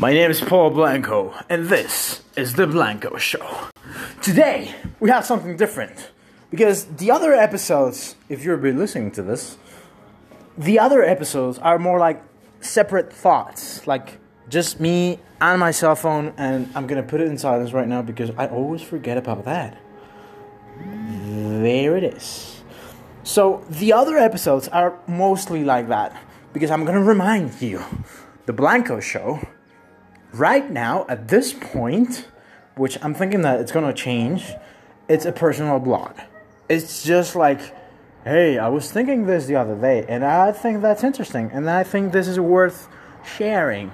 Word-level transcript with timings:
My 0.00 0.12
name 0.12 0.30
is 0.30 0.40
Paul 0.40 0.70
Blanco, 0.70 1.34
and 1.48 1.66
this 1.68 2.22
is 2.36 2.54
The 2.54 2.68
Blanco 2.68 3.16
Show. 3.16 3.44
Today, 4.22 4.72
we 5.00 5.10
have 5.10 5.26
something 5.26 5.56
different. 5.56 6.12
Because 6.50 6.84
the 6.84 7.10
other 7.10 7.32
episodes, 7.32 8.14
if 8.28 8.44
you've 8.44 8.62
been 8.62 8.78
listening 8.78 9.10
to 9.10 9.24
this, 9.24 9.58
the 10.56 10.78
other 10.78 11.02
episodes 11.02 11.58
are 11.58 11.80
more 11.80 11.98
like 11.98 12.22
separate 12.60 13.12
thoughts. 13.12 13.88
Like 13.88 14.18
just 14.48 14.78
me 14.78 15.18
and 15.40 15.58
my 15.58 15.72
cell 15.72 15.96
phone, 15.96 16.32
and 16.36 16.70
I'm 16.76 16.86
gonna 16.86 17.02
put 17.02 17.20
it 17.20 17.26
in 17.26 17.36
silence 17.36 17.72
right 17.72 17.88
now 17.88 18.00
because 18.00 18.30
I 18.38 18.46
always 18.46 18.82
forget 18.82 19.18
about 19.18 19.46
that. 19.46 19.82
There 20.78 21.96
it 21.96 22.04
is. 22.04 22.62
So 23.24 23.64
the 23.68 23.92
other 23.94 24.16
episodes 24.16 24.68
are 24.68 24.96
mostly 25.08 25.64
like 25.64 25.88
that 25.88 26.16
because 26.52 26.70
I'm 26.70 26.84
gonna 26.84 27.02
remind 27.02 27.60
you 27.60 27.82
the 28.46 28.52
Blanco 28.52 29.00
Show 29.00 29.40
right 30.32 30.70
now 30.70 31.06
at 31.08 31.28
this 31.28 31.52
point, 31.52 32.28
which 32.76 32.98
I'm 33.02 33.14
thinking 33.14 33.42
that 33.42 33.60
it's 33.60 33.72
gonna 33.72 33.92
change, 33.92 34.52
it's 35.08 35.24
a 35.24 35.32
personal 35.32 35.78
blog. 35.78 36.12
It's 36.68 37.02
just 37.02 37.34
like, 37.34 37.60
hey, 38.24 38.58
I 38.58 38.68
was 38.68 38.90
thinking 38.92 39.26
this 39.26 39.46
the 39.46 39.56
other 39.56 39.74
day, 39.74 40.04
and 40.08 40.24
I 40.24 40.52
think 40.52 40.82
that's 40.82 41.02
interesting, 41.02 41.50
and 41.52 41.68
I 41.68 41.82
think 41.82 42.12
this 42.12 42.28
is 42.28 42.38
worth 42.38 42.88
sharing. 43.24 43.92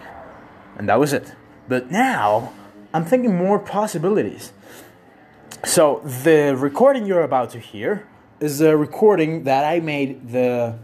And 0.76 0.88
that 0.88 0.98
was 0.98 1.12
it. 1.12 1.34
But 1.68 1.90
now, 1.90 2.52
I'm 2.92 3.04
thinking 3.04 3.37
more 3.37 3.59
possibilities. 3.59 4.52
So, 5.64 6.01
the 6.04 6.54
recording 6.56 7.06
you're 7.06 7.23
about 7.23 7.51
to 7.51 7.59
hear 7.59 8.06
is 8.40 8.60
a 8.60 8.76
recording 8.76 9.45
that 9.45 9.64
I 9.64 9.80
made 9.80 10.30
the 10.30 10.78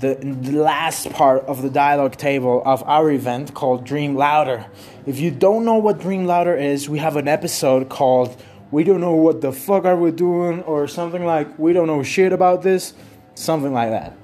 the, 0.00 0.14
the 0.14 0.52
last 0.52 1.10
part 1.10 1.44
of 1.44 1.60
the 1.62 1.68
dialogue 1.68 2.16
table 2.16 2.62
of 2.64 2.82
our 2.84 3.10
event 3.10 3.54
called 3.54 3.84
Dream 3.84 4.14
Louder. 4.16 4.66
If 5.06 5.20
you 5.20 5.30
don't 5.30 5.64
know 5.64 5.76
what 5.76 6.00
Dream 6.00 6.24
Louder 6.24 6.56
is, 6.56 6.88
we 6.88 6.98
have 6.98 7.16
an 7.16 7.28
episode 7.28 7.88
called 7.90 8.40
We 8.70 8.82
Don't 8.82 9.00
Know 9.00 9.14
What 9.14 9.42
the 9.42 9.52
Fuck 9.52 9.84
Are 9.84 9.96
We 9.96 10.10
Doing, 10.10 10.62
or 10.62 10.88
something 10.88 11.24
like 11.24 11.58
We 11.58 11.74
Don't 11.74 11.86
Know 11.86 12.02
Shit 12.02 12.32
About 12.32 12.62
This, 12.62 12.94
something 13.34 13.74
like 13.74 13.90
that. 13.90 14.16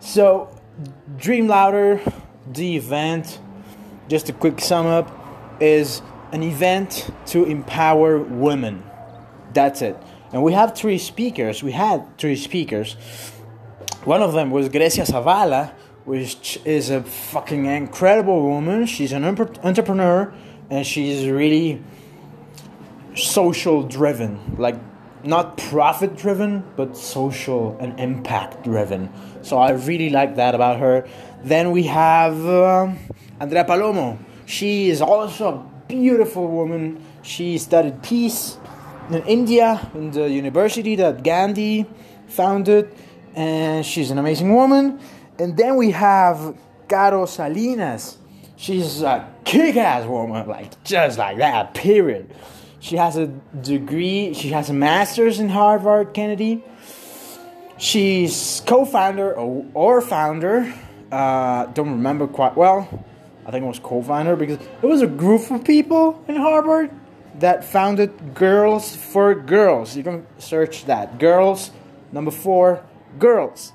So, 0.00 0.56
Dream 1.18 1.48
Louder, 1.48 2.00
the 2.50 2.76
event, 2.76 3.38
just 4.08 4.30
a 4.30 4.32
quick 4.32 4.58
sum 4.60 4.86
up, 4.86 5.14
is 5.60 6.00
an 6.32 6.42
event 6.42 7.10
to 7.26 7.44
empower 7.44 8.18
women. 8.18 8.82
That's 9.52 9.82
it. 9.82 9.96
And 10.32 10.42
we 10.42 10.52
have 10.52 10.76
three 10.76 10.98
speakers. 10.98 11.62
We 11.62 11.72
had 11.72 12.16
three 12.16 12.36
speakers. 12.36 12.96
One 14.04 14.22
of 14.22 14.32
them 14.32 14.50
was 14.50 14.70
Grecia 14.70 15.02
Zavala, 15.02 15.72
which 16.06 16.58
is 16.64 16.88
a 16.88 17.02
fucking 17.02 17.66
incredible 17.66 18.42
woman. 18.42 18.86
She's 18.86 19.12
an 19.12 19.24
entrepreneur 19.24 20.32
and 20.70 20.86
she's 20.86 21.28
really 21.28 21.82
social 23.14 23.82
driven. 23.82 24.56
Like, 24.56 24.76
not 25.22 25.58
profit 25.58 26.16
driven, 26.16 26.64
but 26.76 26.96
social 26.96 27.76
and 27.78 28.00
impact 28.00 28.64
driven. 28.64 29.12
So 29.42 29.58
I 29.58 29.72
really 29.72 30.08
like 30.08 30.36
that 30.36 30.54
about 30.54 30.78
her. 30.78 31.06
Then 31.44 31.70
we 31.70 31.82
have 31.82 32.46
uh, 32.46 32.94
Andrea 33.38 33.64
Palomo. 33.64 34.18
She 34.46 34.88
is 34.88 35.02
also 35.02 35.48
a 35.48 35.88
beautiful 35.88 36.48
woman. 36.48 37.04
She 37.20 37.58
studied 37.58 38.02
peace 38.02 38.56
in 39.10 39.22
India 39.24 39.90
in 39.94 40.12
the 40.12 40.30
university 40.30 40.96
that 40.96 41.22
Gandhi 41.22 41.84
founded 42.28 42.94
and 43.34 43.84
she's 43.84 44.10
an 44.10 44.18
amazing 44.18 44.54
woman. 44.54 45.00
And 45.38 45.56
then 45.56 45.76
we 45.76 45.92
have 45.92 46.56
Caro 46.88 47.26
Salinas. 47.26 48.18
She's 48.56 49.02
a 49.02 49.32
kick 49.44 49.76
ass 49.76 50.06
woman, 50.06 50.46
like 50.46 50.82
just 50.84 51.18
like 51.18 51.38
that, 51.38 51.72
period. 51.72 52.30
She 52.80 52.96
has 52.96 53.16
a 53.16 53.26
degree, 53.26 54.34
she 54.34 54.48
has 54.50 54.70
a 54.70 54.72
master's 54.72 55.38
in 55.38 55.48
Harvard 55.48 56.14
Kennedy. 56.14 56.62
She's 57.78 58.62
co 58.66 58.84
founder 58.84 59.32
or, 59.34 60.02
founder, 60.02 60.72
uh, 61.10 61.66
don't 61.66 61.90
remember 61.90 62.26
quite 62.26 62.56
well. 62.56 63.04
I 63.46 63.50
think 63.50 63.64
it 63.64 63.68
was 63.68 63.78
co 63.78 64.02
founder 64.02 64.36
because 64.36 64.58
it 64.82 64.86
was 64.86 65.00
a 65.00 65.06
group 65.06 65.50
of 65.50 65.64
people 65.64 66.22
in 66.28 66.36
Harvard 66.36 66.90
that 67.38 67.64
founded 67.64 68.34
Girls 68.34 68.94
for 68.94 69.34
Girls. 69.34 69.96
You 69.96 70.02
can 70.02 70.26
search 70.38 70.84
that. 70.84 71.18
Girls, 71.18 71.70
number 72.12 72.30
four, 72.30 72.82
girls. 73.18 73.72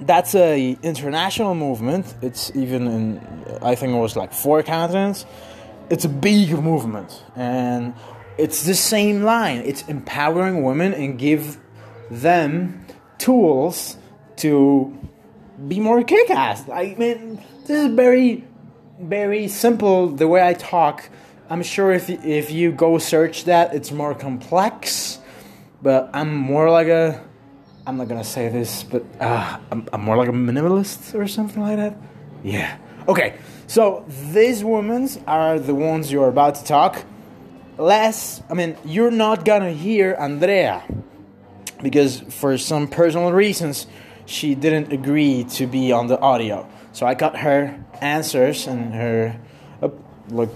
That's 0.00 0.34
a 0.34 0.76
international 0.82 1.54
movement. 1.54 2.14
It's 2.22 2.54
even 2.54 2.86
in 2.86 3.44
I 3.62 3.74
think 3.74 3.94
it 3.94 3.98
was 3.98 4.16
like 4.16 4.32
four 4.32 4.62
continents. 4.62 5.24
It's 5.90 6.04
a 6.04 6.08
big 6.08 6.50
movement 6.58 7.22
and 7.36 7.94
it's 8.36 8.64
the 8.64 8.74
same 8.74 9.22
line. 9.22 9.58
It's 9.58 9.82
empowering 9.88 10.64
women 10.64 10.92
and 10.94 11.18
give 11.18 11.58
them 12.10 12.84
tools 13.18 13.96
to 14.36 14.92
be 15.68 15.78
more 15.78 16.02
kick-ass. 16.02 16.68
I 16.68 16.96
mean, 16.98 17.40
this 17.66 17.84
is 17.84 17.94
very 17.94 18.44
very 19.00 19.48
simple 19.48 20.08
the 20.08 20.26
way 20.26 20.46
I 20.46 20.54
talk. 20.54 21.08
I'm 21.48 21.62
sure 21.62 21.92
if 21.92 22.10
if 22.10 22.50
you 22.50 22.72
go 22.72 22.98
search 22.98 23.44
that, 23.44 23.74
it's 23.74 23.92
more 23.92 24.14
complex, 24.14 25.20
but 25.82 26.10
I'm 26.12 26.34
more 26.34 26.70
like 26.70 26.88
a 26.88 27.22
I'm 27.86 27.98
not 27.98 28.08
gonna 28.08 28.24
say 28.24 28.48
this, 28.48 28.82
but 28.82 29.04
uh, 29.20 29.58
I'm, 29.70 29.86
I'm 29.92 30.00
more 30.00 30.16
like 30.16 30.28
a 30.28 30.32
minimalist 30.32 31.14
or 31.14 31.28
something 31.28 31.60
like 31.62 31.76
that. 31.76 31.96
Yeah. 32.42 32.78
Okay, 33.06 33.36
so 33.66 34.06
these 34.32 34.64
women 34.64 35.08
are 35.26 35.58
the 35.58 35.74
ones 35.74 36.10
you're 36.10 36.28
about 36.28 36.54
to 36.56 36.64
talk. 36.64 37.04
Less, 37.76 38.42
I 38.48 38.54
mean, 38.54 38.76
you're 38.86 39.10
not 39.10 39.44
gonna 39.44 39.72
hear 39.72 40.14
Andrea 40.18 40.82
because 41.82 42.20
for 42.20 42.56
some 42.56 42.88
personal 42.88 43.32
reasons 43.32 43.86
she 44.24 44.54
didn't 44.54 44.90
agree 44.90 45.44
to 45.44 45.66
be 45.66 45.92
on 45.92 46.06
the 46.06 46.18
audio. 46.18 46.66
So 46.92 47.06
I 47.06 47.12
got 47.12 47.36
her 47.38 47.84
answers 48.00 48.66
and 48.66 48.94
her 48.94 49.38
uh, 49.82 49.90
look. 50.30 50.54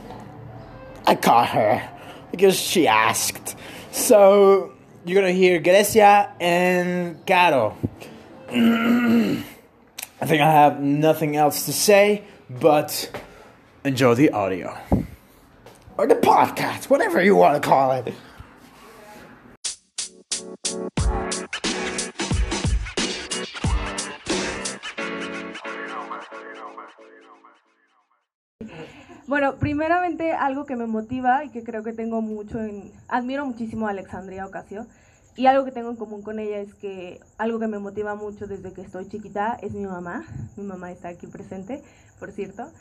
I 1.07 1.15
got 1.15 1.49
her 1.49 1.87
because 2.31 2.59
she 2.59 2.89
asked. 2.89 3.57
So 3.91 4.73
you're 5.05 5.21
gonna 5.21 5.33
hear 5.33 5.61
Grecia 5.61 6.33
and 6.41 7.25
Caro. 7.27 7.77
I 8.51 10.27
think 10.27 10.43
I 10.43 10.51
have 10.51 10.81
nothing 10.81 11.37
else 11.37 11.67
to 11.67 11.73
say, 11.73 12.25
but 12.51 13.11
enjoy 13.85 14.15
the 14.15 14.31
audio. 14.31 14.77
Or 15.97 16.07
the 16.07 16.15
podcast, 16.15 16.91
whatever 16.91 17.23
you 17.23 17.37
want 17.37 17.61
to 17.61 17.69
call 17.69 17.93
it. 17.93 18.13
Bueno, 29.29 29.57
primeramente 29.57 30.33
algo 30.33 30.65
que 30.65 30.75
me 30.75 30.87
motiva 30.87 31.45
y 31.45 31.51
que 31.51 31.63
creo 31.63 31.83
que 31.83 31.93
tengo 31.93 32.23
mucho 32.23 32.63
en... 32.63 32.91
Admiro 33.09 33.45
muchísimo 33.45 33.87
a 33.87 33.91
Alexandria 33.91 34.47
Ocasio 34.47 34.87
y 35.37 35.45
algo 35.45 35.67
que 35.67 35.71
tengo 35.71 35.91
en 35.91 35.97
común 35.97 36.23
con 36.23 36.39
ella 36.39 36.61
es 36.61 36.73
que 36.73 37.21
algo 37.37 37.59
que 37.59 37.67
me 37.67 37.79
motiva 37.79 38.15
mucho 38.15 38.47
desde 38.47 38.73
que 38.73 38.81
estoy 38.81 39.07
chiquita 39.07 39.59
es 39.61 39.75
mi 39.75 39.85
mamá. 39.85 40.25
Mi 40.57 40.65
mamá 40.65 40.91
está 40.91 41.09
aquí 41.09 41.27
presente, 41.27 41.83
por 42.19 42.33
cierto. 42.33 42.73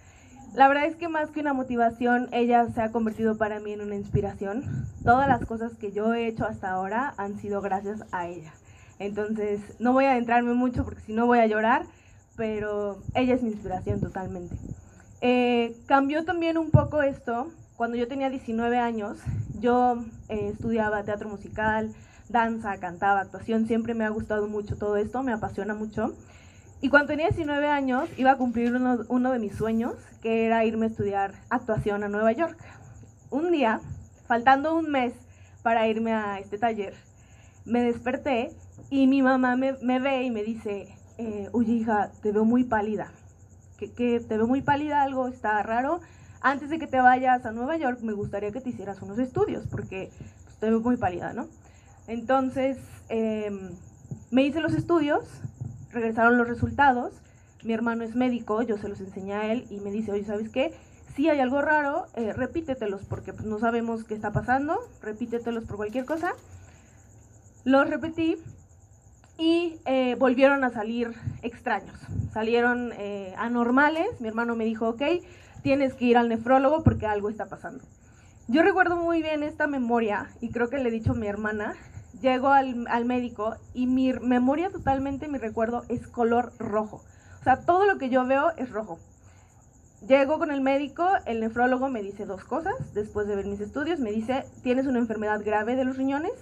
La 0.53 0.69
verdad 0.69 0.85
es 0.85 0.95
que 0.95 1.09
más 1.09 1.31
que 1.31 1.41
una 1.41 1.51
motivación, 1.51 2.29
ella 2.31 2.65
se 2.73 2.81
ha 2.81 2.93
convertido 2.93 3.37
para 3.37 3.59
mí 3.59 3.73
en 3.73 3.81
una 3.81 3.95
inspiración. 3.95 4.63
Todas 5.03 5.27
las 5.27 5.45
cosas 5.45 5.75
que 5.75 5.91
yo 5.91 6.13
he 6.13 6.27
hecho 6.27 6.45
hasta 6.45 6.71
ahora 6.71 7.13
han 7.17 7.37
sido 7.37 7.59
gracias 7.59 8.05
a 8.13 8.25
ella. 8.29 8.53
Entonces, 8.99 9.59
no 9.79 9.91
voy 9.91 10.05
a 10.05 10.11
adentrarme 10.13 10.53
mucho 10.53 10.85
porque 10.85 11.01
si 11.01 11.11
no 11.11 11.25
voy 11.25 11.39
a 11.39 11.47
llorar, 11.47 11.83
pero 12.37 12.99
ella 13.15 13.33
es 13.33 13.43
mi 13.43 13.49
inspiración 13.49 13.99
totalmente. 13.99 14.55
Eh, 15.21 15.75
cambió 15.87 16.25
también 16.25 16.57
un 16.57 16.69
poco 16.69 17.01
esto. 17.01 17.51
Cuando 17.75 17.97
yo 17.97 18.07
tenía 18.07 18.29
19 18.29 18.77
años, 18.77 19.17
yo 19.59 20.03
eh, 20.29 20.49
estudiaba 20.53 21.03
teatro 21.03 21.29
musical, 21.29 21.93
danza, 22.29 22.77
cantaba, 22.77 23.21
actuación. 23.21 23.67
Siempre 23.67 23.93
me 23.93 24.05
ha 24.05 24.09
gustado 24.09 24.47
mucho 24.47 24.77
todo 24.77 24.97
esto, 24.97 25.23
me 25.23 25.33
apasiona 25.33 25.73
mucho. 25.73 26.13
Y 26.81 26.89
cuando 26.89 27.07
tenía 27.09 27.27
19 27.27 27.67
años, 27.67 28.09
iba 28.17 28.31
a 28.31 28.37
cumplir 28.37 28.75
uno, 28.75 29.31
de 29.31 29.39
mis 29.39 29.55
sueños, 29.55 29.95
que 30.21 30.45
era 30.45 30.63
irme 30.65 30.85
a 30.85 30.89
estudiar 30.89 31.33
actuación 31.49 32.03
a 32.03 32.09
Nueva 32.09 32.31
York. 32.33 32.57
Un 33.31 33.51
día, 33.51 33.81
faltando 34.27 34.75
un 34.75 34.91
mes 34.91 35.13
para 35.63 35.87
irme 35.87 36.13
a 36.13 36.39
este 36.39 36.59
taller, 36.59 36.93
me 37.65 37.81
desperté 37.81 38.51
y 38.91 39.07
mi 39.07 39.23
mamá 39.23 39.55
me, 39.55 39.73
ve 39.99 40.23
y 40.23 40.31
me 40.31 40.43
dice, 40.43 40.95
eh, 41.17 41.49
hija, 41.65 42.11
te 42.21 42.31
veo 42.31 42.45
muy 42.45 42.63
pálida 42.63 43.11
que, 43.77 43.87
te 43.87 44.37
veo 44.37 44.47
muy 44.47 44.61
pálida, 44.61 45.03
algo 45.03 45.27
está 45.27 45.61
raro. 45.63 46.01
Antes 46.41 46.69
de 46.69 46.79
que 46.79 46.87
te 46.87 46.99
vayas 46.99 47.45
a 47.45 47.51
Nueva 47.51 47.77
York, 47.77 47.99
me 48.01 48.13
gustaría 48.13 48.51
que 48.51 48.61
te 48.61 48.69
hicieras 48.69 49.01
unos 49.01 49.19
estudios, 49.19 49.65
porque 49.69 50.11
pues, 50.43 50.57
te 50.57 50.69
veo 50.69 50.79
muy 50.79 50.97
pálida, 50.97 51.33
¿no? 51.33 51.47
Entonces, 52.07 52.77
em, 53.09 53.71
me 54.31 54.43
hice 54.43 54.61
los 54.61 54.73
estudios, 54.73 55.25
regresaron 55.91 56.37
los 56.37 56.47
resultados. 56.47 57.13
Mi 57.63 57.73
hermano 57.73 58.03
es 58.03 58.15
médico, 58.15 58.61
yo 58.61 58.77
se 58.77 58.87
los 58.87 58.99
enseñé 58.99 59.33
a 59.33 59.51
él 59.51 59.65
y 59.69 59.79
me 59.79 59.91
dice, 59.91 60.11
oye, 60.11 60.23
¿sabes 60.23 60.49
qué? 60.49 60.73
si 61.17 61.27
hay 61.29 61.39
algo 61.39 61.63
raro, 61.63 62.05
eh, 62.13 62.31
repítetelos 62.31 63.01
porque 63.05 63.33
pues, 63.33 63.47
no 63.47 63.57
sabemos 63.57 64.03
qué 64.03 64.13
está 64.13 64.31
pasando, 64.31 64.77
repítetelos 65.01 65.63
por 65.63 65.77
cualquier 65.77 66.05
cosa. 66.05 66.33
Los 67.63 67.89
repetí 67.89 68.37
y 69.37 69.79
eh, 69.85 70.15
volvieron 70.15 70.63
a 70.63 70.69
salir 70.69 71.13
extraños, 71.41 71.99
salieron 72.33 72.91
eh, 72.97 73.33
anormales. 73.37 74.07
Mi 74.19 74.27
hermano 74.27 74.55
me 74.55 74.65
dijo, 74.65 74.89
ok, 74.89 75.01
tienes 75.61 75.93
que 75.93 76.05
ir 76.05 76.17
al 76.17 76.29
nefrólogo 76.29 76.83
porque 76.83 77.05
algo 77.05 77.29
está 77.29 77.45
pasando. 77.45 77.83
Yo 78.47 78.63
recuerdo 78.63 78.95
muy 78.95 79.21
bien 79.21 79.43
esta 79.43 79.67
memoria 79.67 80.29
y 80.41 80.49
creo 80.49 80.69
que 80.69 80.77
le 80.77 80.89
he 80.89 80.91
dicho 80.91 81.11
a 81.11 81.15
mi 81.15 81.27
hermana. 81.27 81.75
Llego 82.21 82.47
al, 82.47 82.87
al 82.89 83.05
médico 83.05 83.55
y 83.75 83.85
mi 83.85 84.11
memoria 84.13 84.71
totalmente, 84.71 85.27
mi 85.27 85.37
recuerdo 85.37 85.83
es 85.87 86.07
color 86.07 86.51
rojo. 86.57 87.03
O 87.39 87.43
sea, 87.43 87.61
todo 87.61 87.85
lo 87.85 87.99
que 87.99 88.09
yo 88.09 88.25
veo 88.25 88.51
es 88.57 88.71
rojo. 88.71 88.97
Llego 90.07 90.39
con 90.39 90.51
el 90.51 90.61
médico, 90.61 91.07
el 91.25 91.39
nefrólogo 91.39 91.89
me 91.89 92.01
dice 92.01 92.25
dos 92.25 92.43
cosas, 92.43 92.73
después 92.93 93.27
de 93.27 93.35
ver 93.35 93.45
mis 93.45 93.59
estudios, 93.59 93.99
me 93.99 94.11
dice, 94.11 94.45
tienes 94.63 94.85
una 94.87 94.99
enfermedad 94.99 95.41
grave 95.43 95.75
de 95.75 95.85
los 95.85 95.97
riñones 95.97 96.33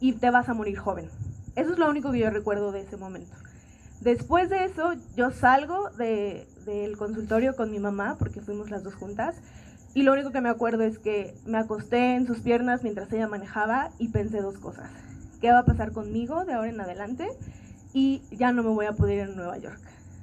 y 0.00 0.12
te 0.12 0.30
vas 0.30 0.48
a 0.48 0.54
morir 0.54 0.78
joven. 0.78 1.08
Eso 1.56 1.72
es 1.72 1.78
lo 1.78 1.88
único 1.88 2.12
que 2.12 2.18
yo 2.18 2.30
recuerdo 2.30 2.72
de 2.72 2.80
ese 2.80 2.96
momento. 2.96 3.36
Después 4.00 4.48
de 4.48 4.64
eso, 4.64 4.94
yo 5.16 5.30
salgo 5.30 5.90
de, 5.90 6.46
del 6.64 6.96
consultorio 6.96 7.54
con 7.54 7.70
mi 7.70 7.78
mamá, 7.78 8.16
porque 8.18 8.40
fuimos 8.40 8.70
las 8.70 8.82
dos 8.82 8.94
juntas, 8.94 9.36
y 9.92 10.02
lo 10.02 10.12
único 10.12 10.30
que 10.30 10.40
me 10.40 10.48
acuerdo 10.48 10.84
es 10.84 10.98
que 10.98 11.34
me 11.46 11.58
acosté 11.58 12.14
en 12.14 12.26
sus 12.26 12.40
piernas 12.40 12.82
mientras 12.82 13.12
ella 13.12 13.26
manejaba 13.26 13.90
y 13.98 14.08
pensé 14.08 14.40
dos 14.40 14.58
cosas. 14.58 14.90
¿Qué 15.40 15.50
va 15.50 15.60
a 15.60 15.64
pasar 15.64 15.92
conmigo 15.92 16.44
de 16.44 16.52
ahora 16.52 16.70
en 16.70 16.80
adelante? 16.80 17.28
Y 17.92 18.22
ya 18.30 18.52
no 18.52 18.62
me 18.62 18.70
voy 18.70 18.86
a 18.86 18.92
poder 18.92 19.16
ir 19.16 19.32
a 19.32 19.34
Nueva 19.34 19.58
York. 19.58 19.80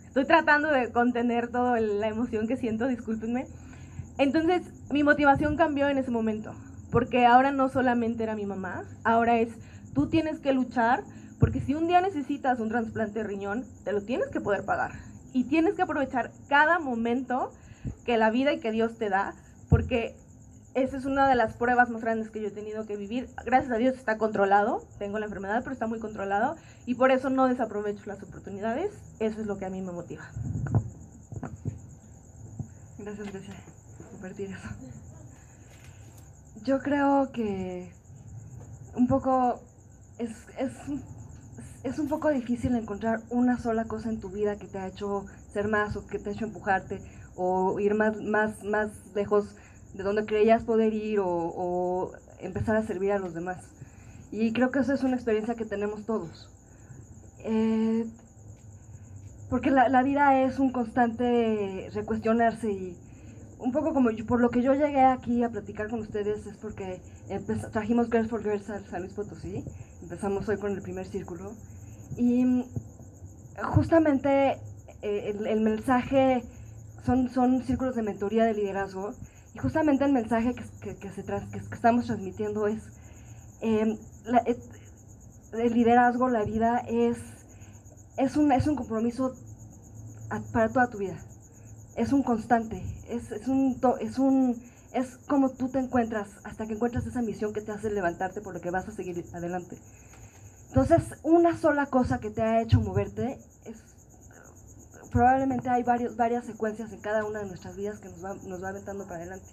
Estoy 0.08 0.26
tratando 0.26 0.70
de 0.70 0.92
contener 0.92 1.50
toda 1.50 1.80
la 1.80 2.08
emoción 2.08 2.48
que 2.48 2.56
siento, 2.56 2.88
discúlpenme. 2.88 3.46
Entonces, 4.18 4.64
mi 4.90 5.04
motivación 5.04 5.58
cambió 5.58 5.90
en 5.90 5.98
ese 5.98 6.12
momento, 6.12 6.54
porque 6.90 7.26
ahora 7.26 7.52
no 7.52 7.70
solamente 7.70 8.24
era 8.24 8.36
mi 8.36 8.46
mamá, 8.46 8.84
ahora 9.04 9.38
es, 9.38 9.50
tú 9.94 10.08
tienes 10.08 10.40
que 10.40 10.54
luchar 10.54 11.04
porque 11.40 11.62
si 11.62 11.76
un 11.76 11.88
día 11.88 12.02
necesitas 12.02 12.60
un 12.60 12.70
trasplante 12.70 13.20
de 13.20 13.24
riñón, 13.24 13.66
te 13.84 13.92
lo 13.92 14.02
tienes 14.02 14.30
que 14.30 14.42
poder 14.42 14.66
pagar. 14.66 14.94
Y 15.34 15.44
tienes 15.44 15.76
que 15.76 15.84
aprovechar 15.84 16.32
cada 16.48 16.80
momento 16.80 17.52
que 18.06 18.18
la 18.18 18.32
vida 18.32 18.54
y 18.54 18.60
que 18.60 18.72
Dios 18.72 18.98
te 18.98 19.10
da, 19.10 19.36
porque 19.70 20.16
esa 20.74 20.98
es 20.98 21.06
una 21.06 21.28
de 21.28 21.36
las 21.36 21.54
pruebas 21.54 21.90
más 21.90 22.02
grandes 22.02 22.30
que 22.30 22.42
yo 22.42 22.48
he 22.48 22.52
tenido 22.52 22.86
que 22.86 22.98
vivir. 22.98 23.30
Gracias 23.46 23.72
a 23.72 23.78
Dios 23.78 23.96
está 23.96 24.18
controlado, 24.18 24.84
tengo 24.98 25.20
la 25.20 25.26
enfermedad, 25.26 25.62
pero 25.64 25.74
está 25.74 25.88
muy 25.88 26.00
controlado 26.00 26.56
y 26.86 26.96
por 26.96 27.12
eso 27.12 27.30
no 27.30 27.48
desaprovecho 27.48 28.04
las 28.06 28.22
oportunidades. 28.24 28.92
Eso 29.20 29.42
es 29.42 29.48
lo 29.48 29.58
que 29.58 29.66
a 29.66 29.70
mí 29.70 29.82
me 29.82 29.92
motiva. 29.92 30.24
Gracias, 32.98 33.32
Grecia, 33.32 33.54
por 33.98 34.08
compartir 34.08 34.52
eso. 34.52 34.68
Yo 36.64 36.80
creo 36.80 37.32
que 37.32 37.92
un 38.96 39.08
poco 39.08 39.62
es, 40.20 40.32
es 40.58 40.72
es 41.84 42.00
un 42.00 42.08
poco 42.08 42.30
difícil 42.30 42.76
encontrar 42.76 43.22
una 43.30 43.58
sola 43.58 43.86
cosa 43.86 44.10
en 44.10 44.20
tu 44.20 44.30
vida 44.30 44.58
que 44.58 44.68
te 44.68 44.78
ha 44.78 44.88
hecho 44.88 45.26
ser 45.54 45.68
más 45.68 45.96
o 45.96 46.06
que 46.08 46.20
te 46.20 46.30
ha 46.30 46.34
hecho 46.34 46.46
empujarte 46.46 47.02
o 47.36 47.80
ir 47.80 47.94
más, 47.94 48.22
más, 48.22 48.64
más 48.64 48.92
lejos 49.16 49.56
de 49.94 50.04
donde 50.04 50.26
creías 50.26 50.64
poder 50.64 50.94
ir 50.94 51.20
o, 51.22 52.12
empezar 52.40 52.76
a 52.76 52.86
servir 52.86 53.12
a 53.12 53.20
los 53.20 53.34
demás. 53.34 53.64
Y 54.32 54.54
creo 54.54 54.70
que 54.70 54.80
eso 54.80 54.94
es 54.94 55.04
una 55.04 55.16
experiencia 55.16 55.56
que 55.56 55.66
tenemos 55.66 56.06
todos. 56.06 56.50
Eh, 57.40 58.06
porque 59.50 59.72
la, 59.72 59.88
la, 59.90 60.04
vida 60.04 60.44
es 60.44 60.60
un 60.60 60.72
constante 60.72 61.90
recuestionarse 61.94 62.70
y 62.70 62.98
un 63.60 63.72
poco 63.72 63.94
como 63.94 64.10
por 64.28 64.40
lo 64.40 64.50
que 64.50 64.62
yo 64.62 64.74
llegué 64.74 65.02
aquí 65.02 65.44
a 65.44 65.50
platicar 65.50 65.90
con 65.90 66.02
ustedes 66.02 66.46
es 66.46 66.58
porque 66.58 67.02
trajimos 67.72 68.10
Girls 68.10 68.30
for 68.30 68.44
Girls 68.44 68.70
al 68.70 68.86
San 68.86 69.02
Luis 69.02 69.14
Potosí, 69.14 69.64
empezamos 70.02 70.48
hoy 70.48 70.58
con 70.58 70.72
el 70.74 70.82
primer 70.82 71.06
círculo 71.06 71.54
y 72.16 72.46
mm, 72.46 72.64
justamente 73.74 74.58
eh, 75.02 75.36
el, 75.48 75.62
mensaje 75.62 76.44
son, 77.04 77.30
son 77.30 77.64
círculos 77.64 77.96
de 77.96 78.04
mentoría 78.04 78.46
de 78.46 78.54
liderazgo 78.54 79.14
y 79.54 79.60
justamente 79.60 80.06
el 80.06 80.14
mensaje 80.14 80.54
que, 80.54 80.96
que, 80.96 81.10
se 81.10 81.24
que, 81.24 81.58
estamos 81.72 82.06
transmitiendo 82.06 82.68
es 82.68 82.84
em, 83.62 83.98
el 85.54 85.74
liderazgo, 85.74 86.30
la 86.30 86.44
vida 86.44 86.84
es, 86.88 87.18
es, 88.18 88.38
un, 88.38 88.52
es 88.52 88.68
un 88.68 88.76
compromiso 88.76 89.34
para 90.52 90.70
toda 90.70 90.90
tu 90.90 91.00
vida 91.00 91.18
es 91.98 92.14
un 92.14 92.22
constante, 92.22 92.84
es, 93.10 93.48
un, 93.48 93.76
es, 94.00 94.20
un, 94.20 94.64
es 94.94 95.18
como 95.28 95.50
tú 95.50 95.68
te 95.68 95.80
encuentras 95.80 96.30
hasta 96.44 96.68
que 96.68 96.74
encuentras 96.74 97.08
esa 97.08 97.24
misión 97.24 97.54
que 97.54 97.62
te 97.62 97.72
hace 97.72 97.90
levantarte 97.90 98.40
por 98.40 98.54
lo 98.54 98.62
que 98.62 98.70
vas 98.70 98.88
a 98.88 98.92
seguir 98.92 99.26
adelante. 99.34 99.80
Entonces, 100.68 101.02
una 101.24 101.58
sola 101.58 101.88
cosa 101.88 102.20
que 102.20 102.30
te 102.30 102.44
ha 102.44 102.62
hecho 102.62 102.80
moverte 102.80 103.40
es, 103.66 103.78
probablemente 105.12 105.70
hay 105.70 105.82
varios, 105.82 106.16
varias 106.16 106.46
secuencias 106.46 106.94
en 106.94 107.02
cada 107.02 107.26
una 107.26 107.40
de 107.40 107.48
nuestras 107.48 107.76
vidas 107.76 108.00
que 108.00 108.10
nos 108.10 108.24
va, 108.24 108.36
nos 108.48 108.64
va 108.64 108.70
aventando 108.70 109.06
para 109.06 109.18
adelante. 109.22 109.48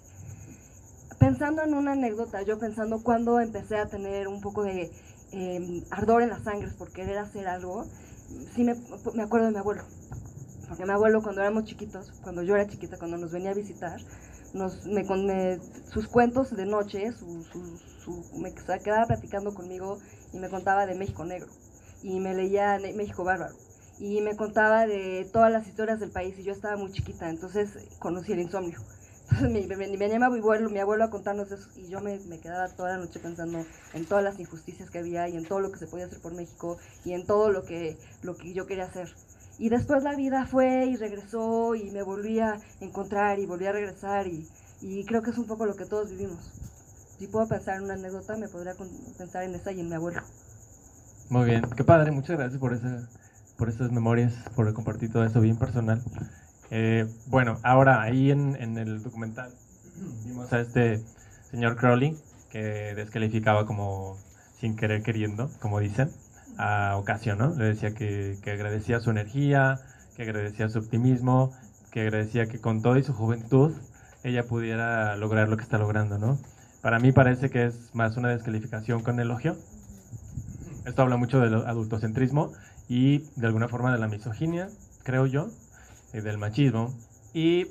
Pensando 1.17 1.63
en 1.63 1.73
una 1.73 1.93
anécdota, 1.93 2.43
yo 2.43 2.59
pensando 2.59 3.01
cuando 3.01 3.39
empecé 3.39 3.77
a 3.77 3.87
tener 3.87 4.27
un 4.27 4.41
poco 4.41 4.61
de 4.61 4.91
em, 5.31 5.83
ardor 5.89 6.21
en 6.21 6.29
las 6.29 6.43
sangres 6.43 6.75
por 6.75 6.91
querer 6.91 7.17
hacer 7.17 7.47
algo, 7.47 7.85
sí 8.53 8.63
me, 8.63 8.75
me 9.15 9.23
acuerdo 9.23 9.47
de 9.47 9.53
mi 9.53 9.57
abuelo 9.57 9.83
mi 10.85 10.91
abuelo 10.91 11.21
cuando 11.21 11.41
éramos 11.41 11.65
chiquitos, 11.65 12.11
cuando 12.21 12.43
yo 12.43 12.55
era 12.55 12.67
chiquita, 12.67 12.97
cuando 12.97 13.17
nos 13.17 13.31
venía 13.31 13.51
a 13.51 13.53
visitar, 13.53 13.99
nos, 14.53 14.85
me, 14.85 15.59
sus 15.91 16.07
cuentos 16.07 16.55
de 16.55 16.65
noche, 16.65 17.11
su, 17.11 17.43
su, 17.43 18.39
me 18.39 18.53
quedaba 18.53 19.05
platicando 19.05 19.53
conmigo 19.53 19.97
y 20.33 20.39
me 20.39 20.49
contaba 20.49 20.85
de 20.85 20.95
México 20.95 21.25
Negro 21.25 21.49
y 22.03 22.19
me 22.19 22.33
leía 22.33 22.79
México 22.95 23.23
Bárbaro 23.23 23.55
y 23.99 24.21
me 24.21 24.35
contaba 24.35 24.85
de 24.85 25.27
todas 25.31 25.51
las 25.51 25.67
historias 25.67 25.99
del 25.99 26.11
país 26.11 26.37
y 26.37 26.43
yo 26.43 26.53
estaba 26.53 26.75
muy 26.75 26.91
chiquita, 26.91 27.29
entonces 27.29 27.77
conocí 27.99 28.33
el 28.33 28.39
insomnio. 28.39 28.79
Entonces 29.31 29.67
me, 29.67 29.97
venía 29.97 30.19
mi 30.19 30.37
abuelo, 30.37 30.69
mi 30.69 30.79
abuelo 30.79 31.03
a 31.03 31.09
contarnos 31.09 31.51
eso 31.51 31.67
y 31.75 31.87
yo 31.87 31.99
me, 31.99 32.19
me, 32.27 32.39
quedaba 32.39 32.69
toda 32.69 32.89
la 32.89 32.97
noche 32.97 33.19
pensando 33.19 33.65
en 33.93 34.05
todas 34.05 34.23
las 34.23 34.39
injusticias 34.39 34.91
que 34.91 34.99
había 34.99 35.27
y 35.27 35.35
en 35.35 35.45
todo 35.45 35.59
lo 35.61 35.71
que 35.71 35.79
se 35.79 35.87
podía 35.87 36.05
hacer 36.05 36.21
por 36.21 36.35
México 36.35 36.77
y 37.03 37.13
en 37.13 37.25
todo 37.25 37.49
lo 37.49 37.63
que, 37.63 37.97
lo 38.21 38.35
que 38.35 38.53
yo 38.53 38.67
quería 38.67 38.85
hacer. 38.85 39.11
Y 39.57 39.69
después 39.69 40.03
la 40.03 40.15
vida 40.15 40.45
fue 40.45 40.85
y 40.85 40.95
regresó 40.97 41.75
y 41.75 41.89
me 41.91 42.03
volví 42.03 42.39
a 42.39 42.59
encontrar 42.81 43.39
y 43.39 43.45
volví 43.45 43.65
a 43.65 43.71
regresar 43.71 44.27
y, 44.27 44.47
creo 45.05 45.21
que 45.21 45.31
es 45.31 45.37
un 45.37 45.47
poco 45.47 45.65
lo 45.65 45.75
que 45.75 45.85
todos 45.85 46.11
vivimos. 46.11 46.51
Si 47.17 47.27
puedo 47.27 47.47
pensar 47.47 47.77
en 47.77 47.85
una 47.85 47.93
anécdota, 47.93 48.35
me 48.35 48.49
podría 48.49 48.73
pensar 49.17 49.43
en 49.43 49.55
esa 49.55 49.71
y 49.71 49.79
en 49.79 49.89
mi 49.89 49.95
abuelo. 49.95 50.21
Muy 51.29 51.45
bien, 51.45 51.63
qué 51.75 51.83
padre, 51.83 52.11
muchas 52.11 52.37
gracias 52.37 52.59
por, 52.59 52.73
esa, 52.73 53.07
por 53.57 53.69
esas 53.69 53.91
memorias, 53.91 54.33
por 54.55 54.71
compartir 54.73 55.11
todo 55.11 55.23
eso 55.23 55.39
bien 55.39 55.57
personal. 55.57 56.03
Eh, 56.69 57.07
bueno, 57.27 57.57
ahora 57.63 58.01
ahí 58.01 58.31
en, 58.31 58.55
en, 58.57 58.77
el 58.77 59.01
documental 59.01 59.53
vimos 60.25 60.51
a 60.51 60.59
este 60.59 61.01
señor 61.49 61.77
Crowley 61.77 62.17
que 62.49 62.93
descalificaba 62.95 63.65
como 63.65 64.17
sin 64.59 64.75
querer 64.75 65.01
queriendo, 65.03 65.49
como 65.59 65.79
dicen 65.79 66.11
a 66.57 66.97
ocasión, 66.97 67.37
¿no? 67.37 67.53
Le 67.55 67.65
decía 67.65 67.93
que, 67.93 68.37
que, 68.41 68.51
agradecía 68.51 68.99
su 68.99 69.11
energía, 69.11 69.79
que 70.15 70.23
agradecía 70.23 70.69
su 70.69 70.79
optimismo, 70.79 71.51
que 71.91 72.01
agradecía 72.01 72.47
que 72.47 72.59
con 72.59 72.81
toda 72.81 73.01
su 73.03 73.13
juventud 73.13 73.73
ella 74.23 74.43
pudiera 74.43 75.15
lograr 75.17 75.49
lo 75.49 75.57
que 75.57 75.63
está 75.63 75.77
logrando, 75.77 76.17
¿no? 76.17 76.39
Para 76.81 76.99
mí 76.99 77.11
parece 77.11 77.49
que 77.49 77.65
es 77.65 77.93
más 77.93 78.17
una 78.17 78.29
descalificación 78.29 79.01
con 79.01 79.19
elogio. 79.19 79.55
Esto 80.85 81.01
habla 81.01 81.17
mucho 81.17 81.39
del 81.39 81.55
adultocentrismo 81.55 82.51
y 82.87 83.19
de 83.35 83.47
alguna 83.47 83.67
forma 83.67 83.91
de 83.91 83.99
la 83.99 84.07
misoginia, 84.07 84.69
creo 85.03 85.25
yo, 85.25 85.49
y 86.13 86.21
del 86.21 86.37
machismo. 86.37 86.93
Y 87.33 87.67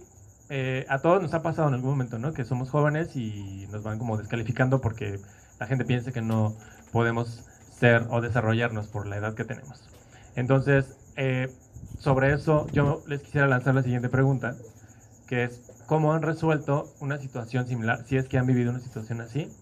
eh, 0.51 0.85
a 0.89 0.99
todos 0.99 1.23
nos 1.23 1.33
ha 1.35 1.43
pasado 1.43 1.69
en 1.69 1.75
algún 1.75 1.91
momento, 1.91 2.19
¿no? 2.19 2.33
Que 2.33 2.45
somos 2.45 2.71
jóvenes 2.71 3.17
y 3.17 3.67
nos 3.71 3.83
van 3.83 3.99
como 3.99 4.17
descalificando 4.17 4.81
porque 4.81 5.19
la 5.59 5.67
gente 5.67 5.85
piensa 5.85 6.13
que 6.13 6.21
no 6.21 6.55
podemos 6.93 7.45
ser 7.75 8.07
o 8.11 8.21
desarrollarnos 8.21 8.89
por 8.89 9.07
la 9.07 9.17
edad 9.17 9.35
que 9.35 9.45
tenemos. 9.45 9.91
Entonces, 10.35 10.99
eh, 11.17 11.59
sobre 11.97 12.33
eso 12.33 12.67
yo 12.73 13.05
les 13.07 13.23
quisiera 13.23 13.47
lanzar 13.49 13.75
la 13.75 13.83
siguiente 13.83 14.09
pregunta, 14.09 14.63
que 15.27 15.45
es, 15.45 15.65
¿cómo 15.87 16.13
han 16.15 16.23
resuelto 16.23 16.97
una 17.01 17.19
situación 17.19 17.67
similar? 17.67 18.05
Si 18.05 18.17
es 18.17 18.29
que 18.29 18.39
han 18.39 18.47
vivido 18.47 18.71
una 18.71 18.81
situación 18.81 19.21
así, 19.21 19.59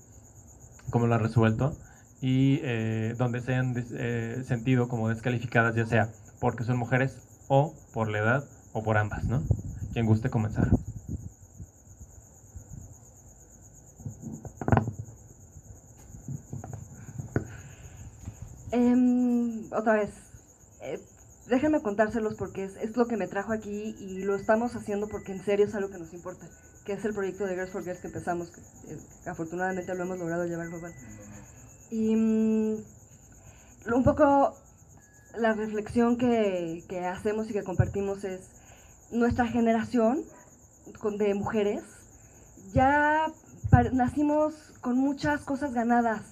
¿cómo 0.91 1.07
lo 1.07 1.15
han 1.15 1.21
resuelto? 1.23 1.81
Y 2.21 2.61
eh, 2.63 3.15
donde 3.19 3.41
se 3.43 3.55
han 3.55 3.75
eh, 3.99 4.43
sentido 4.45 4.89
como 4.89 5.09
descalificadas, 5.09 5.75
ya 5.77 5.87
sea 5.87 6.15
porque 6.39 6.65
son 6.65 6.79
mujeres 6.79 7.23
o 7.47 7.85
por 7.93 8.09
la 8.11 8.19
edad 8.19 8.51
o 8.73 8.83
por 8.83 8.99
ambas, 8.99 9.29
¿no? 9.29 9.51
Quien 9.91 10.07
guste 10.07 10.31
comenzar. 10.31 10.82
Otra 19.75 19.95
vez, 19.95 20.11
eh, 20.83 21.01
déjenme 21.49 21.83
contárselos 21.83 22.35
porque 22.35 22.65
es, 22.65 22.77
es, 22.77 22.97
lo 22.97 23.07
que 23.07 23.17
me 23.17 23.29
trajo 23.29 23.53
aquí 23.53 23.95
y 23.99 24.23
lo 24.23 24.37
estamos 24.37 24.75
haciendo 24.77 25.09
porque 25.09 25.33
en 25.33 25.45
serio 25.45 25.67
es 25.67 25.75
algo 25.75 25.91
que 25.91 25.99
nos 25.99 26.13
importa. 26.13 26.47
que 26.85 26.95
es 26.95 27.05
el 27.05 27.15
proyecto 27.15 27.47
de 27.47 27.55
Girls 27.55 27.71
for 27.71 27.85
Girls 27.85 28.01
que 28.01 28.09
empezamos, 28.09 28.51
que, 28.51 28.61
eh, 28.61 28.99
afortunadamente 29.27 29.95
lo 29.95 30.03
hemos 30.03 30.19
logrado 30.19 30.45
llevar 30.47 30.69
global. 30.69 30.93
Y 31.91 32.17
mm, 32.17 32.77
un 33.95 34.05
poco 34.05 34.57
la 35.37 35.53
reflexión 35.55 36.17
que, 36.19 36.85
que 36.89 37.07
hacemos 37.07 37.49
y 37.49 37.53
que 37.53 37.63
compartimos 37.63 38.25
es 38.25 38.41
nuestra 39.11 39.47
generación 39.47 40.25
de 41.19 41.35
mujeres 41.35 41.83
ya 42.73 43.27
nacimos 43.93 44.55
con 44.81 44.99
muchas 44.99 45.43
cosas 45.43 45.73
ganadas, 45.73 46.23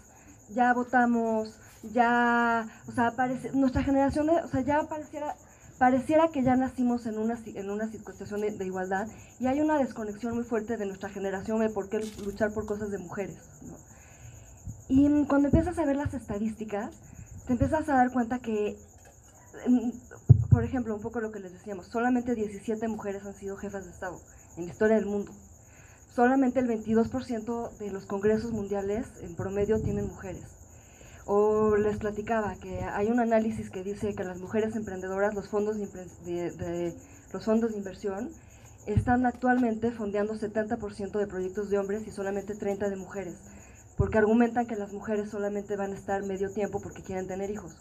ya 0.50 0.72
votamos, 0.72 1.58
ya, 1.82 2.66
o 2.86 2.92
sea, 2.92 3.14
nuestra 3.54 3.82
generación, 3.82 4.28
o 4.30 4.48
sea, 4.48 4.60
ya 4.60 4.86
pareciera, 5.78 6.28
que 6.28 6.42
ya 6.42 6.56
nacimos 6.56 7.06
en 7.06 7.18
una, 7.18 7.38
en 7.46 7.70
una 7.70 7.90
situación 7.90 8.40
de, 8.42 8.64
igualdad 8.64 9.08
y 9.38 9.46
hay 9.46 9.60
una 9.60 9.78
desconexión 9.78 10.34
muy 10.34 10.44
fuerte 10.44 10.76
de 10.76 10.86
nuestra 10.86 11.08
generación 11.08 11.60
de 11.60 11.70
por 11.70 11.88
qué 11.88 12.00
luchar 12.24 12.52
por 12.52 12.66
cosas 12.66 12.90
de 12.90 12.98
mujeres. 12.98 13.38
Y 14.88 15.08
cuando 15.26 15.48
empiezas 15.48 15.78
a 15.78 15.84
ver 15.84 15.96
las 15.96 16.12
estadísticas, 16.14 16.90
te 17.46 17.52
empiezas 17.52 17.88
a 17.88 17.94
dar 17.94 18.12
cuenta 18.12 18.40
que, 18.40 18.76
por 20.50 20.64
ejemplo, 20.64 20.94
un 20.94 21.00
poco 21.00 21.20
lo 21.20 21.32
que 21.32 21.40
les 21.40 21.52
decíamos, 21.52 21.86
solamente 21.86 22.34
17 22.34 22.88
mujeres 22.88 23.24
han 23.24 23.34
sido 23.34 23.56
jefas 23.56 23.84
de 23.84 23.90
Estado 23.90 24.20
en 24.56 24.66
la 24.66 24.72
historia 24.72 24.96
del 24.96 25.06
mundo 25.06 25.32
solamente 26.14 26.60
el 26.60 26.66
22% 26.66 27.78
de 27.78 27.90
los 27.90 28.04
congresos 28.04 28.50
mundiales 28.52 29.06
en 29.22 29.34
promedio 29.36 29.80
tienen 29.80 30.08
mujeres. 30.08 30.59
O 31.32 31.76
les 31.76 31.96
platicaba 31.98 32.56
que 32.56 32.82
hay 32.82 33.06
un 33.06 33.20
análisis 33.20 33.70
que 33.70 33.84
dice 33.84 34.16
que 34.16 34.24
las 34.24 34.40
mujeres 34.40 34.74
emprendedoras, 34.74 35.32
los 35.32 35.48
fondos 35.48 35.76
de, 35.78 36.92
los 37.32 37.44
fondos 37.44 37.70
de 37.70 37.78
inversión, 37.78 38.30
están 38.86 39.24
actualmente 39.24 39.92
fondeando 39.92 40.34
70% 40.34 41.20
de 41.20 41.26
proyectos 41.28 41.70
de 41.70 41.78
hombres 41.78 42.04
y 42.08 42.10
solamente 42.10 42.56
30% 42.56 42.90
de 42.90 42.96
mujeres, 42.96 43.36
porque 43.96 44.18
argumentan 44.18 44.66
que 44.66 44.74
las 44.74 44.92
mujeres 44.92 45.30
solamente 45.30 45.76
van 45.76 45.92
a 45.92 45.94
estar 45.94 46.24
medio 46.24 46.50
tiempo 46.50 46.80
porque 46.80 47.04
quieren 47.04 47.28
tener 47.28 47.48
hijos. 47.48 47.76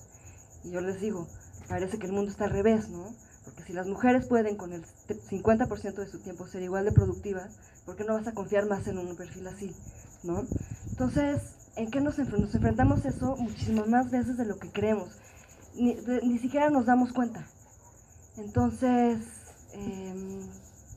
Y 0.63 0.69
yo 0.69 0.81
les 0.81 1.01
digo, 1.01 1.27
parece 1.67 1.97
que 1.97 2.05
el 2.05 2.13
mundo 2.13 2.29
está 2.29 2.43
al 2.43 2.51
revés, 2.51 2.87
¿no? 2.89 3.15
Porque 3.45 3.63
si 3.63 3.73
las 3.73 3.87
mujeres 3.87 4.27
pueden 4.27 4.57
con 4.57 4.73
el 4.73 4.85
50% 4.85 5.95
de 5.95 6.07
su 6.07 6.19
tiempo 6.19 6.45
ser 6.45 6.61
igual 6.61 6.85
de 6.85 6.91
productivas, 6.91 7.57
¿por 7.87 7.95
qué 7.95 8.03
no 8.03 8.13
vas 8.13 8.27
a 8.27 8.33
confiar 8.33 8.67
más 8.67 8.87
en 8.87 8.99
un 8.99 9.15
perfil 9.15 9.47
así? 9.47 9.75
¿no? 10.23 10.45
Entonces, 10.89 11.41
¿en 11.75 11.91
qué 11.91 12.01
nos, 12.01 12.19
enfrentamos? 12.19 12.47
nos 12.47 12.55
enfrentamos 12.55 13.05
eso 13.05 13.35
muchísimas 13.37 13.87
más 13.87 14.11
veces 14.11 14.37
de 14.37 14.45
lo 14.45 14.57
que 14.57 14.71
creemos? 14.71 15.09
Ni, 15.75 15.95
ni 16.23 16.39
siquiera 16.39 16.69
nos 16.69 16.85
damos 16.85 17.13
cuenta. 17.13 17.45
Entonces, 18.37 19.19
em, 19.73 20.47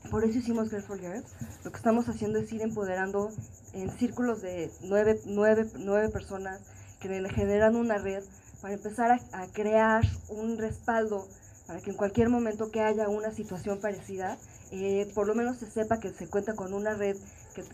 por 0.09 0.23
eso 0.23 0.39
hicimos 0.39 0.69
Girl 0.69 0.83
for 0.83 0.99
Girls. 0.99 1.25
Lo 1.63 1.71
que 1.71 1.77
estamos 1.77 2.07
haciendo 2.07 2.39
es 2.39 2.51
ir 2.51 2.61
empoderando 2.61 3.31
en 3.73 3.89
círculos 3.97 4.41
de 4.41 4.71
nueve, 4.81 5.19
nueve, 5.25 5.69
nueve 5.77 6.09
personas 6.09 6.61
que 6.99 7.09
generan 7.29 7.75
una 7.75 7.97
red 7.97 8.23
para 8.61 8.73
empezar 8.73 9.11
a, 9.11 9.47
crear 9.47 10.03
un 10.29 10.57
respaldo 10.57 11.27
para 11.67 11.81
que 11.81 11.91
en 11.91 11.97
cualquier 11.97 12.29
momento 12.29 12.71
que 12.71 12.81
haya 12.81 13.09
una 13.09 13.31
situación 13.31 13.79
parecida, 13.79 14.37
eh, 14.71 15.11
por 15.13 15.27
lo 15.27 15.35
menos 15.35 15.57
se 15.57 15.69
sepa 15.69 15.99
que 15.99 16.11
se 16.11 16.27
cuenta 16.29 16.55
con 16.55 16.73
una 16.73 16.93
red 16.93 17.17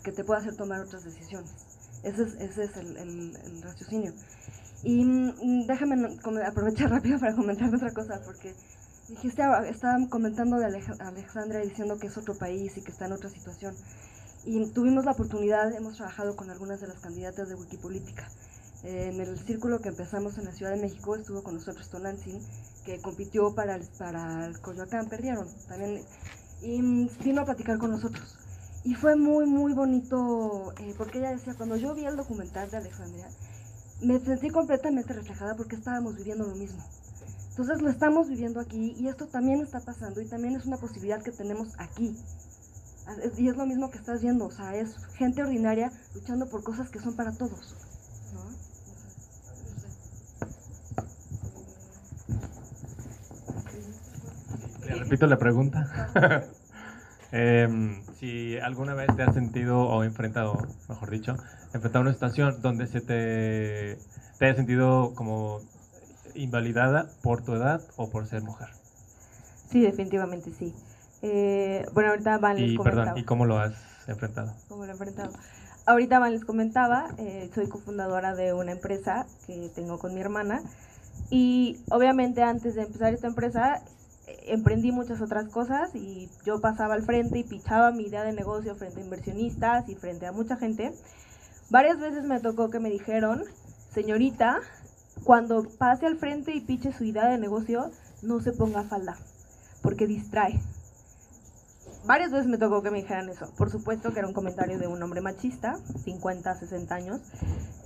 que 0.02 0.12
te 0.12 0.24
pueda 0.24 0.40
hacer 0.40 0.56
tomar 0.56 0.80
otras 0.80 1.04
decisiones. 1.04 1.69
Ese 2.02 2.22
es, 2.22 2.34
ese 2.34 2.64
es 2.64 2.76
el, 2.76 2.96
el, 2.96 3.62
raciocinio. 3.62 4.12
Y 4.82 5.04
mm, 5.04 5.66
déjame 5.66 5.96
aprovechar 6.46 6.90
rápido 6.90 7.18
para 7.18 7.34
comentar 7.34 7.74
otra 7.74 7.92
cosa, 7.92 8.20
porque 8.24 8.54
dijiste, 9.08 9.42
ah, 9.42 9.66
estaban 9.68 10.08
comentando 10.08 10.56
de 10.56 10.66
Alejandra 10.66 11.60
diciendo 11.60 11.98
que 11.98 12.06
es 12.06 12.16
otro 12.16 12.34
país 12.36 12.76
y 12.76 12.82
que 12.82 12.90
está 12.90 13.06
en 13.06 13.12
otra 13.12 13.28
situación. 13.28 13.74
Y 14.44 14.70
tuvimos 14.72 15.04
la 15.04 15.12
oportunidad, 15.12 15.74
hemos 15.74 15.96
trabajado 15.96 16.34
con 16.36 16.50
algunas 16.50 16.80
de 16.80 16.88
las 16.88 17.00
candidatas 17.00 17.48
de 17.48 17.54
Wikipolítica. 17.54 18.26
en 18.82 19.20
el 19.20 19.38
círculo 19.38 19.80
que 19.80 19.90
empezamos 19.90 20.38
en 20.38 20.46
la 20.46 20.52
Ciudad 20.52 20.72
de 20.72 20.80
México 20.80 21.14
estuvo 21.14 21.42
con 21.42 21.54
nosotros 21.54 21.90
Tonantzin, 21.90 22.40
que 22.86 22.98
compitió 23.02 23.54
para 23.54 23.76
el, 23.76 23.86
para 23.98 24.46
el 24.46 24.58
Coyoacán, 24.60 25.10
perdieron. 25.10 25.46
También 25.68 26.02
y 26.62 26.80
vino 27.24 27.42
a 27.42 27.44
platicar 27.44 27.78
con 27.78 27.90
nosotros. 27.90 28.39
Y 28.84 28.94
fue 28.94 29.14
muy, 29.16 29.46
muy 29.46 29.72
bonito, 29.74 30.72
eh, 30.78 30.94
porque 30.96 31.18
ella 31.18 31.32
decía, 31.32 31.54
cuando 31.54 31.76
yo 31.76 31.94
vi 31.94 32.06
el 32.06 32.16
documental 32.16 32.70
de 32.70 32.78
Alexandria, 32.78 33.28
me 34.02 34.18
sentí 34.18 34.48
completamente 34.48 35.12
reflejada 35.12 35.54
porque 35.54 35.76
estábamos 35.76 36.16
viviendo 36.16 36.46
lo 36.46 36.54
mismo. 36.54 36.82
Entonces 37.50 37.82
lo 37.82 37.90
estamos 37.90 38.28
viviendo 38.28 38.58
aquí 38.58 38.94
y 38.98 39.08
esto 39.08 39.26
también 39.26 39.60
está 39.60 39.80
pasando 39.80 40.20
y 40.22 40.26
también 40.26 40.56
es 40.56 40.64
una 40.64 40.78
posibilidad 40.78 41.22
que 41.22 41.32
tenemos 41.32 41.68
aquí. 41.78 42.16
Y 43.36 43.48
es 43.48 43.56
lo 43.56 43.66
mismo 43.66 43.90
que 43.90 43.98
estás 43.98 44.22
viendo, 44.22 44.46
o 44.46 44.50
sea, 44.50 44.74
es 44.76 44.96
gente 45.14 45.42
ordinaria 45.42 45.92
luchando 46.14 46.48
por 46.48 46.62
cosas 46.62 46.88
que 46.90 47.00
son 47.00 47.16
para 47.16 47.32
todos. 47.32 47.74
repito 55.10 55.26
la 55.26 55.38
pregunta. 55.38 56.48
Em, 57.32 58.02
si 58.18 58.58
alguna 58.58 58.94
vez 58.94 59.14
te 59.16 59.22
has 59.22 59.34
sentido 59.34 59.80
o 59.82 60.02
enfrentado, 60.02 60.58
mejor 60.88 61.10
dicho, 61.10 61.36
enfrentado 61.72 61.98
a 61.98 62.02
una 62.02 62.12
situación 62.12 62.60
donde 62.60 62.86
se 62.88 63.00
te, 63.00 63.98
te 64.38 64.44
hayas 64.44 64.56
sentido 64.56 65.12
como 65.14 65.60
invalidada 66.34 67.06
por 67.22 67.42
tu 67.42 67.54
edad 67.54 67.82
o 67.96 68.10
por 68.10 68.26
ser 68.26 68.42
mujer. 68.42 68.68
Sí, 69.70 69.80
definitivamente 69.80 70.50
sí. 70.52 70.74
Eh, 71.22 71.86
bueno, 71.92 72.10
ahorita 72.10 72.38
Van 72.38 72.56
les 72.56 72.72
y, 72.72 72.76
comentaba. 72.76 73.04
Perdón, 73.04 73.18
¿y 73.18 73.24
cómo 73.24 73.46
lo 73.46 73.58
has 73.58 73.74
enfrentado? 74.08 74.52
¿Cómo 74.68 74.84
lo 74.84 74.90
he 74.90 74.92
enfrentado? 74.92 75.30
Ahorita 75.86 76.18
Van 76.18 76.32
les 76.32 76.44
comentaba, 76.44 77.08
eh, 77.18 77.50
soy 77.54 77.68
cofundadora 77.68 78.34
de 78.34 78.52
una 78.52 78.72
empresa 78.72 79.26
que 79.46 79.70
tengo 79.74 79.98
con 79.98 80.14
mi 80.14 80.20
hermana 80.20 80.62
y 81.30 81.78
obviamente 81.90 82.42
antes 82.42 82.74
de 82.74 82.82
empezar 82.82 83.12
esta 83.14 83.28
empresa 83.28 83.82
emprendí 84.46 84.92
muchas 84.92 85.20
otras 85.20 85.48
cosas 85.48 85.94
y 85.94 86.28
yo 86.44 86.60
pasaba 86.60 86.94
al 86.94 87.04
frente 87.04 87.38
y 87.38 87.44
pichaba 87.44 87.92
mi 87.92 88.04
idea 88.04 88.24
de 88.24 88.32
negocio 88.32 88.74
frente 88.74 89.00
a 89.00 89.04
inversionistas 89.04 89.88
y 89.88 89.94
frente 89.94 90.26
a 90.26 90.32
mucha 90.32 90.56
gente. 90.56 90.92
Varias 91.70 92.00
veces 92.00 92.24
me 92.24 92.40
tocó 92.40 92.70
que 92.70 92.80
me 92.80 92.90
dijeron, 92.90 93.44
señorita, 93.92 94.60
cuando 95.24 95.64
pase 95.78 96.06
al 96.06 96.18
frente 96.18 96.54
y 96.54 96.60
piche 96.60 96.92
su 96.92 97.04
idea 97.04 97.28
de 97.28 97.38
negocio, 97.38 97.90
no 98.22 98.40
se 98.40 98.52
ponga 98.52 98.84
falda, 98.84 99.16
porque 99.82 100.06
distrae. 100.06 100.60
Varias 102.06 102.30
veces 102.30 102.46
me 102.46 102.56
tocó 102.56 102.82
que 102.82 102.90
me 102.90 102.98
dijeran 102.98 103.28
eso. 103.28 103.52
Por 103.56 103.70
supuesto 103.70 104.12
que 104.12 104.20
era 104.20 104.28
un 104.28 104.34
comentario 104.34 104.78
de 104.78 104.86
un 104.86 105.02
hombre 105.02 105.20
machista, 105.20 105.76
50, 106.04 106.54
60 106.54 106.94
años. 106.94 107.20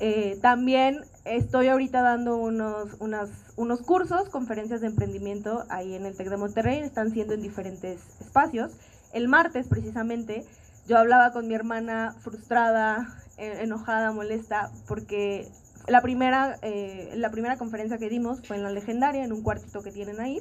Eh, 0.00 0.38
también 0.40 1.04
estoy 1.24 1.68
ahorita 1.68 2.00
dando 2.00 2.36
unos, 2.36 2.94
unas, 3.00 3.30
unos 3.56 3.80
cursos, 3.82 4.28
conferencias 4.28 4.80
de 4.80 4.86
emprendimiento 4.86 5.64
ahí 5.68 5.94
en 5.94 6.06
el 6.06 6.16
TEC 6.16 6.30
de 6.30 6.36
Monterrey, 6.36 6.80
están 6.80 7.10
siendo 7.10 7.34
en 7.34 7.42
diferentes 7.42 8.00
espacios. 8.20 8.72
El 9.12 9.28
martes, 9.28 9.66
precisamente, 9.68 10.44
yo 10.86 10.96
hablaba 10.96 11.32
con 11.32 11.48
mi 11.48 11.54
hermana 11.54 12.14
frustrada, 12.20 13.08
eh, 13.36 13.58
enojada, 13.62 14.12
molesta, 14.12 14.70
porque 14.86 15.48
la 15.88 16.02
primera, 16.02 16.56
eh, 16.62 17.12
la 17.16 17.30
primera 17.30 17.56
conferencia 17.56 17.98
que 17.98 18.08
dimos 18.08 18.46
fue 18.46 18.56
en 18.56 18.62
la 18.62 18.70
legendaria, 18.70 19.24
en 19.24 19.32
un 19.32 19.42
cuartito 19.42 19.82
que 19.82 19.90
tienen 19.90 20.20
ahí. 20.20 20.40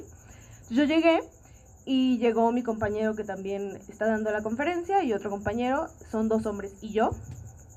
Yo 0.70 0.84
llegué 0.84 1.20
y 1.84 2.18
llegó 2.18 2.50
mi 2.52 2.62
compañero 2.62 3.14
que 3.14 3.24
también 3.24 3.78
está 3.88 4.06
dando 4.06 4.30
la 4.30 4.42
conferencia 4.42 5.02
y 5.04 5.12
otro 5.12 5.30
compañero, 5.30 5.88
son 6.10 6.28
dos 6.28 6.46
hombres 6.46 6.72
y 6.80 6.92
yo. 6.92 7.10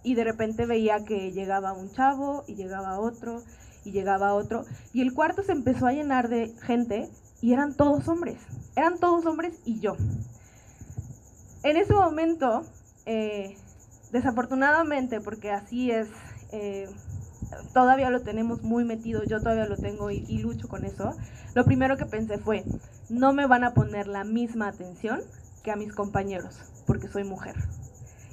Y 0.03 0.15
de 0.15 0.23
repente 0.23 0.65
veía 0.65 1.03
que 1.03 1.31
llegaba 1.31 1.73
un 1.73 1.91
chavo 1.91 2.43
y 2.47 2.55
llegaba 2.55 2.99
otro 2.99 3.43
y 3.83 3.91
llegaba 3.91 4.33
otro. 4.33 4.65
Y 4.93 5.01
el 5.01 5.13
cuarto 5.13 5.43
se 5.43 5.51
empezó 5.51 5.87
a 5.87 5.91
llenar 5.91 6.29
de 6.29 6.53
gente 6.61 7.09
y 7.41 7.53
eran 7.53 7.75
todos 7.75 8.07
hombres. 8.07 8.37
Eran 8.75 8.99
todos 8.99 9.25
hombres 9.25 9.59
y 9.65 9.79
yo. 9.79 9.97
En 11.63 11.75
ese 11.75 11.93
momento, 11.93 12.63
eh, 13.05 13.57
desafortunadamente, 14.11 15.19
porque 15.19 15.51
así 15.51 15.91
es, 15.91 16.07
eh, 16.51 16.87
todavía 17.73 18.09
lo 18.09 18.21
tenemos 18.21 18.61
muy 18.63 18.83
metido, 18.83 19.23
yo 19.23 19.39
todavía 19.39 19.65
lo 19.65 19.77
tengo 19.77 20.11
y, 20.11 20.25
y 20.27 20.39
lucho 20.39 20.67
con 20.67 20.85
eso, 20.85 21.15
lo 21.53 21.65
primero 21.65 21.97
que 21.97 22.05
pensé 22.05 22.37
fue, 22.37 22.63
no 23.09 23.33
me 23.33 23.47
van 23.47 23.63
a 23.63 23.73
poner 23.73 24.07
la 24.07 24.23
misma 24.23 24.67
atención 24.67 25.21
que 25.63 25.71
a 25.71 25.75
mis 25.75 25.93
compañeros, 25.93 26.59
porque 26.85 27.07
soy 27.07 27.23
mujer. 27.23 27.55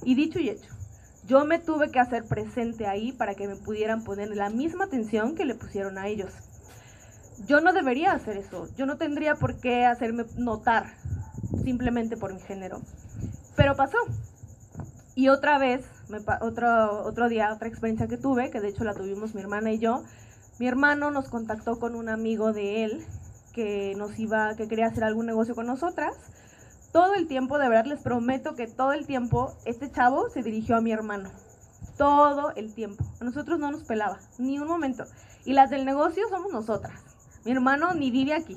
Y 0.04 0.14
dicho 0.14 0.38
y 0.38 0.50
hecho, 0.50 0.74
yo 1.26 1.44
me 1.46 1.58
tuve 1.58 1.90
que 1.90 2.00
hacer 2.00 2.24
presente 2.24 2.86
ahí 2.86 3.12
para 3.12 3.34
que 3.34 3.48
me 3.48 3.56
pudieran 3.56 4.04
poner 4.04 4.36
la 4.36 4.50
misma 4.50 4.84
atención 4.84 5.34
que 5.34 5.46
le 5.46 5.54
pusieron 5.54 5.96
a 5.96 6.08
ellos. 6.08 6.30
Yo 7.46 7.60
no 7.60 7.72
debería 7.72 8.12
hacer 8.12 8.36
eso, 8.36 8.68
yo 8.76 8.86
no 8.86 8.96
tendría 8.98 9.34
por 9.36 9.58
qué 9.58 9.86
hacerme 9.86 10.26
notar 10.36 10.94
simplemente 11.64 12.16
por 12.16 12.34
mi 12.34 12.40
género. 12.40 12.82
Pero 13.56 13.74
pasó. 13.74 13.98
Y 15.14 15.28
otra 15.28 15.58
vez, 15.58 15.84
otro, 16.40 17.04
otro 17.04 17.28
día, 17.28 17.52
otra 17.52 17.68
experiencia 17.68 18.06
que 18.06 18.16
tuve, 18.16 18.50
que 18.50 18.60
de 18.60 18.68
hecho 18.68 18.84
la 18.84 18.94
tuvimos 18.94 19.34
mi 19.34 19.40
hermana 19.40 19.72
y 19.72 19.78
yo, 19.78 20.02
mi 20.58 20.66
hermano 20.66 21.10
nos 21.10 21.28
contactó 21.28 21.78
con 21.78 21.94
un 21.94 22.08
amigo 22.08 22.52
de 22.52 22.84
él 22.84 23.04
que 23.52 23.94
nos 23.96 24.18
iba, 24.18 24.54
que 24.56 24.68
quería 24.68 24.86
hacer 24.86 25.04
algún 25.04 25.26
negocio 25.26 25.54
con 25.54 25.66
nosotras, 25.66 26.12
todo 26.94 27.14
el 27.14 27.26
tiempo, 27.26 27.58
de 27.58 27.68
verdad 27.68 27.86
les 27.86 28.00
prometo 28.00 28.54
que 28.54 28.68
todo 28.68 28.92
el 28.92 29.04
tiempo 29.04 29.52
este 29.64 29.90
chavo 29.90 30.28
se 30.30 30.44
dirigió 30.44 30.76
a 30.76 30.80
mi 30.80 30.92
hermano. 30.92 31.28
Todo 31.98 32.52
el 32.54 32.72
tiempo. 32.72 33.04
A 33.20 33.24
nosotros 33.24 33.58
no 33.58 33.72
nos 33.72 33.82
pelaba, 33.82 34.20
ni 34.38 34.60
un 34.60 34.68
momento. 34.68 35.04
Y 35.44 35.54
las 35.54 35.70
del 35.70 35.84
negocio 35.84 36.22
somos 36.28 36.52
nosotras. 36.52 37.00
Mi 37.44 37.50
hermano 37.50 37.94
ni 37.94 38.12
vive 38.12 38.32
aquí. 38.32 38.56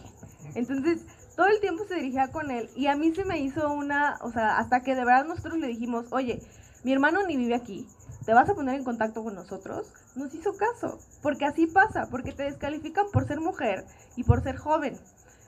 Entonces, 0.53 1.03
todo 1.35 1.47
el 1.47 1.59
tiempo 1.61 1.83
se 1.85 1.95
dirigía 1.95 2.27
con 2.31 2.51
él. 2.51 2.69
Y 2.75 2.85
a 2.85 2.95
mí 2.95 3.11
se 3.15 3.25
me 3.25 3.39
hizo 3.39 3.73
una, 3.73 4.19
o 4.21 4.31
sea, 4.31 4.59
hasta 4.59 4.81
que 4.81 4.93
de 4.93 5.03
verdad 5.03 5.25
nosotros 5.25 5.57
le 5.57 5.65
dijimos, 5.65 6.05
oye, 6.11 6.39
mi 6.83 6.93
hermano 6.93 7.25
ni 7.25 7.37
vive 7.37 7.55
aquí. 7.55 7.87
¿Te 8.25 8.33
vas 8.33 8.49
a 8.49 8.55
poner 8.55 8.75
en 8.75 8.83
contacto 8.83 9.23
con 9.23 9.35
nosotros? 9.35 9.87
Nos 10.15 10.33
hizo 10.33 10.55
caso. 10.57 10.99
Porque 11.21 11.45
así 11.45 11.65
pasa, 11.67 12.07
porque 12.11 12.33
te 12.33 12.43
descalifican 12.43 13.05
por 13.13 13.25
ser 13.25 13.39
mujer 13.39 13.85
y 14.15 14.23
por 14.23 14.43
ser 14.43 14.57
joven. 14.57 14.97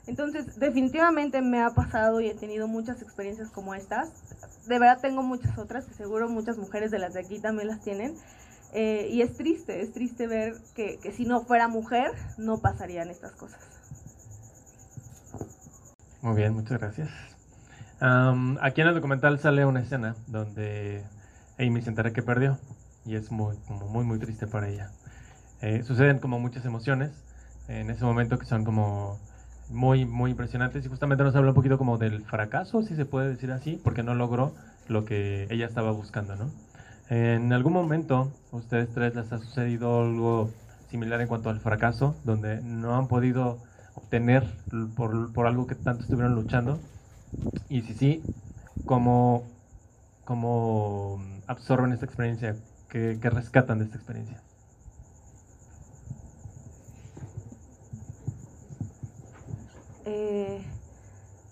Entonces, 0.08 0.58
definitivamente 0.60 1.42
me 1.42 1.62
ha 1.62 1.72
pasado 1.72 2.22
y 2.22 2.30
he 2.30 2.36
tenido 2.36 2.68
muchas 2.68 3.02
experiencias 3.02 3.50
como 3.52 3.76
estas. 3.76 4.10
De 4.68 4.80
verdad 4.80 5.00
tengo 5.02 5.22
muchas 5.22 5.58
otras, 5.58 5.86
que 5.86 5.94
seguro 5.94 6.30
muchas 6.30 6.58
mujeres 6.58 6.90
de 6.90 7.00
las 7.00 7.14
de 7.14 7.20
aquí 7.20 7.40
también 7.40 7.68
las 7.68 7.82
tienen. 7.82 8.16
Eh, 8.74 9.10
y 9.12 9.22
es 9.22 9.36
triste, 9.36 9.82
es 9.82 9.92
triste 9.94 10.28
ver 10.28 10.56
que, 10.76 11.00
que 11.00 11.12
si 11.12 11.26
no 11.26 11.42
fuera 11.42 11.68
mujer, 11.68 12.12
no 12.38 12.60
pasarían 12.60 13.10
estas 13.10 13.34
cosas. 13.34 13.60
Muy 16.22 16.36
bien, 16.36 16.54
muchas 16.54 16.80
gracias. 16.80 17.10
Aquí 18.62 18.82
en 18.82 18.88
el 18.88 18.96
documental 18.96 19.40
sale 19.40 19.66
una 19.66 19.82
escena 19.82 20.16
donde 20.28 21.04
Amy 21.60 21.82
se 21.82 21.90
entera 21.90 22.14
que 22.14 22.24
perdió 22.24 22.60
y 23.06 23.16
es 23.16 23.32
muy, 23.32 23.58
como 23.68 23.88
muy, 23.88 24.06
muy 24.06 24.20
triste 24.20 24.48
para 24.48 24.70
ella. 24.70 24.92
Eh, 25.62 25.84
suceden 25.84 26.20
como 26.20 26.40
muchas 26.40 26.66
emociones 26.66 27.12
en 27.68 27.90
ese 27.90 28.06
momento 28.06 28.40
que 28.40 28.46
son 28.46 28.64
como 28.64 29.20
muy, 29.70 30.06
muy 30.06 30.32
impresionantes 30.32 30.86
y 30.86 30.90
justamente 30.90 31.24
nos 31.24 31.36
habla 31.36 31.50
un 31.52 31.56
poquito 31.56 31.78
como 31.78 31.98
del 31.98 32.24
fracaso, 32.26 32.82
si 32.82 32.96
se 32.96 33.06
puede 33.06 33.30
decir 33.30 33.52
así, 33.52 33.80
porque 33.84 34.04
no 34.04 34.16
logró 34.16 34.56
lo 34.88 35.06
que 35.06 35.48
ella 35.52 35.66
estaba 35.68 35.92
buscando, 35.92 36.36
¿no? 36.36 36.52
En 37.10 37.54
algún 37.54 37.74
momento, 37.74 38.32
a 38.52 38.58
ustedes 38.58 38.94
tres 38.94 39.16
les 39.16 39.32
ha 39.32 39.40
sucedido 39.40 40.02
algo 40.02 40.52
similar 40.90 41.22
en 41.22 41.28
cuanto 41.28 41.50
al 41.50 41.60
fracaso, 41.60 42.22
donde 42.24 42.62
no 42.62 42.96
han 42.96 43.08
podido 43.08 43.64
obtener 43.96 44.44
por, 44.96 45.34
por 45.34 45.48
algo 45.48 45.68
que 45.68 45.76
tanto 45.76 46.04
estuvieron 46.04 46.36
luchando. 46.36 46.80
Y 47.70 47.82
si 47.82 47.94
sí, 47.94 48.24
¿cómo, 48.86 49.59
cómo 50.30 51.20
absorben 51.48 51.92
esta 51.92 52.06
experiencia? 52.06 52.56
¿Qué, 52.88 53.18
rescatan 53.20 53.80
de 53.80 53.86
esta 53.86 53.98
experiencia? 53.98 54.40
Eh, 60.06 60.62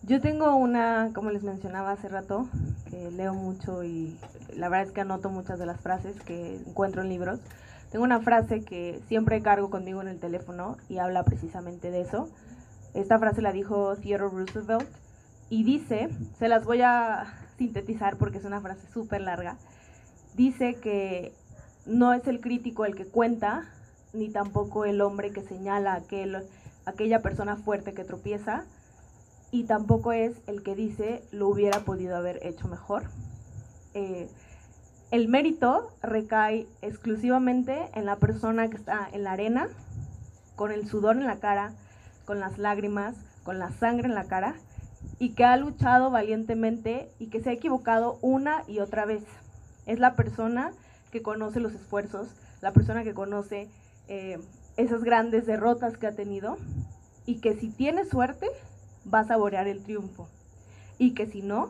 yo 0.04 0.22
tengo 0.22 0.56
una, 0.56 1.10
como 1.16 1.32
les 1.32 1.42
mencionaba 1.42 1.92
hace 1.92 2.08
rato, 2.08 2.48
que 2.92 3.10
leo 3.10 3.34
mucho 3.34 3.84
y 3.84 4.16
la 4.56 4.70
verdad 4.70 4.90
es 4.90 4.94
que 4.94 5.02
anoto 5.02 5.32
muchas 5.32 5.58
de 5.58 5.66
las 5.66 5.82
frases 5.82 6.16
que 6.22 6.58
encuentro 6.58 7.02
en 7.02 7.10
libros. 7.10 7.40
Tengo 7.92 8.06
una 8.06 8.20
frase 8.20 8.64
que 8.64 9.02
siempre 9.08 9.42
cargo 9.42 9.72
conmigo 9.72 10.04
en 10.04 10.08
el 10.08 10.20
teléfono 10.20 10.78
y 10.88 11.00
habla 11.00 11.24
precisamente 11.24 11.90
de 11.90 12.02
eso. 12.02 12.30
Esta 12.94 13.18
frase 13.18 13.42
la 13.42 13.52
dijo 13.52 13.96
Theodore 13.96 14.30
Roosevelt 14.30 14.88
y 15.50 15.64
dice, 15.64 16.10
se 16.38 16.48
las 16.48 16.64
voy 16.64 16.84
a 16.84 17.26
sintetizar 17.58 18.18
porque 18.18 18.38
es 18.38 18.46
una 18.46 18.62
frase 18.62 18.88
súper 18.94 19.22
larga, 19.22 19.58
dice 20.36 20.76
que 20.76 21.34
no 21.86 22.14
es 22.14 22.28
el 22.28 22.42
crítico 22.42 22.86
el 22.86 22.96
que 22.96 23.06
cuenta, 23.06 23.66
ni 24.14 24.30
tampoco 24.30 24.86
el 24.86 25.02
hombre 25.02 25.32
que 25.32 25.42
señala 25.42 26.02
aquella 26.86 27.22
persona 27.22 27.56
fuerte 27.56 27.94
que 27.94 28.04
tropieza, 28.04 28.66
y 29.52 29.64
tampoco 29.64 30.12
es 30.12 30.34
el 30.48 30.62
que 30.64 30.76
dice 30.76 31.24
lo 31.32 31.48
hubiera 31.48 31.80
podido 31.82 32.18
haber 32.18 32.46
hecho 32.46 32.68
mejor. 32.68 33.04
Eh, 33.94 34.30
el 35.10 35.30
mérito 35.30 35.94
recae 36.04 36.68
exclusivamente 36.82 37.90
en 37.96 38.06
la 38.06 38.18
persona 38.18 38.68
que 38.68 38.76
está 38.76 39.08
en 39.12 39.24
la 39.24 39.32
arena, 39.32 39.70
con 40.58 40.72
el 40.72 40.88
sudor 40.88 41.16
en 41.16 41.26
la 41.26 41.40
cara, 41.40 41.72
con 42.26 42.42
las 42.42 42.58
lágrimas, 42.58 43.16
con 43.44 43.58
la 43.58 43.72
sangre 43.72 44.10
en 44.10 44.16
la 44.16 44.26
cara, 44.26 44.56
y 45.20 45.30
que 45.30 45.46
ha 45.46 45.58
luchado 45.58 46.12
valientemente 46.12 47.12
y 47.20 47.28
que 47.28 47.42
se 47.42 47.50
ha 47.50 47.54
equivocado 47.54 48.20
una 48.22 48.64
y 48.68 48.80
otra 48.80 49.06
vez. 49.06 49.24
Es 49.86 50.00
la 50.00 50.16
persona 50.16 50.72
que 51.12 51.22
conoce 51.22 51.60
los 51.60 51.74
esfuerzos, 51.74 52.28
la 52.62 52.72
persona 52.72 53.04
que 53.04 53.14
conoce 53.14 53.70
eh, 54.08 54.40
esas 54.76 55.04
grandes 55.04 55.46
derrotas 55.46 55.98
que 55.98 56.08
ha 56.08 56.16
tenido 56.16 56.58
y 57.26 57.40
que 57.40 57.56
si 57.56 57.70
tiene 57.70 58.06
suerte 58.06 58.48
va 59.12 59.20
a 59.20 59.28
saborear 59.28 59.68
el 59.68 59.84
triunfo 59.84 60.28
y 60.98 61.14
que 61.14 61.26
si 61.26 61.42
no 61.42 61.70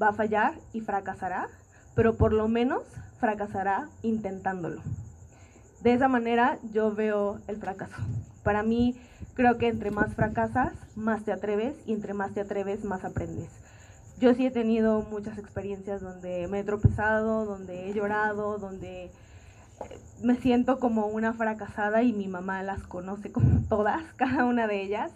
va 0.00 0.08
a 0.08 0.14
fallar 0.14 0.54
y 0.72 0.80
fracasará, 0.80 1.48
pero 1.94 2.16
por 2.16 2.32
lo 2.32 2.48
menos 2.48 2.82
fracasará 3.18 3.88
intentándolo. 4.02 4.80
De 5.82 5.92
esa 5.92 6.08
manera 6.08 6.58
yo 6.72 6.94
veo 6.94 7.40
el 7.46 7.56
fracaso. 7.56 7.96
Para 8.42 8.62
mí 8.62 8.96
creo 9.34 9.58
que 9.58 9.68
entre 9.68 9.90
más 9.90 10.14
fracasas, 10.14 10.72
más 10.96 11.24
te 11.24 11.32
atreves 11.32 11.74
y 11.86 11.92
entre 11.92 12.14
más 12.14 12.32
te 12.32 12.40
atreves, 12.40 12.84
más 12.84 13.04
aprendes. 13.04 13.50
Yo 14.18 14.34
sí 14.34 14.46
he 14.46 14.50
tenido 14.50 15.02
muchas 15.02 15.38
experiencias 15.38 16.02
donde 16.02 16.46
me 16.48 16.60
he 16.60 16.64
tropezado, 16.64 17.46
donde 17.46 17.88
he 17.88 17.94
llorado, 17.94 18.58
donde 18.58 19.04
eh, 19.04 19.10
me 20.22 20.36
siento 20.36 20.78
como 20.78 21.06
una 21.06 21.32
fracasada 21.32 22.02
y 22.02 22.12
mi 22.12 22.28
mamá 22.28 22.62
las 22.62 22.82
conoce 22.86 23.32
como 23.32 23.62
todas, 23.68 24.02
cada 24.16 24.44
una 24.44 24.66
de 24.66 24.82
ellas, 24.82 25.12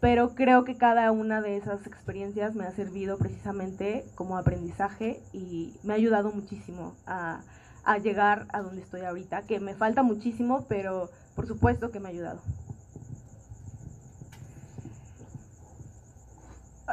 pero 0.00 0.34
creo 0.34 0.64
que 0.64 0.76
cada 0.76 1.12
una 1.12 1.42
de 1.42 1.58
esas 1.58 1.86
experiencias 1.86 2.54
me 2.54 2.64
ha 2.64 2.72
servido 2.72 3.18
precisamente 3.18 4.06
como 4.14 4.38
aprendizaje 4.38 5.20
y 5.34 5.74
me 5.82 5.92
ha 5.92 5.96
ayudado 5.96 6.32
muchísimo 6.32 6.94
a, 7.06 7.42
a 7.84 7.98
llegar 7.98 8.46
a 8.52 8.62
donde 8.62 8.80
estoy 8.80 9.02
ahorita, 9.02 9.42
que 9.42 9.60
me 9.60 9.74
falta 9.74 10.02
muchísimo, 10.02 10.64
pero 10.66 11.10
por 11.34 11.46
supuesto 11.46 11.90
que 11.90 12.00
me 12.00 12.08
ha 12.08 12.12
ayudado. 12.12 12.40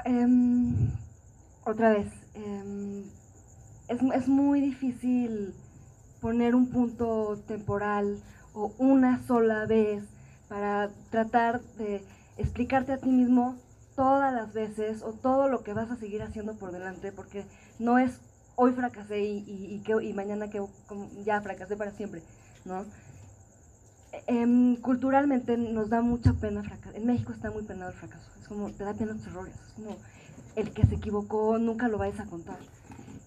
Em, 0.08 0.74
otra 1.66 1.90
vez, 1.90 2.08
em, 2.34 3.04
es, 3.90 4.00
es 4.16 4.28
muy 4.30 4.62
difícil 4.62 5.54
poner 6.22 6.56
un 6.56 6.68
punto 6.70 7.38
temporal 7.46 8.18
o 8.54 8.72
una 8.78 9.22
sola 9.28 9.66
vez 9.66 10.06
para 10.48 10.90
tratar 11.10 11.60
de 11.78 12.02
explicarte 12.38 12.94
a 12.94 13.00
ti 13.00 13.10
mismo 13.10 13.58
todas 13.98 14.34
las 14.34 14.54
veces 14.54 15.02
o 15.04 15.12
todo 15.12 15.50
lo 15.50 15.62
que 15.64 15.74
vas 15.74 15.92
a 15.92 15.98
seguir 15.98 16.22
haciendo 16.24 16.54
por 16.54 16.72
delante, 16.72 17.12
porque 17.12 17.44
no 17.78 18.00
es 18.00 18.22
hoy 18.56 18.72
fracasé 18.72 19.20
y, 19.26 19.44
y, 19.46 19.84
y 19.86 20.10
y 20.10 20.14
mañana 20.14 20.50
que 20.50 20.62
ya 21.26 21.42
fracasé 21.42 21.76
para 21.76 21.92
siempre, 21.92 22.22
¿no? 22.64 22.86
Em, 24.26 24.76
culturalmente 24.78 25.58
nos 25.58 25.90
da 25.90 26.02
mucha 26.02 26.34
pena 26.34 26.64
fracasar. 26.64 26.96
En 26.96 27.06
México 27.06 27.34
está 27.34 27.52
muy 27.52 27.64
penado 27.64 27.92
el 27.92 27.98
fracaso. 27.98 28.30
Es 28.40 28.48
como, 28.48 28.70
te 28.72 28.84
da 28.84 28.94
pena 28.94 29.14
los 29.14 29.26
errores. 29.28 29.54
Es 29.56 29.74
como, 29.74 29.98
el 30.56 30.72
que 30.72 30.86
se 30.86 30.96
equivocó 30.96 31.58
nunca 31.58 31.88
lo 31.88 31.98
vais 31.98 32.20
a 32.20 32.26
contar. 32.26 32.58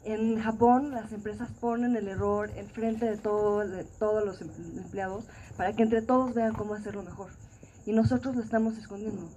En 0.04 0.40
Japón 0.40 0.92
las 0.92 1.12
empresas 1.12 1.50
ponen 1.60 1.94
el 1.96 2.08
error 2.08 2.50
enfrente 2.56 3.04
de, 3.04 3.18
todo, 3.18 3.58
de 3.66 3.84
todos 3.84 4.24
los 4.24 4.40
em- 4.40 4.78
empleados 4.78 5.24
para 5.56 5.74
que 5.74 5.82
entre 5.82 6.00
todos 6.00 6.34
vean 6.34 6.54
cómo 6.54 6.74
hacerlo 6.74 7.02
mejor. 7.02 7.28
Y 7.84 7.92
nosotros 7.92 8.34
lo 8.34 8.42
estamos 8.42 8.78
escondiendo. 8.78 9.28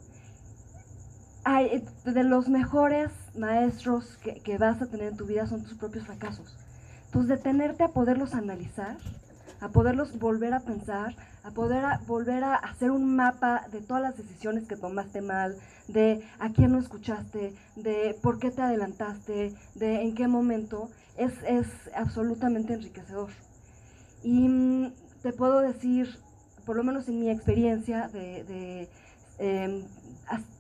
Hay, 1.44 1.66
eh, 1.66 1.86
de 2.06 2.24
los 2.24 2.48
mejores 2.48 3.12
maestros 3.38 4.18
que, 4.24 4.36
que 4.42 4.58
vas 4.58 4.82
a 4.82 4.88
tener 4.88 5.10
en 5.10 5.18
tu 5.18 5.26
vida 5.26 5.46
son 5.46 5.64
tus 5.64 5.74
propios 5.74 6.06
fracasos. 6.06 6.56
Entonces, 7.06 7.38
detenerte 7.38 7.84
a 7.84 7.90
poderlos 7.90 8.34
analizar, 8.34 8.98
a 9.64 9.70
poderlos 9.70 10.20
volver 10.20 10.54
a 10.54 10.60
pensar, 10.60 11.16
a 11.42 11.52
poder 11.52 11.86
volver 12.06 12.44
a 12.44 12.56
hacer 12.56 12.92
un 12.92 13.16
mapa 13.16 13.66
de 13.72 13.80
todas 13.80 14.04
las 14.04 14.18
decisiones 14.18 14.68
que 14.68 14.76
tomaste 14.76 15.22
mal, 15.22 15.56
de 15.88 16.22
a 16.40 16.50
quién 16.50 16.74
no 16.74 16.80
escuchaste, 16.80 17.54
de 17.78 18.18
por 18.22 18.40
qué 18.40 18.52
te 18.52 18.62
adelantaste, 18.62 19.54
de 19.76 20.02
en 20.02 20.16
qué 20.16 20.28
momento, 20.28 20.90
es, 21.16 21.32
es 21.48 21.68
absolutamente 21.96 22.74
enriquecedor. 22.74 23.30
Y 24.22 24.50
mm, 24.50 24.92
te 25.22 25.32
puedo 25.32 25.62
decir, 25.62 26.10
por 26.66 26.76
lo 26.76 26.84
menos 26.84 27.08
en 27.08 27.22
mi 27.22 27.30
experiencia 27.30 28.10
de, 28.10 28.90
em, 29.38 29.86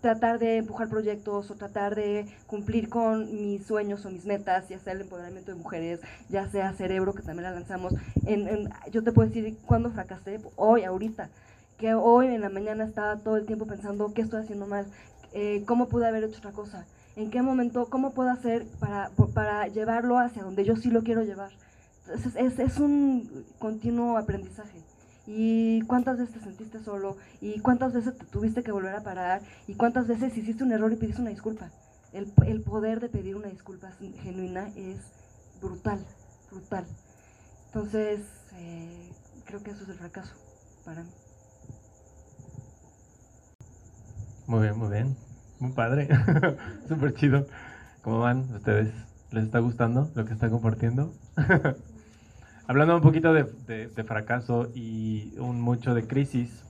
tratar 0.01 0.39
de 0.39 0.57
empujar 0.57 0.89
proyectos 0.89 1.49
o 1.49 1.55
tratar 1.55 1.95
de 1.95 2.27
cumplir 2.47 2.89
con 2.89 3.33
mis 3.33 3.65
sueños 3.65 4.05
o 4.05 4.09
mis 4.09 4.25
metas, 4.25 4.67
ya 4.69 4.79
sea 4.79 4.93
el 4.93 5.01
empoderamiento 5.01 5.51
de 5.51 5.57
mujeres, 5.57 5.99
ya 6.29 6.49
sea 6.49 6.73
Cerebro, 6.73 7.13
que 7.13 7.23
también 7.23 7.43
la 7.43 7.51
lanzamos. 7.51 7.93
En, 8.25 8.69
yo 8.91 9.03
te 9.03 9.11
puedo 9.11 9.29
decir 9.29 9.57
cuándo 9.65 9.91
fracasé, 9.91 10.39
hoy, 10.55 10.83
ahorita, 10.83 11.29
que 11.77 11.93
hoy 11.93 12.27
en 12.27 12.41
la 12.41 12.49
mañana 12.49 12.83
estaba 12.83 13.17
todo 13.17 13.37
el 13.37 13.45
tiempo 13.45 13.65
pensando 13.65 14.13
qué 14.13 14.21
estoy 14.21 14.41
haciendo 14.41 14.67
mal, 14.67 14.85
eh, 15.33 15.63
cómo 15.65 15.87
pude 15.87 16.07
haber 16.07 16.23
hecho 16.23 16.39
otra 16.39 16.51
cosa, 16.51 16.85
en 17.15 17.31
qué 17.31 17.41
momento, 17.41 17.87
cómo 17.89 18.11
puedo 18.13 18.29
hacer 18.29 18.65
para, 18.79 19.11
para 19.33 19.67
llevarlo 19.67 20.19
hacia 20.19 20.43
donde 20.43 20.65
yo 20.65 20.75
sí 20.75 20.89
lo 20.89 21.03
quiero 21.03 21.23
llevar. 21.23 21.51
Entonces, 22.05 22.35
es, 22.35 22.59
es 22.59 22.77
un 22.79 23.45
continuo 23.59 24.17
aprendizaje. 24.17 24.81
¿Y 25.25 25.81
cuántas 25.83 26.17
veces 26.17 26.33
te 26.33 26.41
sentiste 26.41 26.83
solo? 26.83 27.17
¿Y 27.41 27.59
cuántas 27.59 27.93
veces 27.93 28.17
te 28.17 28.25
tuviste 28.25 28.63
que 28.63 28.71
volver 28.71 28.95
a 28.95 29.03
parar? 29.03 29.41
¿Y 29.67 29.75
cuántas 29.75 30.07
veces 30.07 30.37
hiciste 30.37 30.63
un 30.63 30.71
error 30.71 30.91
y 30.91 30.97
pediste 30.97 31.21
una 31.21 31.31
disculpa? 31.31 31.69
el, 32.13 32.31
el 32.45 32.61
poder 32.61 32.99
de 32.99 33.09
pedir 33.09 33.35
una 33.35 33.47
disculpa 33.49 33.91
genuina 34.21 34.69
es 34.75 34.97
brutal, 35.61 35.99
brutal. 36.51 36.85
Entonces, 37.67 38.21
eh, 38.53 39.11
creo 39.45 39.63
que 39.63 39.71
eso 39.71 39.83
es 39.83 39.89
el 39.89 39.97
fracaso 39.97 40.35
para 40.85 41.03
mí. 41.03 41.09
Muy 44.45 44.61
bien, 44.61 44.77
muy 44.77 44.89
bien. 44.89 45.17
Muy 45.59 45.71
padre. 45.71 46.07
Súper 46.87 47.13
chido. 47.15 47.47
¿Cómo 48.03 48.19
van 48.19 48.41
ustedes? 48.53 48.93
¿Les 49.31 49.45
está 49.45 49.59
gustando 49.59 50.11
lo 50.13 50.25
que 50.25 50.33
está 50.33 50.49
compartiendo? 50.49 51.13
Hablando 52.65 52.95
un 52.95 53.01
poquito 53.01 53.33
de, 53.33 53.45
fracaso 54.05 54.71
y 54.73 55.33
un 55.37 55.59
mucho 55.59 55.93
de 55.93 56.07
crisis, 56.07 56.63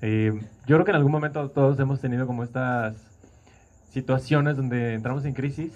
eh, 0.00 0.32
yo 0.66 0.76
creo 0.76 0.84
que 0.86 0.90
en 0.90 0.96
algún 0.96 1.12
momento 1.12 1.50
todos 1.50 1.78
hemos 1.80 2.00
tenido 2.00 2.26
como 2.26 2.44
estas 2.44 2.96
situaciones 3.90 4.56
donde 4.56 4.94
entramos 4.94 5.26
en 5.26 5.34
crisis, 5.34 5.72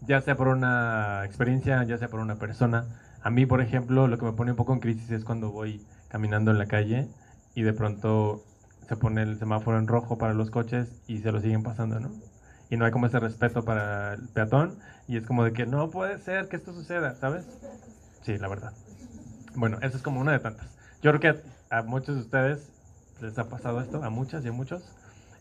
ya 0.00 0.20
sea 0.20 0.34
por 0.34 0.48
una 0.48 1.22
experiencia, 1.24 1.84
ya 1.84 1.98
sea 1.98 2.08
por 2.08 2.18
una 2.18 2.34
persona. 2.34 2.84
A 3.22 3.30
mí, 3.30 3.46
por 3.46 3.60
ejemplo, 3.60 4.08
lo 4.08 4.18
que 4.18 4.24
me 4.24 4.32
pone 4.32 4.50
un 4.50 4.56
poco 4.56 4.72
en 4.72 4.80
crisis 4.80 5.08
es 5.12 5.24
cuando 5.24 5.52
voy 5.52 5.86
caminando 6.08 6.50
en 6.50 6.58
la 6.58 6.66
calle 6.66 7.06
y 7.54 7.62
de 7.62 7.72
pronto 7.72 8.42
se 8.88 8.96
pone 8.96 9.22
el 9.22 9.38
semáforo 9.38 9.78
en 9.78 9.86
rojo 9.86 10.18
para 10.18 10.34
los 10.34 10.50
coches 10.50 11.00
y 11.06 11.18
se 11.18 11.30
lo 11.30 11.40
siguen 11.40 11.62
pasando, 11.62 12.00
¿no? 12.00 12.10
Y 12.70 12.76
no 12.76 12.86
hay 12.86 12.90
como 12.90 13.06
ese 13.06 13.20
respeto 13.20 13.64
para 13.64 14.14
el 14.14 14.28
peatón 14.28 14.78
y 15.06 15.16
es 15.16 15.24
como 15.24 15.44
de 15.44 15.52
que 15.52 15.64
no 15.64 15.90
puede 15.90 16.18
ser 16.18 16.48
que 16.48 16.56
esto 16.56 16.72
suceda, 16.72 17.14
¿sabes? 17.14 17.46
Sí, 18.22 18.36
la 18.38 18.48
verdad. 18.48 18.72
Bueno, 19.54 19.78
eso 19.82 19.96
es 19.96 20.02
como 20.02 20.20
una 20.20 20.32
de 20.32 20.38
tantas. 20.40 20.74
Yo 21.02 21.10
creo 21.12 21.20
que 21.20 21.44
a 21.70 21.82
muchos 21.82 22.14
de 22.16 22.22
ustedes 22.22 22.72
les 23.18 23.38
ha 23.38 23.48
pasado 23.48 23.80
esto, 23.80 24.02
a 24.02 24.10
muchas 24.10 24.44
y 24.44 24.48
a 24.48 24.52
muchos. 24.52 24.94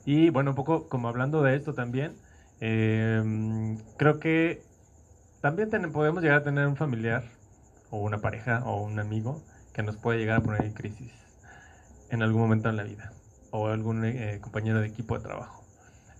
Y 0.03 0.29
bueno, 0.29 0.51
un 0.51 0.55
poco 0.55 0.89
como 0.89 1.07
hablando 1.07 1.41
de 1.43 1.55
esto 1.55 1.73
también, 1.75 2.21
eh, 2.59 3.23
creo 3.97 4.19
que 4.19 4.69
también 5.41 5.69
ten- 5.69 5.91
podemos 5.93 6.23
llegar 6.23 6.39
a 6.39 6.43
tener 6.43 6.67
un 6.67 6.77
familiar 6.77 7.39
o 7.89 7.99
una 8.01 8.21
pareja 8.21 8.63
o 8.65 8.81
un 8.83 8.99
amigo 8.99 9.47
que 9.73 9.83
nos 9.83 9.97
puede 9.97 10.19
llegar 10.19 10.37
a 10.37 10.43
poner 10.45 10.63
en 10.63 10.73
crisis 10.73 11.13
en 12.09 12.21
algún 12.23 12.41
momento 12.41 12.69
en 12.69 12.77
la 12.77 12.83
vida 12.83 13.17
o 13.49 13.67
algún 13.67 14.05
eh, 14.05 14.39
compañero 14.41 14.81
de 14.81 14.87
equipo 14.87 15.15
de 15.17 15.23
trabajo. 15.23 15.69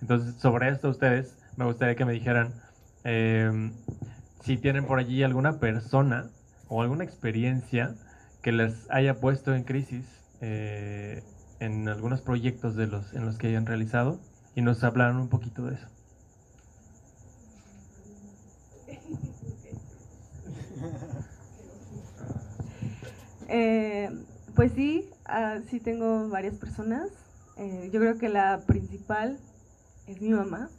Entonces, 0.01 0.39
sobre 0.41 0.69
esto 0.69 0.89
ustedes, 0.89 1.39
me 1.55 1.65
gustaría 1.65 1.95
que 1.95 2.05
me 2.05 2.13
dijeran 2.13 2.63
eh, 3.03 3.73
si 4.39 4.57
tienen 4.57 4.85
por 4.87 4.99
allí 4.99 5.23
alguna 5.23 5.59
persona 5.59 6.33
o 6.71 6.81
alguna 6.81 7.03
experiencia 7.03 7.95
que 8.41 8.53
les 8.53 8.89
haya 8.89 9.19
puesto 9.19 9.53
en 9.53 9.63
crisis 9.63 10.05
eh, 10.39 11.21
en 11.59 11.89
algunos 11.89 12.21
proyectos 12.21 12.77
de 12.77 12.87
los, 12.87 13.13
en 13.13 13.25
los 13.25 13.37
que 13.37 13.47
hayan 13.47 13.65
realizado 13.65 14.21
y 14.55 14.61
nos 14.61 14.81
hablaran 14.85 15.17
un 15.17 15.27
poquito 15.27 15.65
de 15.65 15.75
eso. 15.75 15.87
Eh, 23.53 24.09
pues 24.55 24.71
sí, 24.71 25.09
ah, 25.25 25.57
sí 25.69 25.81
tengo 25.81 26.29
varias 26.29 26.55
personas. 26.55 27.09
Eh, 27.57 27.89
yo 27.91 27.99
creo 27.99 28.17
que 28.17 28.29
la 28.29 28.61
principal 28.65 29.37
es 30.07 30.21
mi 30.21 30.29
mamá. 30.29 30.69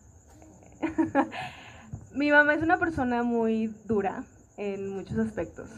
mi 2.15 2.31
mamá 2.31 2.55
es 2.55 2.63
una 2.63 2.79
persona 2.79 3.23
muy 3.23 3.75
dura 3.87 4.25
en 4.57 4.88
muchos 4.91 5.19
aspectos. 5.19 5.71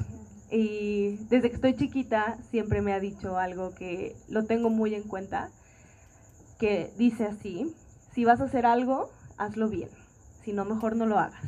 Y 0.51 1.17
desde 1.29 1.49
que 1.51 1.57
estoy 1.57 1.75
chiquita 1.77 2.39
siempre 2.51 2.81
me 2.83 2.93
ha 2.93 3.01
dicho 3.01 3.39
algo 3.39 3.75
que 3.75 4.17
lo 4.29 4.45
tengo 4.45 4.71
muy 4.71 4.95
en 4.95 5.03
cuenta, 5.03 5.51
que 6.59 6.93
dice 6.97 7.25
así, 7.25 7.75
si 8.13 8.25
vas 8.25 8.41
a 8.41 8.45
hacer 8.45 8.67
algo, 8.67 9.11
hazlo 9.37 9.69
bien, 9.69 9.89
si 10.45 10.53
no, 10.53 10.65
mejor 10.65 10.97
no 10.97 11.07
lo 11.07 11.19
hagas. 11.19 11.43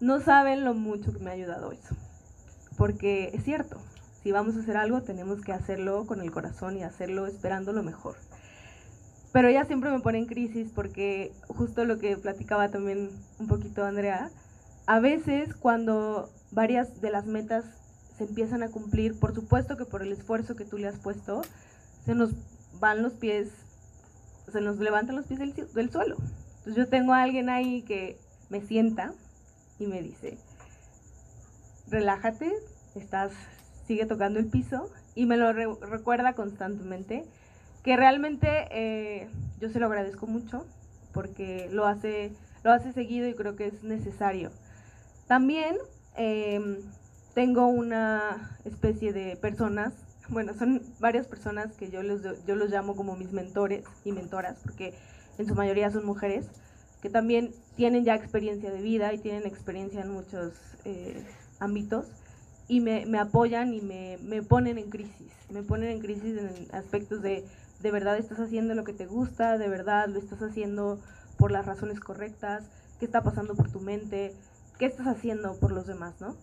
No 0.00 0.20
saben 0.20 0.64
lo 0.64 0.74
mucho 0.74 1.12
que 1.12 1.18
me 1.18 1.30
ha 1.30 1.34
ayudado 1.34 1.72
eso, 1.72 1.96
porque 2.76 3.30
es 3.32 3.44
cierto, 3.44 3.78
si 4.22 4.32
vamos 4.32 4.56
a 4.56 4.60
hacer 4.60 4.76
algo 4.76 5.02
tenemos 5.02 5.40
que 5.40 5.52
hacerlo 5.52 6.06
con 6.06 6.20
el 6.20 6.30
corazón 6.30 6.76
y 6.76 6.82
hacerlo 6.82 7.26
esperando 7.26 7.72
lo 7.72 7.82
mejor. 7.82 8.16
Pero 9.32 9.48
ella 9.48 9.64
siempre 9.64 9.90
me 9.90 10.00
pone 10.00 10.18
en 10.18 10.26
crisis 10.26 10.70
porque 10.74 11.32
justo 11.48 11.84
lo 11.84 11.98
que 11.98 12.16
platicaba 12.16 12.70
también 12.70 13.10
un 13.38 13.46
poquito 13.46 13.84
Andrea, 13.84 14.30
a 14.88 15.00
veces 15.00 15.54
cuando 15.54 16.30
varias 16.50 17.02
de 17.02 17.10
las 17.10 17.26
metas 17.26 17.66
se 18.16 18.24
empiezan 18.24 18.62
a 18.62 18.70
cumplir, 18.70 19.20
por 19.20 19.34
supuesto 19.34 19.76
que 19.76 19.84
por 19.84 20.00
el 20.00 20.12
esfuerzo 20.12 20.56
que 20.56 20.64
tú 20.64 20.78
le 20.78 20.88
has 20.88 20.96
puesto, 20.96 21.42
se 22.06 22.14
nos 22.14 22.30
van 22.80 23.02
los 23.02 23.12
pies, 23.12 23.50
se 24.50 24.62
nos 24.62 24.78
levantan 24.78 25.16
los 25.16 25.26
pies 25.26 25.40
del, 25.40 25.54
del 25.74 25.90
suelo. 25.90 26.16
Entonces 26.60 26.74
yo 26.74 26.88
tengo 26.88 27.12
a 27.12 27.22
alguien 27.22 27.50
ahí 27.50 27.82
que 27.82 28.18
me 28.48 28.62
sienta 28.62 29.12
y 29.78 29.86
me 29.86 30.00
dice, 30.00 30.38
relájate, 31.90 32.50
estás, 32.94 33.32
sigue 33.86 34.06
tocando 34.06 34.38
el 34.38 34.46
piso 34.46 34.90
y 35.14 35.26
me 35.26 35.36
lo 35.36 35.52
re- 35.52 35.76
recuerda 35.82 36.32
constantemente, 36.32 37.26
que 37.84 37.94
realmente 37.98 38.68
eh, 38.70 39.28
yo 39.60 39.68
se 39.68 39.80
lo 39.80 39.86
agradezco 39.86 40.26
mucho 40.26 40.64
porque 41.12 41.68
lo 41.70 41.86
hace, 41.86 42.32
lo 42.64 42.72
hace 42.72 42.94
seguido 42.94 43.28
y 43.28 43.34
creo 43.34 43.54
que 43.54 43.66
es 43.66 43.82
necesario. 43.82 44.50
También 45.28 45.76
eh, 46.16 46.80
tengo 47.34 47.66
una 47.66 48.58
especie 48.64 49.12
de 49.12 49.36
personas, 49.36 49.92
bueno, 50.28 50.54
son 50.54 50.82
varias 50.98 51.26
personas 51.26 51.72
que 51.74 51.90
yo 51.90 52.02
los, 52.02 52.22
yo 52.46 52.56
los 52.56 52.70
llamo 52.70 52.96
como 52.96 53.14
mis 53.14 53.32
mentores 53.32 53.84
y 54.04 54.12
mentoras, 54.12 54.56
porque 54.62 54.94
en 55.38 55.46
su 55.46 55.54
mayoría 55.54 55.90
son 55.90 56.04
mujeres, 56.04 56.46
que 57.02 57.10
también 57.10 57.54
tienen 57.76 58.04
ya 58.04 58.16
experiencia 58.16 58.72
de 58.72 58.82
vida 58.82 59.12
y 59.12 59.18
tienen 59.18 59.46
experiencia 59.46 60.00
en 60.00 60.10
muchos 60.10 60.54
eh, 60.84 61.22
ámbitos 61.60 62.06
y 62.66 62.80
me, 62.80 63.06
me 63.06 63.18
apoyan 63.18 63.72
y 63.72 63.80
me, 63.80 64.18
me 64.22 64.42
ponen 64.42 64.78
en 64.78 64.90
crisis, 64.90 65.28
me 65.50 65.62
ponen 65.62 65.90
en 65.90 66.00
crisis 66.00 66.36
en 66.38 66.74
aspectos 66.74 67.22
de 67.22 67.44
de 67.80 67.90
verdad 67.90 68.18
estás 68.18 68.40
haciendo 68.40 68.74
lo 68.74 68.84
que 68.84 68.92
te 68.92 69.06
gusta, 69.06 69.56
de 69.58 69.68
verdad 69.68 70.08
lo 70.08 70.18
estás 70.18 70.42
haciendo 70.42 70.98
por 71.36 71.52
las 71.52 71.66
razones 71.66 72.00
correctas, 72.00 72.64
qué 72.98 73.04
está 73.04 73.22
pasando 73.22 73.54
por 73.54 73.70
tu 73.70 73.80
mente, 73.80 74.34
qué 74.78 74.86
estás 74.86 75.06
haciendo 75.06 75.54
por 75.56 75.72
los 75.72 75.86
demás, 75.86 76.14
¿no? 76.20 76.36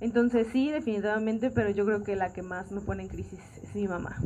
Entonces 0.00 0.48
sí, 0.52 0.70
definitivamente, 0.70 1.50
pero 1.50 1.70
yo 1.70 1.84
creo 1.84 2.04
que 2.04 2.16
la 2.16 2.32
que 2.32 2.42
más 2.42 2.70
me 2.70 2.80
pone 2.80 3.02
en 3.04 3.08
crisis 3.08 3.40
es 3.62 3.74
mi 3.74 3.88
mamá. 3.88 4.18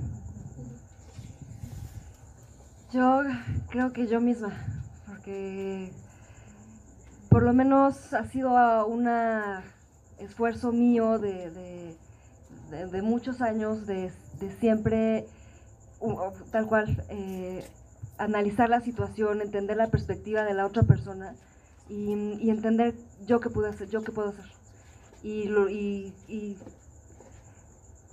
Yo 2.92 3.22
creo 3.70 3.92
que 3.92 4.06
yo 4.06 4.20
misma, 4.20 4.52
porque 5.06 5.90
por 7.30 7.42
lo 7.42 7.52
menos 7.54 8.12
ha 8.12 8.24
sido 8.24 8.86
un 8.86 9.08
esfuerzo 10.18 10.72
mío 10.72 11.18
de, 11.18 11.50
de- 11.50 11.96
de- 12.70 12.86
de 12.86 13.02
muchos 13.02 13.40
años 13.40 13.86
de, 13.86 14.12
siempre, 14.60 15.26
tal 16.50 16.66
cual, 16.66 17.04
eh, 17.08 17.64
analizar 18.18 18.68
la 18.68 18.80
situación, 18.80 19.40
entender 19.40 19.76
la 19.76 19.88
perspectiva 19.90 20.44
de 20.44 20.54
la 20.54 20.66
otra 20.66 20.82
persona 20.82 21.34
y, 21.92 22.50
entender 22.50 22.94
yo 23.26 23.40
qué 23.40 23.50
puedo 23.50 23.68
hacer, 23.68 23.88
yo 23.88 24.02
qué 24.02 24.12
puedo 24.12 24.28
hacer. 24.30 24.46
Y, 25.22 25.44
lo- 25.44 25.68
y- 25.68 26.12
y 26.28 26.56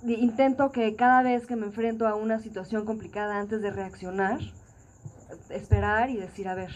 intento 0.06 0.72
que 0.72 0.94
cada 0.96 1.22
vez 1.22 1.46
que 1.46 1.56
me 1.56 1.66
enfrento 1.66 2.06
a 2.06 2.14
una 2.14 2.38
situación 2.40 2.84
complicada 2.84 3.38
antes 3.38 3.60
de 3.62 3.70
reaccionar, 3.70 4.40
esperar 5.50 6.10
y 6.10 6.16
decir, 6.16 6.48
a 6.48 6.54
ver, 6.54 6.70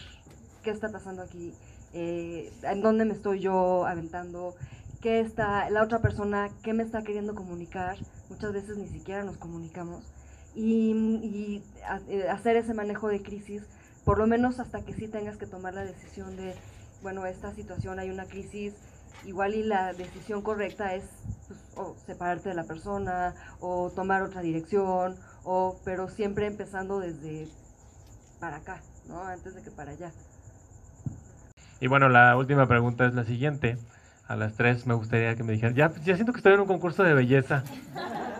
¿qué 0.63 0.71
está 0.71 0.89
pasando 0.91 1.21
aquí? 1.21 1.53
Eh, 1.93 2.51
¿En 2.63 2.81
dónde 2.81 3.05
me 3.05 3.13
estoy 3.13 3.39
yo 3.39 3.85
aventando? 3.85 4.55
¿Qué 5.01 5.19
está 5.19 5.69
la 5.69 5.83
otra 5.83 5.99
persona, 5.99 6.49
qué 6.63 6.73
me 6.73 6.83
está 6.83 7.03
queriendo 7.03 7.35
comunicar? 7.35 7.97
Muchas 8.29 8.53
veces 8.53 8.77
ni 8.77 8.87
siquiera 8.87 9.23
nos 9.23 9.37
comunicamos. 9.37 10.03
Y, 10.55 10.91
y 11.23 11.63
eh, 12.09 12.29
hacer 12.29 12.55
ese 12.55 12.73
manejo 12.73 13.07
de 13.09 13.21
crisis, 13.21 13.63
por 14.03 14.17
lo 14.17 14.27
menos 14.27 14.59
hasta 14.59 14.81
que 14.81 14.93
sí 14.93 15.07
tengas 15.07 15.37
que 15.37 15.45
tomar 15.47 15.73
la 15.73 15.83
decisión 15.83 16.35
de, 16.37 16.55
bueno, 17.05 17.27
esta 17.27 17.53
situación 17.53 17.99
hay 17.99 18.09
una 18.09 18.25
crisis, 18.25 18.73
igual 19.25 19.53
y 19.53 19.61
la 19.61 19.93
decisión 19.93 20.41
correcta 20.41 20.95
es 20.95 21.03
pues, 21.47 21.59
o 21.75 21.95
separarte 22.03 22.49
de 22.49 22.55
la 22.55 22.63
persona 22.63 23.35
o 23.59 23.91
tomar 23.91 24.23
otra 24.23 24.41
dirección, 24.41 25.15
o, 25.43 25.79
pero 25.85 26.09
siempre 26.09 26.47
empezando 26.47 26.99
desde 26.99 27.47
para 28.39 28.57
acá, 28.57 28.81
¿no? 29.07 29.21
Antes 29.21 29.53
de 29.53 29.61
que 29.61 29.69
para 29.69 29.91
allá. 29.91 30.11
Y 31.79 31.85
bueno, 31.85 32.09
la 32.09 32.35
última 32.37 32.67
pregunta 32.67 33.05
es 33.05 33.13
la 33.13 33.23
siguiente. 33.23 33.77
A 34.27 34.35
las 34.35 34.55
tres 34.55 34.87
me 34.87 34.95
gustaría 34.95 35.35
que 35.35 35.43
me 35.43 35.53
dijeran, 35.53 35.75
ya, 35.75 35.93
ya 36.03 36.15
siento 36.15 36.33
que 36.33 36.39
estoy 36.39 36.53
en 36.53 36.61
un 36.61 36.67
concurso 36.67 37.03
de 37.03 37.13
belleza. 37.13 37.63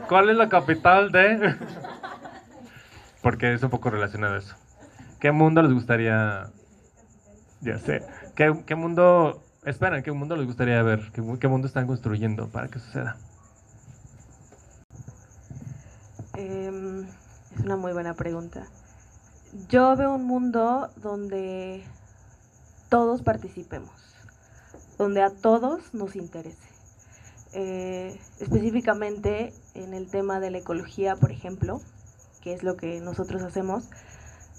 ¿Cuál 0.10 0.32
es 0.32 0.38
la 0.38 0.50
capital 0.50 1.12
de...? 1.12 1.56
Porque 3.22 3.54
es 3.54 3.62
un 3.62 3.70
poco 3.70 3.92
relacionado 3.92 4.34
a 4.34 4.40
eso. 4.40 4.56
¿Qué 5.20 5.32
mundo 5.32 5.62
les 5.62 5.72
gustaría... 5.72 6.50
Ya 7.62 7.80
sé. 7.80 8.04
¿Qué, 8.36 8.76
mundo... 8.76 9.42
Esperan, 9.64 10.04
¿qué 10.04 10.12
mundo 10.12 10.36
les 10.36 10.46
gustaría 10.46 10.82
ver? 10.84 11.12
¿Qué, 11.14 11.22
mu- 11.22 11.40
qué 11.40 11.48
mundo 11.48 11.68
están 11.68 11.88
construyendo 11.88 12.52
para 12.52 12.70
que 12.70 12.80
suceda? 12.80 13.18
Em, 16.34 17.04
es 17.52 17.60
una 17.64 17.78
muy 17.78 17.94
buena 17.94 18.16
pregunta. 18.16 18.68
Yo 19.70 19.96
veo 19.96 20.14
un 20.16 20.26
mundo 20.26 20.92
donde 20.98 21.84
todos 22.90 23.22
participemos, 23.22 23.94
donde 24.98 25.22
a 25.22 25.30
todos 25.30 25.94
nos 25.94 26.16
interese. 26.16 26.70
Eh, 27.54 28.20
específicamente 28.40 29.54
en 29.74 29.94
el 29.94 30.10
tema 30.10 30.40
de 30.40 30.52
la 30.52 30.58
ecología, 30.60 31.16
por 31.16 31.32
ejemplo, 31.32 31.82
que 32.42 32.54
es 32.54 32.64
lo 32.64 32.76
que 32.76 33.00
nosotros 33.00 33.42
hacemos, 33.44 33.90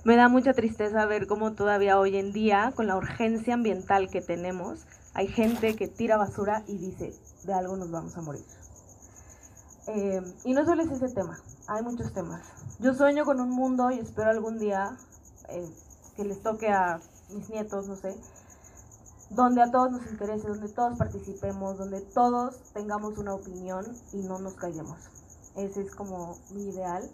me 0.06 0.14
da 0.14 0.28
mucha 0.28 0.52
tristeza 0.52 1.04
ver 1.04 1.26
cómo 1.26 1.54
todavía 1.54 1.98
hoy 1.98 2.16
en 2.16 2.32
día, 2.32 2.72
con 2.76 2.86
la 2.86 2.96
urgencia 2.96 3.54
ambiental 3.54 4.08
que 4.08 4.20
tenemos, 4.20 4.86
hay 5.14 5.26
gente 5.26 5.74
que 5.74 5.88
tira 5.88 6.16
basura 6.16 6.62
y 6.68 6.78
dice, 6.78 7.12
de 7.42 7.52
algo 7.52 7.76
nos 7.76 7.90
vamos 7.90 8.16
a 8.16 8.22
morir. 8.22 8.44
Eh, 9.88 10.22
y 10.44 10.54
no 10.54 10.64
solo 10.64 10.84
es 10.84 10.92
ese 10.92 11.12
tema, 11.12 11.40
hay 11.66 11.82
muchos 11.82 12.12
temas. 12.12 12.40
Yo 12.78 12.94
sueño 12.94 13.24
con 13.24 13.40
un 13.40 13.50
mundo 13.50 13.90
y 13.90 13.98
espero 13.98 14.30
algún 14.30 14.60
día 14.60 14.96
eh, 15.48 15.68
que 16.14 16.22
les 16.22 16.40
toque 16.40 16.68
a 16.68 17.00
mis 17.30 17.50
nietos, 17.50 17.88
no 17.88 17.96
sé, 17.96 18.14
donde 19.30 19.60
a 19.60 19.72
todos 19.72 19.90
nos 19.90 20.06
interese, 20.06 20.46
donde 20.46 20.68
todos 20.68 20.96
participemos, 20.96 21.78
donde 21.78 22.00
todos 22.00 22.54
tengamos 22.74 23.18
una 23.18 23.34
opinión 23.34 23.84
y 24.12 24.18
no 24.18 24.38
nos 24.38 24.54
callemos. 24.54 25.00
Ese 25.56 25.82
es 25.82 25.92
como 25.96 26.38
mi 26.52 26.68
ideal. 26.68 27.10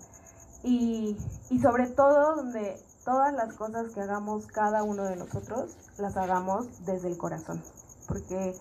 Y, 0.64 1.16
y 1.51 1.59
sobre 1.61 1.88
todo 1.88 2.37
donde 2.37 2.81
todas 3.05 3.33
las 3.35 3.55
cosas 3.55 3.92
que 3.92 4.01
hagamos 4.01 4.46
cada 4.46 4.83
uno 4.83 5.05
de 5.05 5.16
nosotros 5.16 5.77
las 5.98 6.16
hagamos 6.16 6.85
desde 6.85 7.09
el 7.09 7.18
corazón. 7.18 7.62
Porque 8.07 8.55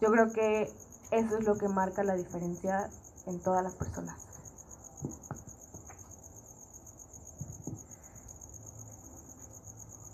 yo 0.00 0.10
creo 0.10 0.32
que 0.32 0.72
eso 1.10 1.38
es 1.38 1.44
lo 1.44 1.56
que 1.56 1.68
marca 1.68 2.04
la 2.04 2.14
diferencia 2.14 2.88
en 3.26 3.40
todas 3.40 3.62
las 3.62 3.74
personas. 3.74 4.16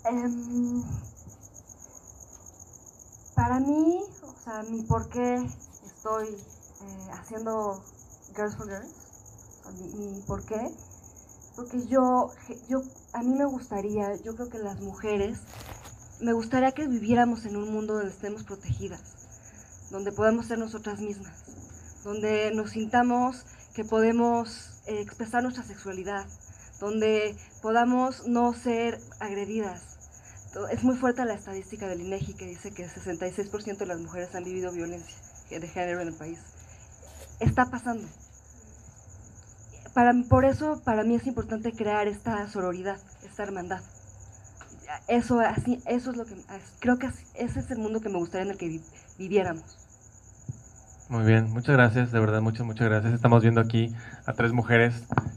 Em, 0.05 0.83
para 3.35 3.59
mí, 3.59 4.03
o 4.23 4.43
sea, 4.43 4.63
mi 4.63 4.81
por 4.83 5.09
qué 5.09 5.35
estoy 5.85 6.27
eh, 6.29 7.09
haciendo 7.11 7.83
Girls 8.35 8.55
for 8.55 8.67
Girls, 8.67 8.87
mi, 9.73 10.05
mi 10.05 10.21
por 10.21 10.45
qué, 10.45 10.73
porque 11.57 11.87
yo, 11.87 12.29
yo, 12.69 12.83
a 13.13 13.23
mí 13.23 13.33
me 13.33 13.45
gustaría, 13.45 14.15
yo 14.23 14.35
creo 14.35 14.47
que 14.47 14.59
las 14.59 14.79
mujeres, 14.79 15.39
me 16.21 16.31
gustaría 16.31 16.71
que 16.71 16.87
viviéramos 16.87 17.45
en 17.45 17.57
un 17.57 17.73
mundo 17.73 17.95
donde 17.95 18.11
estemos 18.11 18.43
protegidas, 18.43 19.01
donde 19.89 20.11
podamos 20.11 20.45
ser 20.45 20.59
nosotras 20.59 21.01
mismas, 21.01 22.03
donde 22.03 22.51
nos 22.53 22.69
sintamos 22.69 23.43
que 23.73 23.83
podemos 23.83 24.83
eh, 24.85 25.01
expresar 25.01 25.41
nuestra 25.41 25.63
sexualidad, 25.63 26.27
donde 26.79 27.35
podamos 27.63 28.27
no 28.27 28.53
ser 28.53 28.99
agredidas. 29.19 29.97
Es 30.71 30.83
muy 30.83 30.95
fuerte 30.95 31.25
la 31.25 31.33
estadística 31.33 31.87
del 31.87 32.01
INEGI 32.01 32.35
que 32.35 32.45
dice 32.45 32.71
que 32.71 32.83
el 32.83 32.91
66% 32.91 33.77
de 33.77 33.85
las 33.87 33.99
mujeres 33.99 34.35
han 34.35 34.43
vivido 34.43 34.71
violencia 34.71 35.17
de 35.49 35.67
género 35.67 36.01
en 36.01 36.09
el 36.09 36.13
país. 36.13 36.39
Está 37.39 37.65
pasando. 37.65 38.07
Para, 39.97 40.13
por 40.29 40.45
eso 40.45 40.79
para 40.85 41.03
mí 41.03 41.15
es 41.15 41.25
importante 41.25 41.71
crear 41.71 42.07
esta 42.07 42.47
sororidad, 42.49 42.99
esta 43.27 43.41
hermandad. 43.41 43.81
Eso, 45.07 45.39
así, 45.39 45.81
eso 45.87 46.11
es 46.11 46.17
lo 46.17 46.25
que 46.25 46.35
creo 46.77 46.99
que 46.99 47.07
ese 47.33 47.59
es 47.59 47.71
el 47.71 47.79
mundo 47.79 47.99
que 47.99 48.09
me 48.09 48.19
gustaría 48.19 48.45
en 48.45 48.51
el 48.51 48.59
que 48.59 48.67
vi, 48.67 48.81
viviéramos. 49.17 49.63
Muy 51.09 51.25
bien, 51.25 51.49
muchas 51.49 51.75
gracias, 51.75 52.11
de 52.11 52.19
verdad, 52.19 52.41
muchas, 52.41 52.63
muchas 52.63 52.87
gracias. 52.87 53.11
Estamos 53.11 53.41
viendo 53.41 53.59
aquí 53.59 53.91
a 54.27 54.33
tres 54.33 54.53
mujeres 54.53 54.93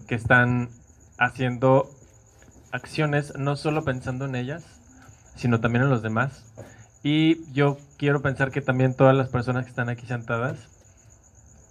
que 0.06 0.14
están 0.14 0.68
haciendo 1.16 1.90
acciones 2.70 3.32
no 3.38 3.56
solo 3.56 3.82
pensando 3.82 4.26
en 4.26 4.34
ellas, 4.34 4.62
sino 5.36 5.60
también 5.60 5.84
en 5.84 5.88
los 5.88 6.02
demás. 6.02 6.44
Y 7.02 7.50
yo 7.54 7.78
quiero 7.96 8.20
pensar 8.20 8.50
que 8.50 8.60
también 8.60 8.92
todas 8.92 9.16
las 9.16 9.30
personas 9.30 9.64
que 9.64 9.70
están 9.70 9.88
aquí 9.88 10.04
sentadas 10.04 10.58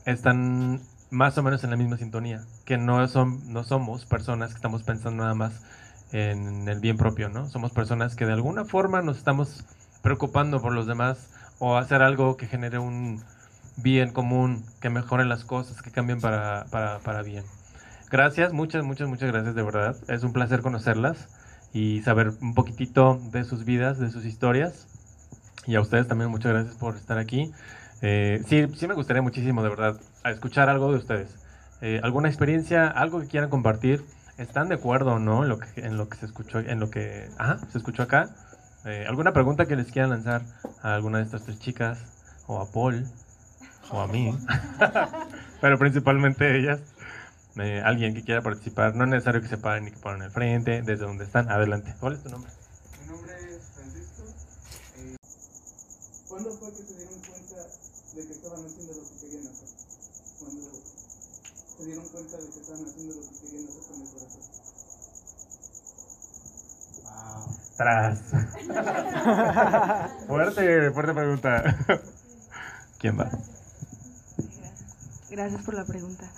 están 0.05 0.81
más 1.09 1.37
o 1.37 1.43
menos 1.43 1.63
en 1.63 1.71
la 1.71 1.77
misma 1.77 1.97
sintonía, 1.97 2.41
que 2.65 2.77
no, 2.77 3.07
son, 3.07 3.51
no 3.51 3.63
somos 3.63 4.05
personas 4.05 4.49
que 4.49 4.55
estamos 4.55 4.83
pensando 4.83 5.23
nada 5.23 5.35
más 5.35 5.61
en 6.11 6.67
el 6.67 6.79
bien 6.79 6.97
propio, 6.97 7.29
¿no? 7.29 7.49
Somos 7.49 7.71
personas 7.71 8.15
que 8.15 8.25
de 8.25 8.33
alguna 8.33 8.65
forma 8.65 9.01
nos 9.01 9.17
estamos 9.17 9.65
preocupando 10.01 10.61
por 10.61 10.73
los 10.73 10.87
demás 10.87 11.29
o 11.59 11.77
hacer 11.77 12.01
algo 12.01 12.37
que 12.37 12.47
genere 12.47 12.79
un 12.79 13.21
bien 13.77 14.11
común, 14.11 14.63
que 14.81 14.89
mejore 14.89 15.25
las 15.25 15.45
cosas, 15.45 15.81
que 15.81 15.91
cambien 15.91 16.21
para, 16.21 16.65
para, 16.71 16.99
para 16.99 17.21
bien. 17.21 17.43
Gracias, 18.09 18.53
muchas, 18.53 18.83
muchas, 18.83 19.07
muchas 19.07 19.31
gracias 19.31 19.55
de 19.55 19.63
verdad. 19.63 19.95
Es 20.07 20.23
un 20.23 20.33
placer 20.33 20.61
conocerlas 20.61 21.27
y 21.73 22.01
saber 22.01 22.31
un 22.41 22.55
poquitito 22.55 23.19
de 23.31 23.43
sus 23.43 23.65
vidas, 23.65 23.99
de 23.99 24.09
sus 24.09 24.25
historias. 24.25 24.87
Y 25.67 25.75
a 25.75 25.81
ustedes 25.81 26.07
también 26.07 26.31
muchas 26.31 26.51
gracias 26.51 26.75
por 26.75 26.95
estar 26.95 27.17
aquí. 27.17 27.51
Eh, 28.01 28.41
sí, 28.47 28.65
sí 28.75 28.87
me 28.87 28.93
gustaría 28.93 29.21
muchísimo, 29.21 29.61
de 29.61 29.69
verdad, 29.69 29.99
a 30.23 30.31
escuchar 30.31 30.69
algo 30.69 30.91
de 30.91 30.97
ustedes. 30.97 31.35
Eh, 31.81 31.99
¿Alguna 32.03 32.27
experiencia, 32.27 32.87
algo 32.87 33.21
que 33.21 33.27
quieran 33.27 33.49
compartir? 33.49 34.03
¿Están 34.37 34.69
de 34.69 34.75
acuerdo 34.75 35.13
o 35.13 35.19
no 35.19 35.43
en 35.43 35.49
lo 35.49 35.59
que, 35.59 35.81
en 35.81 35.97
lo 35.97 36.09
que 36.09 36.17
se 36.17 36.25
escuchó, 36.25 36.59
en 36.59 36.79
lo 36.79 36.89
que 36.89 37.29
ajá, 37.37 37.59
se 37.71 37.77
escuchó 37.77 38.03
acá? 38.03 38.29
Eh, 38.85 39.05
¿Alguna 39.07 39.33
pregunta 39.33 39.65
que 39.65 39.75
les 39.75 39.91
quieran 39.91 40.11
lanzar 40.11 40.43
a 40.81 40.95
alguna 40.95 41.17
de 41.17 41.25
estas 41.25 41.43
tres 41.43 41.59
chicas? 41.59 41.99
O 42.47 42.59
a 42.59 42.71
Paul, 42.71 43.05
o 43.91 43.99
a 43.99 44.07
mí. 44.07 44.35
Pero 45.61 45.77
principalmente 45.77 46.57
ellas. 46.57 46.79
Eh, 47.57 47.81
alguien 47.83 48.13
que 48.13 48.23
quiera 48.23 48.41
participar, 48.41 48.95
no 48.95 49.03
es 49.03 49.09
necesario 49.09 49.41
que 49.41 49.49
se 49.49 49.57
paren 49.57 49.83
ni 49.83 49.91
que 49.91 49.97
paren 49.97 50.21
al 50.21 50.31
frente, 50.31 50.81
desde 50.81 51.05
donde 51.05 51.25
están, 51.25 51.51
adelante. 51.51 51.93
¿Cuál 51.99 52.13
es 52.13 52.23
tu 52.23 52.29
nombre? 52.29 52.49
Mi 53.01 53.11
nombre 53.11 53.33
es 53.33 53.61
Francisco. 53.75 54.23
¿Cuándo 56.29 56.51
fue 56.51 56.69
que 56.69 56.83
se 56.83 56.95
dieron 56.95 57.19
cuenta 57.19 57.55
de 58.15 58.27
que 58.27 58.31
estaban 58.31 58.65
haciendo 58.65 58.93
lo 58.93 59.01
que 59.01 59.15
querían 59.19 59.47
hacer? 59.51 59.67
Cuando 60.39 60.61
se 61.79 61.85
dieron 61.85 62.07
cuenta 62.09 62.37
de 62.37 62.49
que 62.49 62.59
estaban 62.59 62.85
haciendo 62.85 63.15
lo 63.15 63.21
que 63.21 63.29
querían 63.39 63.69
hacer 63.69 63.83
con 63.87 64.01
el 64.01 64.09
corazón. 64.09 64.41
Tras. 67.77 68.19
fuerte, 70.27 70.91
fuerte 70.91 71.13
pregunta. 71.13 71.77
¿Quién 72.99 73.17
va? 73.17 73.31
Gracias 75.29 75.63
por 75.63 75.73
la 75.73 75.85
pregunta. 75.85 76.29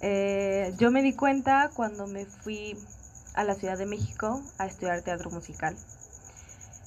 Eh, 0.00 0.72
yo 0.78 0.92
me 0.92 1.02
di 1.02 1.16
cuenta 1.16 1.72
cuando 1.74 2.06
me 2.06 2.26
fui 2.26 2.78
a 3.34 3.42
la 3.42 3.56
Ciudad 3.56 3.76
de 3.76 3.86
México 3.86 4.40
a 4.58 4.66
estudiar 4.66 5.02
teatro 5.02 5.28
musical. 5.30 5.76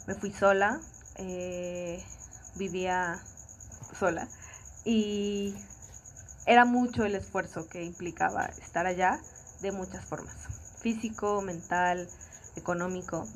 Me 0.08 0.16
fui 0.16 0.32
sola, 0.32 0.80
eh, 1.16 2.02
vivía 2.56 3.20
sola 4.00 4.30
y 4.86 5.54
era 6.46 6.66
mucho 6.66 7.06
el 7.06 7.16
esfuerzo 7.16 7.68
que 7.68 7.84
implicaba 7.84 8.46
estar 8.46 8.86
allá 8.86 9.20
de 9.62 9.72
muchas 9.72 10.06
formas, 10.06 10.36
físico, 10.80 11.42
mental, 11.42 12.08
económico, 12.56 13.28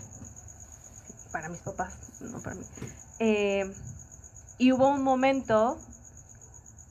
para 1.31 1.49
mis 1.49 1.61
papás, 1.61 2.21
no 2.21 2.39
para 2.41 2.55
mí. 2.55 2.65
Eh, 3.19 3.71
y 4.57 4.71
hubo 4.71 4.87
un 4.87 5.03
momento 5.03 5.79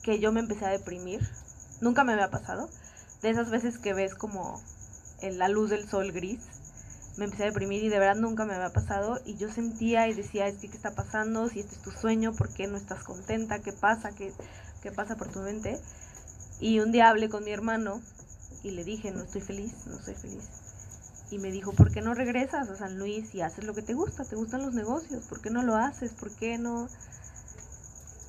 que 0.03 0.19
yo 0.19 0.31
me 0.31 0.39
empecé 0.39 0.65
a 0.65 0.69
deprimir, 0.69 1.27
nunca 1.81 2.03
me 2.03 2.13
había 2.13 2.29
pasado, 2.29 2.69
de 3.21 3.29
esas 3.29 3.49
veces 3.49 3.77
que 3.77 3.93
ves 3.93 4.15
como 4.15 4.61
la 5.21 5.49
luz 5.49 5.69
del 5.69 5.87
sol 5.87 6.11
gris, 6.11 6.39
me 7.17 7.25
empecé 7.25 7.43
a 7.43 7.47
deprimir 7.47 7.83
y 7.83 7.89
de 7.89 7.99
verdad 7.99 8.15
nunca 8.15 8.45
me 8.45 8.55
había 8.55 8.71
pasado 8.71 9.19
y 9.25 9.35
yo 9.35 9.51
sentía 9.51 10.07
y 10.07 10.13
decía, 10.13 10.47
es 10.47 10.57
que 10.57 10.69
qué 10.69 10.77
está 10.77 10.91
pasando, 10.91 11.49
si 11.49 11.59
este 11.59 11.75
es 11.75 11.81
tu 11.81 11.91
sueño, 11.91 12.33
¿por 12.33 12.53
qué 12.53 12.67
no 12.67 12.77
estás 12.77 13.03
contenta? 13.03 13.59
¿Qué 13.59 13.73
pasa? 13.73 14.11
¿Qué, 14.11 14.33
qué 14.81 14.91
pasa 14.91 15.17
por 15.17 15.29
tu 15.29 15.39
mente? 15.39 15.81
Y 16.59 16.79
un 16.79 16.91
día 16.91 17.09
hablé 17.09 17.29
con 17.29 17.43
mi 17.43 17.51
hermano 17.51 18.01
y 18.63 18.71
le 18.71 18.83
dije, 18.83 19.11
no 19.11 19.23
estoy 19.23 19.41
feliz, 19.41 19.87
no 19.87 19.97
estoy 19.97 20.15
feliz. 20.15 20.43
Y 21.31 21.37
me 21.37 21.51
dijo, 21.51 21.71
¿por 21.71 21.91
qué 21.91 22.01
no 22.01 22.13
regresas 22.13 22.69
a 22.69 22.75
San 22.75 22.97
Luis 22.97 23.33
y 23.33 23.41
haces 23.41 23.63
lo 23.63 23.73
que 23.73 23.81
te 23.81 23.93
gusta? 23.93 24.25
¿Te 24.25 24.35
gustan 24.35 24.63
los 24.63 24.73
negocios? 24.73 25.23
¿Por 25.25 25.41
qué 25.41 25.49
no 25.51 25.63
lo 25.63 25.75
haces? 25.75 26.13
¿Por 26.13 26.31
qué 26.31 26.57
no? 26.57 26.89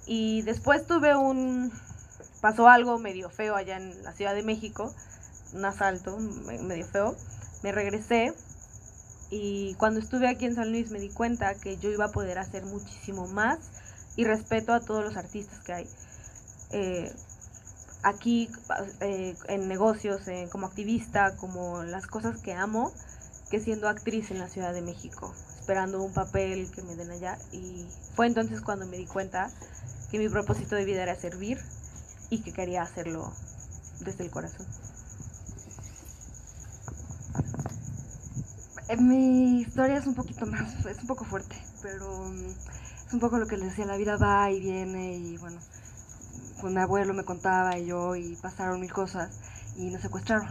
Y 0.07 0.43
después 0.43 0.87
tuve 0.87 1.17
un, 1.17 1.73
pasó 2.41 2.69
algo 2.69 2.99
medio 2.99 3.31
feo 3.31 3.57
allá 3.57 3.77
en 3.77 4.03
la 4.03 4.13
Ciudad 4.13 4.35
de 4.35 4.43
México, 4.43 4.95
un 5.53 5.65
asalto 5.65 6.19
medio 6.19 6.87
feo. 6.87 7.17
Me 7.63 7.73
regresé 7.73 8.33
y 9.31 9.75
cuando 9.75 10.01
estuve 10.01 10.29
aquí 10.29 10.47
en 10.47 10.55
San 10.55 10.71
Luis 10.71 10.91
me 10.91 11.01
di 11.01 11.09
cuenta 11.11 11.55
que 11.55 11.79
yo 11.79 11.91
iba 11.91 12.07
a 12.07 12.13
poder 12.13 12.39
hacer 12.39 12.65
muchísimo 12.65 13.27
más 13.29 13.59
y 14.17 14.25
respeto 14.25 14.73
a 14.73 14.81
todos 14.81 15.05
los 15.05 15.17
artistas 15.17 15.61
que 15.61 15.73
hay. 15.73 15.89
Eh, 16.73 17.13
aquí 18.03 18.51
eh, 19.01 19.37
en 19.49 19.69
negocios, 19.69 20.27
eh, 20.29 20.49
como 20.51 20.67
activista, 20.67 21.37
como 21.37 21.83
las 21.83 22.07
cosas 22.07 22.39
que 22.39 22.53
amo, 22.53 22.93
que 23.51 23.61
siendo 23.61 23.89
actriz 23.89 24.31
en 24.31 24.39
la 24.39 24.49
Ciudad 24.49 24.73
de 24.73 24.83
México, 24.83 25.35
esperando 25.59 26.03
un 26.03 26.13
papel 26.13 26.71
que 26.71 26.83
me 26.83 26.95
den 26.97 27.11
allá. 27.11 27.39
Y 27.53 27.87
fue 28.15 28.27
entonces 28.27 28.61
cuando 28.61 28.87
me 28.87 28.97
di 28.97 29.07
cuenta 29.07 29.51
que 30.11 30.19
mi 30.19 30.29
propósito 30.29 30.77
de 30.77 30.85
vida 30.85 31.03
era 31.03 31.15
servir 31.15 31.59
y 32.31 32.43
que 32.43 32.53
quería 32.53 32.83
hacerlo 32.83 33.33
desde 34.01 34.25
el 34.25 34.31
corazón. 34.31 34.67
Mi 38.99 39.61
historia 39.61 39.99
es 39.99 40.07
un 40.07 40.15
poquito 40.15 40.47
más, 40.47 40.85
es 40.85 40.99
un 40.99 41.07
poco 41.07 41.25
fuerte. 41.25 41.57
pero 41.81 42.25
mm, 42.25 42.47
es 43.07 43.13
un 43.13 43.21
poco 43.21 43.39
lo 43.39 43.47
que 43.47 43.57
les 43.57 43.71
decía, 43.71 43.87
la 43.87 43.97
vida 43.97 44.17
va 44.17 44.51
y 44.51 44.61
viene 44.61 45.17
y 45.17 45.37
bueno, 45.37 45.59
pues 46.61 46.73
mi 46.73 46.81
abuelo 46.81 47.15
me 47.15 47.25
contaba 47.25 47.79
y 47.79 47.87
yo 47.87 48.17
y 48.17 48.37
pasaron 48.37 48.81
mil 48.81 48.93
cosas 48.93 49.41
y 49.77 49.91
me 49.91 50.01
secuestraron. 50.01 50.49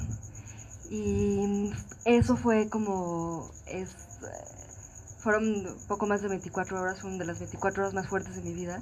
Y 0.90 1.72
eso 2.06 2.36
fue 2.36 2.70
como, 2.70 3.50
es, 3.68 3.96
fueron 5.20 5.68
poco 5.88 6.08
más 6.08 6.22
de 6.22 6.30
24 6.30 6.82
horas, 6.82 7.02
fueron 7.02 7.20
de 7.20 7.26
las 7.26 7.40
24 7.40 7.84
horas 7.84 7.94
más 7.94 8.08
fuertes 8.08 8.36
de 8.36 8.42
mi 8.42 8.54
vida 8.54 8.80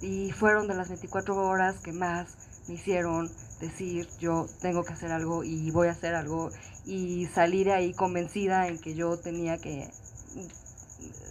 y 0.00 0.32
fueron 0.32 0.68
de 0.68 0.74
las 0.74 0.88
24 0.88 1.36
horas 1.36 1.80
que 1.80 1.92
más 1.92 2.28
me 2.68 2.74
hicieron 2.74 3.30
decir 3.60 4.08
yo 4.18 4.46
tengo 4.62 4.84
que 4.84 4.94
hacer 4.94 5.12
algo 5.12 5.44
y 5.44 5.70
voy 5.70 5.88
a 5.88 5.90
hacer 5.90 6.14
algo 6.14 6.50
y 6.86 7.26
salir 7.26 7.70
ahí 7.70 7.92
convencida 7.92 8.68
en 8.68 8.78
que 8.78 8.94
yo 8.94 9.18
tenía 9.18 9.58
que 9.58 9.90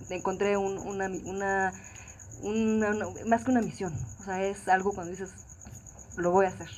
encontré 0.10 0.58
un, 0.58 0.78
una, 0.78 1.08
una, 1.26 1.74
una, 2.42 3.06
más 3.28 3.44
que 3.44 3.52
una 3.52 3.62
misión 3.62 3.94
es 4.38 4.68
algo 4.68 4.92
cuando 4.94 5.12
dices 5.12 5.32
lo 6.18 6.32
voy 6.32 6.46
a 6.46 6.50
hacer 6.50 6.70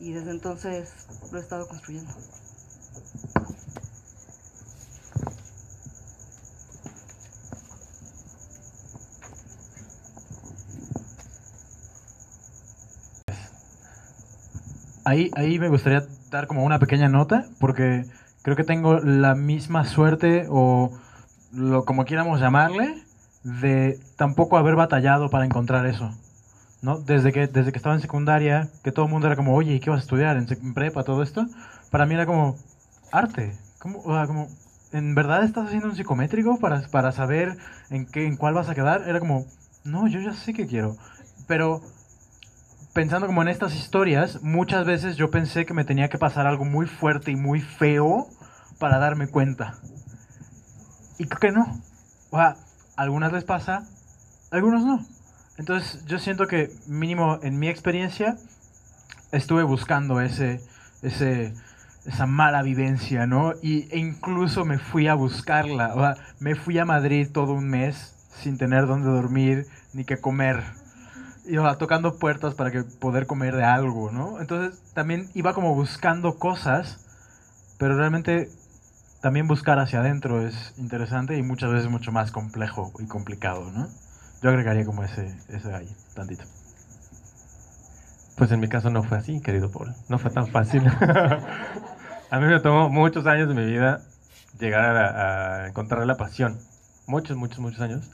y 0.00 0.12
desde 0.12 0.30
entonces 0.30 0.90
lo 1.30 1.38
he 1.38 1.40
estado 1.40 1.66
construyendo 1.68 2.12
Ahí, 15.04 15.30
ahí 15.36 15.58
me 15.58 15.68
gustaría 15.68 16.06
dar 16.30 16.46
como 16.46 16.64
una 16.64 16.78
pequeña 16.78 17.08
nota, 17.08 17.46
porque 17.58 18.04
creo 18.42 18.56
que 18.56 18.64
tengo 18.64 19.00
la 19.00 19.34
misma 19.34 19.86
suerte, 19.86 20.46
o 20.50 20.92
lo 21.50 21.86
como 21.86 22.04
quieramos 22.04 22.40
llamarle, 22.40 22.94
de 23.42 23.98
tampoco 24.16 24.58
haber 24.58 24.74
batallado 24.74 25.30
para 25.30 25.46
encontrar 25.46 25.86
eso. 25.86 26.14
¿No? 26.82 26.98
Desde, 26.98 27.32
que, 27.32 27.46
desde 27.46 27.72
que 27.72 27.78
estaba 27.78 27.94
en 27.94 28.00
secundaria, 28.00 28.68
que 28.84 28.92
todo 28.92 29.06
el 29.06 29.10
mundo 29.10 29.26
era 29.26 29.36
como, 29.36 29.54
oye, 29.54 29.74
¿y 29.74 29.80
qué 29.80 29.90
vas 29.90 29.98
a 29.98 30.02
estudiar? 30.02 30.36
¿En, 30.36 30.74
prepa? 30.74 31.04
Todo 31.04 31.22
esto. 31.22 31.46
Para 31.90 32.06
mí 32.06 32.14
era 32.14 32.26
como, 32.26 32.56
arte. 33.10 33.56
¿Cómo? 33.78 34.00
O 34.00 34.14
sea, 34.14 34.26
como, 34.26 34.48
¿en 34.92 35.14
verdad 35.14 35.44
estás 35.44 35.66
haciendo 35.66 35.88
un 35.88 35.96
psicométrico 35.96 36.58
para, 36.58 36.82
para 36.88 37.12
saber 37.12 37.56
en, 37.90 38.06
qué, 38.06 38.26
en 38.26 38.36
cuál 38.36 38.54
vas 38.54 38.68
a 38.68 38.74
quedar? 38.74 39.08
Era 39.08 39.20
como, 39.20 39.46
no, 39.84 40.06
yo 40.08 40.20
ya 40.20 40.32
sé 40.32 40.52
que 40.52 40.66
quiero. 40.66 40.96
Pero 41.46 41.80
pensando 42.92 43.26
como 43.26 43.42
en 43.42 43.48
estas 43.48 43.74
historias, 43.74 44.42
muchas 44.42 44.84
veces 44.84 45.16
yo 45.16 45.30
pensé 45.30 45.66
que 45.66 45.74
me 45.74 45.84
tenía 45.84 46.08
que 46.08 46.18
pasar 46.18 46.46
algo 46.46 46.64
muy 46.64 46.86
fuerte 46.86 47.30
y 47.30 47.36
muy 47.36 47.60
feo 47.60 48.26
para 48.78 48.98
darme 48.98 49.28
cuenta. 49.28 49.78
Y 51.18 51.26
creo 51.26 51.40
que 51.40 51.52
no. 51.52 51.80
O 52.30 52.36
sea, 52.36 52.56
algunas 52.96 53.32
les 53.32 53.44
pasa, 53.44 53.86
algunos 54.50 54.84
no. 54.84 55.17
Entonces 55.58 56.04
yo 56.06 56.18
siento 56.18 56.46
que 56.46 56.70
mínimo 56.86 57.40
en 57.42 57.58
mi 57.58 57.68
experiencia 57.68 58.36
estuve 59.32 59.64
buscando 59.64 60.20
ese, 60.20 60.60
ese, 61.02 61.52
esa 62.06 62.26
mala 62.26 62.62
vivencia, 62.62 63.26
¿no? 63.26 63.52
Y, 63.60 63.88
e 63.90 63.98
incluso 63.98 64.64
me 64.64 64.78
fui 64.78 65.08
a 65.08 65.14
buscarla. 65.14 65.94
O 65.94 66.00
sea, 66.00 66.16
me 66.38 66.54
fui 66.54 66.78
a 66.78 66.84
Madrid 66.84 67.28
todo 67.32 67.52
un 67.52 67.68
mes 67.68 68.14
sin 68.40 68.56
tener 68.56 68.86
dónde 68.86 69.10
dormir 69.10 69.66
ni 69.92 70.04
que 70.04 70.16
comer 70.18 70.62
iba 71.48 71.76
tocando 71.78 72.18
puertas 72.18 72.54
para 72.54 72.70
que 72.70 72.82
poder 72.82 73.26
comer 73.26 73.56
de 73.56 73.64
algo, 73.64 74.10
¿no? 74.12 74.40
Entonces 74.40 74.80
también 74.92 75.28
iba 75.34 75.54
como 75.54 75.74
buscando 75.74 76.38
cosas, 76.38 77.06
pero 77.78 77.96
realmente 77.96 78.50
también 79.22 79.48
buscar 79.48 79.78
hacia 79.78 80.00
adentro 80.00 80.46
es 80.46 80.74
interesante 80.76 81.36
y 81.36 81.42
muchas 81.42 81.72
veces 81.72 81.90
mucho 81.90 82.12
más 82.12 82.30
complejo 82.30 82.92
y 82.98 83.06
complicado, 83.06 83.70
¿no? 83.72 83.88
Yo 84.42 84.50
agregaría 84.50 84.84
como 84.84 85.02
ese, 85.02 85.34
ese 85.48 85.74
ahí, 85.74 85.88
tantito. 86.14 86.44
Pues 88.36 88.52
en 88.52 88.60
mi 88.60 88.68
caso 88.68 88.90
no 88.90 89.02
fue 89.02 89.18
así, 89.18 89.40
querido 89.40 89.70
Paul. 89.70 89.94
No 90.08 90.18
fue 90.18 90.30
tan 90.30 90.46
fácil. 90.46 90.82
a 92.30 92.38
mí 92.38 92.46
me 92.46 92.60
tomó 92.60 92.88
muchos 92.88 93.26
años 93.26 93.48
de 93.48 93.54
mi 93.54 93.64
vida 93.66 94.02
llegar 94.60 94.96
a, 94.96 95.62
a 95.64 95.68
encontrar 95.68 96.06
la 96.06 96.16
pasión. 96.16 96.58
Muchos, 97.06 97.36
muchos, 97.36 97.58
muchos 97.58 97.80
años. 97.80 98.08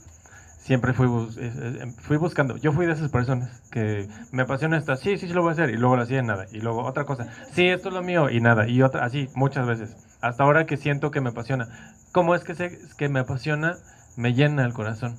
Siempre 0.58 0.94
fui, 0.94 1.06
bus- 1.06 1.36
es- 1.36 1.56
es- 1.56 1.96
fui 2.00 2.16
buscando. 2.16 2.56
Yo 2.56 2.72
fui 2.72 2.86
de 2.86 2.92
esas 2.92 3.10
personas 3.10 3.60
que 3.70 4.08
me 4.32 4.42
apasiona 4.44 4.78
esta. 4.78 4.96
Sí, 4.96 5.18
sí, 5.18 5.26
sí 5.28 5.34
lo 5.34 5.42
voy 5.42 5.50
a 5.50 5.52
hacer. 5.52 5.68
Y 5.68 5.76
luego 5.76 5.96
lo 5.96 6.02
hacía 6.04 6.20
y 6.20 6.22
nada. 6.22 6.46
Y 6.52 6.60
luego 6.60 6.84
otra 6.84 7.04
cosa. 7.04 7.26
Sí, 7.52 7.68
esto 7.68 7.88
es 7.88 7.94
lo 7.94 8.02
mío 8.02 8.30
y 8.30 8.40
nada. 8.40 8.66
Y 8.66 8.80
otra, 8.82 9.04
así, 9.04 9.28
muchas 9.34 9.66
veces. 9.66 9.94
Hasta 10.22 10.42
ahora 10.44 10.64
que 10.64 10.78
siento 10.78 11.10
que 11.10 11.20
me 11.20 11.30
apasiona. 11.30 11.68
¿Cómo 12.12 12.34
es 12.34 12.44
que 12.44 12.54
sé 12.54 12.78
que 12.96 13.10
me 13.10 13.20
apasiona? 13.20 13.74
Me 14.16 14.32
llena 14.32 14.64
el 14.64 14.72
corazón. 14.72 15.16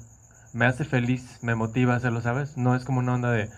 Me 0.55 0.65
hace 0.65 0.85
feliz, 0.85 1.39
me 1.41 1.53
motiva 1.53 1.93
a 1.93 1.97
hacerlo, 1.97 2.21
¿sabes? 2.21 2.55
No 2.55 2.77
es 2.77 2.85
como 2.85 2.99
una 2.99 3.13
onda 3.13 3.29
de, 3.29 3.49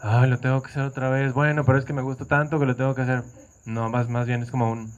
ay, 0.00 0.30
lo 0.30 0.38
tengo 0.38 0.62
que 0.62 0.70
hacer 0.70 0.84
otra 0.84 1.10
vez. 1.10 1.32
Bueno, 1.32 1.64
pero 1.64 1.76
es 1.76 1.84
que 1.84 1.92
me 1.92 2.02
gusta 2.02 2.24
tanto 2.24 2.60
que 2.60 2.66
lo 2.66 2.76
tengo 2.76 2.94
que 2.94 3.02
hacer. 3.02 3.24
No, 3.64 3.90
más, 3.90 4.08
más 4.08 4.28
bien 4.28 4.44
es 4.44 4.52
como 4.52 4.70
un, 4.70 4.92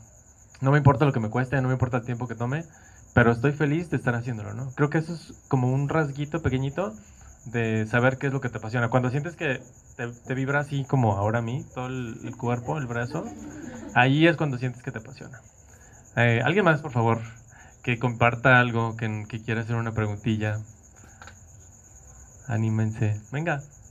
no 0.61 0.73
me 0.73 0.77
importa 0.77 1.07
lo 1.07 1.13
que 1.15 1.21
me 1.21 1.31
cueste, 1.31 1.59
no 1.63 1.69
me 1.69 1.73
importa 1.73 1.97
el 1.97 2.05
tiempo 2.05 2.29
que 2.29 2.35
tome, 2.35 2.65
pero 3.15 3.33
estoy 3.33 3.53
feliz 3.53 3.89
de 3.89 3.97
estar 3.97 4.15
haciéndolo, 4.15 4.53
¿no? 4.53 4.73
Creo 4.75 4.91
que 4.91 4.99
eso 4.99 5.15
es 5.15 5.33
como 5.49 5.73
un 5.73 5.89
rasguito 5.89 6.43
pequeñito 6.43 6.93
de 7.47 7.87
saber 7.87 8.19
qué 8.19 8.27
es 8.27 8.35
lo 8.35 8.43
que 8.43 8.51
te 8.51 8.59
apasiona. 8.59 8.91
Cuando 8.91 9.09
sientes 9.09 9.35
que 9.35 9.63
te, 9.97 10.09
te 10.09 10.35
vibra 10.35 10.61
así 10.61 10.85
como 10.85 11.17
ahora 11.17 11.39
a 11.39 11.43
mí, 11.43 11.65
todo 11.75 11.87
el, 11.87 12.37
cuerpo, 12.37 12.77
el 12.77 12.87
brazo, 12.87 13.25
ahí 13.95 14.27
es 14.27 14.37
cuando 14.37 14.59
sientes 14.59 14.83
que 14.83 14.93
te 14.93 14.99
apasiona. 14.99 15.41
Eh, 16.15 16.43
¿Alguien 16.45 16.67
más, 16.67 16.83
por 16.83 16.93
favor, 16.93 17.23
que 17.83 17.99
comparta 17.99 18.61
algo, 18.61 18.99
que, 18.99 19.25
que 19.27 19.43
quiera 19.43 19.63
hacer 19.63 19.77
una 19.77 19.93
preguntilla? 19.93 20.59
Anímense. 22.49 23.21
Venga. 23.31 23.57
Este, 23.57 23.89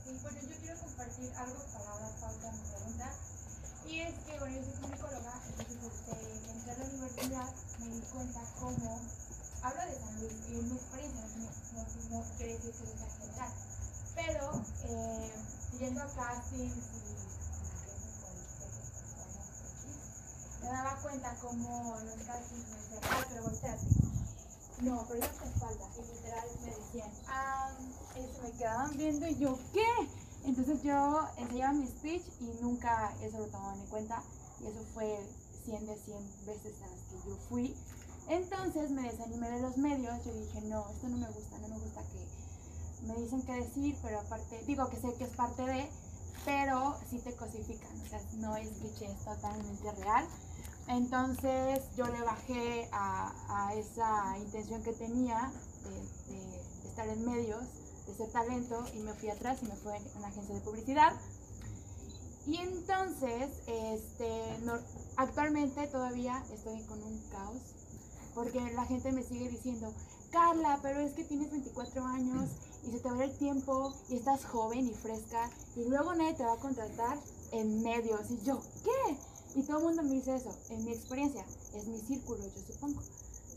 me 20.60 20.68
eh, 20.68 20.72
daba 20.72 20.96
cuenta 21.02 21.34
cómo 21.40 21.96
en 22.00 22.06
los 22.06 22.16
castings 22.26 22.68
me 22.68 22.76
decían, 22.76 23.00
ah, 23.04 23.24
pero 23.28 23.42
volteate. 23.42 24.17
No, 24.82 25.04
pero 25.08 25.20
ya 25.20 25.32
te 25.32 25.48
espalda. 25.48 25.88
Y 25.96 26.14
literal 26.14 26.48
me 26.64 26.70
decían, 26.70 27.10
ah, 27.28 27.70
se 28.14 28.42
me 28.42 28.52
quedaban 28.52 28.96
viendo 28.96 29.26
y 29.26 29.36
yo, 29.36 29.58
¿qué? 29.72 30.08
Entonces 30.44 30.82
yo 30.82 31.28
ensayaba 31.36 31.72
mi 31.72 31.86
speech 31.88 32.24
y 32.40 32.44
nunca 32.62 33.12
eso 33.22 33.38
lo 33.38 33.46
tomaban 33.46 33.80
en 33.80 33.86
cuenta. 33.86 34.22
Y 34.60 34.66
eso 34.66 34.82
fue 34.94 35.18
100 35.64 35.86
de 35.86 35.96
100 35.96 36.46
veces 36.46 36.82
a 36.82 36.86
las 36.86 37.00
que 37.00 37.28
yo 37.28 37.36
fui. 37.48 37.76
Entonces 38.28 38.90
me 38.90 39.02
desanimé 39.02 39.50
de 39.50 39.60
los 39.60 39.76
medios. 39.76 40.24
Yo 40.24 40.32
dije, 40.32 40.60
no, 40.62 40.88
esto 40.90 41.08
no 41.08 41.16
me 41.16 41.28
gusta, 41.28 41.58
no 41.58 41.68
me 41.68 41.78
gusta 41.78 42.02
que 42.02 43.06
me 43.06 43.14
dicen 43.14 43.42
qué 43.42 43.52
decir, 43.52 43.96
pero 44.02 44.20
aparte, 44.20 44.62
digo 44.66 44.88
que 44.88 44.96
sé 44.96 45.14
que 45.14 45.24
es 45.24 45.30
parte 45.30 45.62
de, 45.62 45.88
pero 46.44 46.96
sí 47.10 47.18
te 47.18 47.34
cosifican. 47.34 48.00
O 48.00 48.08
sea, 48.08 48.20
no 48.34 48.56
es 48.56 48.68
cliché, 48.68 49.06
es 49.06 49.24
totalmente 49.24 49.90
real. 49.92 50.26
Entonces 50.88 51.82
yo 51.96 52.06
le 52.06 52.22
bajé 52.22 52.88
a, 52.92 53.72
esa 53.74 54.38
intención 54.38 54.82
que 54.82 54.92
tenía 54.92 55.52
de, 55.84 56.88
estar 56.88 57.06
en 57.08 57.24
medios, 57.24 57.62
de 58.06 58.14
ser 58.14 58.30
talento, 58.30 58.84
y 58.94 59.00
me 59.00 59.12
fui 59.12 59.28
atrás 59.28 59.58
y 59.62 59.66
me 59.66 59.76
fui 59.76 59.92
a 59.92 60.18
una 60.18 60.28
agencia 60.28 60.54
de 60.54 60.60
publicidad. 60.62 61.12
Y 62.46 62.56
entonces, 62.56 63.50
este, 63.66 64.42
actualmente 65.16 65.86
todavía 65.88 66.42
estoy 66.52 66.82
con 66.84 67.02
un 67.02 67.18
caos, 67.30 67.58
porque 68.34 68.60
la 68.72 68.86
gente 68.86 69.12
me 69.12 69.22
sigue 69.22 69.50
diciendo, 69.50 69.92
Carla, 70.30 70.78
pero 70.82 71.00
es 71.00 71.12
que 71.12 71.24
tienes 71.24 71.50
24 71.50 72.04
años 72.04 72.48
y 72.86 72.92
se 72.92 73.00
te 73.00 73.10
va 73.10 73.24
el 73.24 73.36
tiempo 73.36 73.94
y 74.08 74.16
estás 74.16 74.44
joven 74.44 74.86
y 74.86 74.94
fresca 74.94 75.50
y 75.76 75.84
luego 75.84 76.14
nadie 76.14 76.34
te 76.34 76.44
va 76.44 76.54
a 76.54 76.58
contratar 76.58 77.18
en 77.52 77.82
medios. 77.82 78.30
Y 78.30 78.40
yo, 78.44 78.60
¿qué? 78.84 79.16
Y 79.58 79.62
todo 79.64 79.78
el 79.78 79.84
mundo 79.86 80.04
me 80.04 80.14
dice 80.14 80.36
eso, 80.36 80.56
en 80.70 80.84
mi 80.84 80.92
experiencia, 80.92 81.44
es 81.74 81.84
mi 81.88 81.98
círculo, 81.98 82.38
yo 82.44 82.62
supongo. 82.64 83.02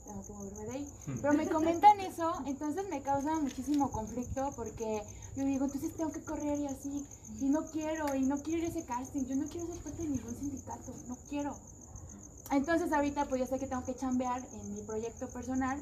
Tengo 0.03 0.25
que 0.25 0.33
moverme 0.33 0.65
de 0.65 0.71
ahí. 0.71 0.93
Pero 1.21 1.33
me 1.35 1.47
comentan 1.47 1.99
eso, 1.99 2.33
entonces 2.47 2.89
me 2.89 3.03
causa 3.03 3.35
muchísimo 3.39 3.91
conflicto 3.91 4.51
porque 4.55 5.03
yo 5.35 5.45
digo, 5.45 5.65
entonces 5.65 5.95
tengo 5.95 6.11
que 6.11 6.23
correr 6.23 6.59
y 6.59 6.65
así, 6.65 7.05
y 7.39 7.49
no 7.49 7.67
quiero, 7.67 8.15
y 8.15 8.23
no 8.23 8.41
quiero 8.41 8.63
ir 8.63 8.65
a 8.65 8.67
ese 8.69 8.83
casting, 8.83 9.25
yo 9.25 9.35
no 9.35 9.45
quiero 9.45 9.67
ser 9.67 9.77
parte 9.77 10.01
de 10.01 10.09
ningún 10.09 10.35
sindicato, 10.39 10.91
no 11.07 11.15
quiero. 11.29 11.55
Entonces 12.49 12.91
ahorita 12.91 13.25
pues 13.25 13.41
ya 13.41 13.47
sé 13.47 13.59
que 13.59 13.67
tengo 13.67 13.85
que 13.85 13.95
chambear 13.95 14.41
en 14.53 14.73
mi 14.73 14.81
proyecto 14.81 15.27
personal, 15.29 15.79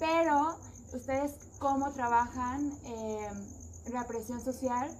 pero 0.00 0.56
ustedes 0.92 1.30
cómo 1.60 1.92
trabajan 1.92 2.72
eh, 2.86 3.28
la 3.92 4.04
presión 4.08 4.44
social, 4.44 4.90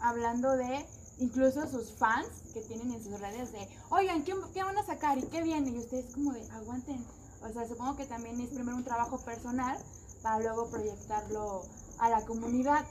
hablando 0.00 0.56
de 0.56 0.84
incluso 1.20 1.68
sus 1.70 1.90
fans 1.92 2.26
que 2.52 2.60
tienen 2.62 2.90
en 2.92 3.02
sus 3.02 3.18
redes 3.20 3.52
de, 3.52 3.68
oigan, 3.90 4.24
¿qué, 4.24 4.34
qué 4.52 4.62
van 4.64 4.76
a 4.76 4.84
sacar 4.84 5.18
y 5.18 5.22
qué 5.22 5.42
viene? 5.42 5.70
Y 5.70 5.78
ustedes 5.78 6.12
como 6.14 6.32
de, 6.32 6.42
aguanten. 6.50 7.04
O 7.42 7.52
sea, 7.52 7.66
supongo 7.68 7.96
que 7.96 8.04
también 8.06 8.40
es 8.40 8.50
primero 8.50 8.76
un 8.76 8.84
trabajo 8.84 9.18
personal 9.18 9.78
para 10.22 10.40
luego 10.40 10.68
proyectarlo 10.68 11.62
a 11.98 12.08
la 12.10 12.24
comunidad. 12.26 12.84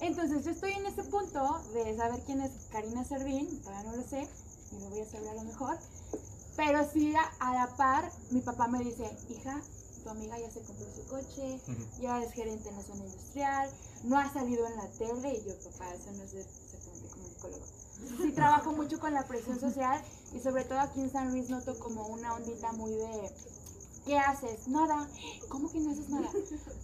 Entonces 0.00 0.44
yo 0.44 0.50
estoy 0.50 0.72
en 0.72 0.86
ese 0.86 1.02
punto 1.04 1.60
de 1.74 1.96
saber 1.96 2.20
quién 2.24 2.40
es 2.40 2.52
Karina 2.70 3.04
Servín, 3.04 3.60
todavía 3.62 3.90
no 3.90 3.96
lo 3.96 4.02
sé, 4.02 4.26
y 4.72 4.80
lo 4.80 4.88
voy 4.88 5.00
a 5.00 5.06
saber 5.10 5.28
a 5.28 5.34
lo 5.34 5.42
mejor, 5.42 5.76
pero 6.56 6.86
sí 6.90 7.12
a, 7.40 7.52
la 7.54 7.76
par 7.76 8.10
mi 8.30 8.40
papá 8.40 8.66
me 8.68 8.78
dice, 8.82 9.10
hija, 9.28 9.60
tu 10.02 10.08
amiga 10.08 10.38
ya 10.38 10.50
se 10.50 10.62
compró 10.62 10.86
su 10.94 11.06
coche, 11.06 11.60
ya 12.00 12.22
es 12.22 12.32
gerente 12.32 12.70
en 12.70 12.76
la 12.76 12.82
zona 12.82 13.04
industrial, 13.04 13.70
no 14.04 14.18
ha 14.18 14.32
salido 14.32 14.66
en 14.66 14.76
la 14.76 14.88
tele, 14.92 15.34
y 15.34 15.44
yo, 15.46 15.54
papá, 15.70 15.92
eso 15.94 16.10
no 16.12 16.22
es 16.22 16.32
de- 16.32 16.46
comunicólogo. 17.40 17.80
Sí 18.22 18.32
trabajo 18.32 18.72
mucho 18.72 18.98
con 18.98 19.12
la 19.12 19.26
presión 19.26 19.60
social 19.60 20.02
y 20.34 20.40
sobre 20.40 20.64
todo 20.64 20.80
aquí 20.80 21.00
en 21.00 21.10
San 21.10 21.30
Luis 21.30 21.50
noto 21.50 21.78
como 21.78 22.06
una 22.06 22.34
ondita 22.34 22.72
muy 22.72 22.92
de 22.92 23.30
¿qué 24.04 24.18
haces? 24.18 24.68
Nada. 24.68 25.08
¿Cómo 25.48 25.70
que 25.70 25.80
no 25.80 25.90
haces 25.90 26.08
nada? 26.08 26.28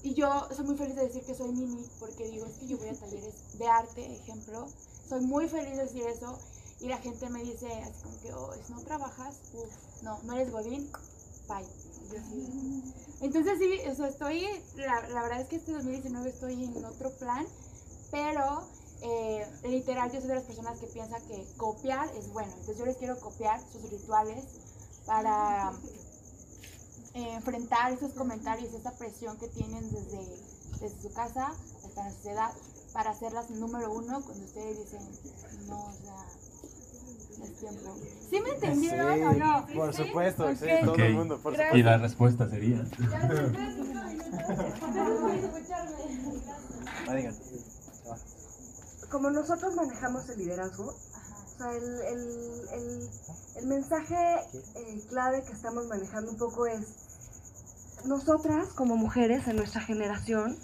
Y 0.03 0.15
yo 0.15 0.49
soy 0.55 0.67
muy 0.67 0.77
feliz 0.77 0.97
de 0.97 1.07
decir 1.07 1.23
que 1.25 1.35
soy 1.35 1.53
Nini 1.53 1.85
porque 1.99 2.29
digo, 2.29 2.47
es 2.47 2.57
que 2.59 2.67
yo 2.67 2.79
voy 2.79 2.89
a 2.89 2.95
talleres 2.95 3.59
de 3.59 3.67
arte, 3.67 4.15
ejemplo. 4.15 4.69
Soy 5.09 5.21
muy 5.23 5.49
feliz 5.49 5.77
de 5.77 5.85
decir 5.85 6.03
eso 6.03 6.39
y 6.81 6.89
la 6.89 6.99
gente 6.99 7.29
me 7.31 7.43
dice 7.43 7.67
así 7.83 8.03
como 8.03 8.21
que, 8.21 8.33
oh, 8.35 8.51
¿no 8.69 8.81
trabajas? 8.83 9.41
Uf, 9.55 10.03
no, 10.03 10.19
no 10.25 10.35
eres 10.35 10.51
godín, 10.53 10.91
bye. 11.49 11.67
Entonces 13.21 13.59
sí, 13.59 13.89
o 13.89 13.95
sea, 13.95 14.09
estoy, 14.09 14.47
la, 14.77 15.09
la 15.09 15.23
verdad 15.23 15.41
es 15.41 15.49
que 15.49 15.57
este 15.57 15.73
2019 15.73 16.29
estoy 16.29 16.65
en 16.65 16.85
otro 16.85 17.11
plan, 17.17 17.47
pero 18.11 18.63
eh, 19.03 19.47
literal 19.65 20.11
yo 20.13 20.21
soy 20.21 20.29
de 20.29 20.35
las 20.37 20.45
personas 20.45 20.79
que 20.79 20.87
piensan 20.87 21.23
que 21.27 21.47
copiar 21.57 22.09
es 22.17 22.33
bueno. 22.33 22.51
Entonces 22.53 22.79
yo 22.79 22.87
les 22.87 22.97
quiero 22.97 23.19
copiar 23.21 23.61
sus 23.73 23.91
rituales 23.91 24.45
para 25.07 25.73
eh, 27.15 27.33
enfrentar 27.35 27.93
esos 27.93 28.13
comentarios, 28.13 28.73
esa 28.75 28.93
presión 28.93 29.39
que 29.39 29.49
tienen 29.49 29.91
desde, 29.91 30.21
desde 30.81 31.03
su 31.03 31.13
casa 31.13 31.53
hasta 31.85 32.05
la 32.05 32.11
sociedad 32.13 32.53
para 32.93 33.11
hacerlas 33.11 33.51
número 33.51 33.93
uno 33.93 34.23
cuando 34.23 34.45
ustedes 34.45 34.79
dicen, 34.79 35.03
no, 35.69 35.85
o 35.85 35.93
sea, 35.93 36.27
tiempo. 37.61 37.97
¿Sí 38.31 38.41
me 38.41 38.51
entendieron 38.51 39.23
o 39.23 39.33
no? 39.33 39.67
por 39.75 39.95
supuesto, 39.95 40.49
sí, 40.57 40.65
Ok. 40.65 40.81
todo 40.85 40.93
Ok. 40.93 40.99
el 40.99 41.15
mundo, 41.15 41.39
por. 41.41 41.55
Y 41.75 41.83
la 41.83 41.99
respuesta 41.99 42.49
sería... 42.49 42.85
Ah, 47.09 47.15
digan. 47.15 47.37
Como 49.11 49.31
nosotros 49.31 49.75
manejamos 49.75 50.29
el 50.29 50.39
liderazgo, 50.39 50.85
o 50.89 51.59
sea, 51.59 51.73
el, 51.73 51.85
el- 51.85 52.69
el- 52.73 53.11
el 53.57 53.67
mensaje 53.67 54.17
eh, 54.75 55.01
clave 55.09 55.43
que 55.45 55.53
estamos 55.53 55.87
manejando 55.87 56.31
un 56.33 56.37
poco 56.39 56.67
es, 56.67 56.87
nosotras 58.05 58.69
como 58.75 58.97
mujeres 58.97 59.47
en 59.49 59.57
nuestra 59.57 59.81
generación, 59.81 60.57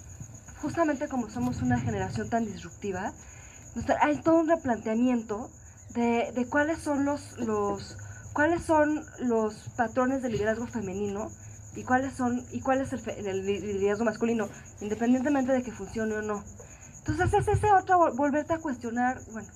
justamente 0.61 1.09
como 1.09 1.29
somos 1.31 1.63
una 1.63 1.79
generación 1.81 2.29
tan 2.29 2.45
disruptiva, 2.45 3.13
hay 4.01 4.21
todo 4.21 4.37
un 4.41 4.49
replanteamiento 4.49 5.51
de, 5.95 6.31
de 6.35 6.47
cuáles 6.49 6.79
son 6.79 7.05
los, 7.05 7.39
los 7.39 7.97
cuáles 8.33 8.63
son 8.63 9.05
los 9.19 9.55
patrones 9.77 10.23
de 10.23 10.29
liderazgo 10.31 10.67
femenino 10.67 11.31
y 11.75 11.85
cuáles 11.85 12.15
son 12.15 12.45
y 12.53 12.61
cuál 12.61 12.81
es 12.83 12.93
el, 12.93 13.01
fe- 13.01 13.19
el 13.19 13.45
liderazgo 13.47 14.05
masculino, 14.05 14.49
independientemente 14.81 15.53
de 15.53 15.63
que 15.63 15.73
funcione 15.73 16.15
o 16.17 16.23
no. 16.23 16.45
Entonces 17.07 17.33
es 17.35 17.49
ese 17.49 17.73
otro 17.73 17.99
vol- 17.99 18.15
volverte 18.17 18.55
a 18.55 18.59
cuestionar, 18.59 19.21
bueno, 19.33 19.49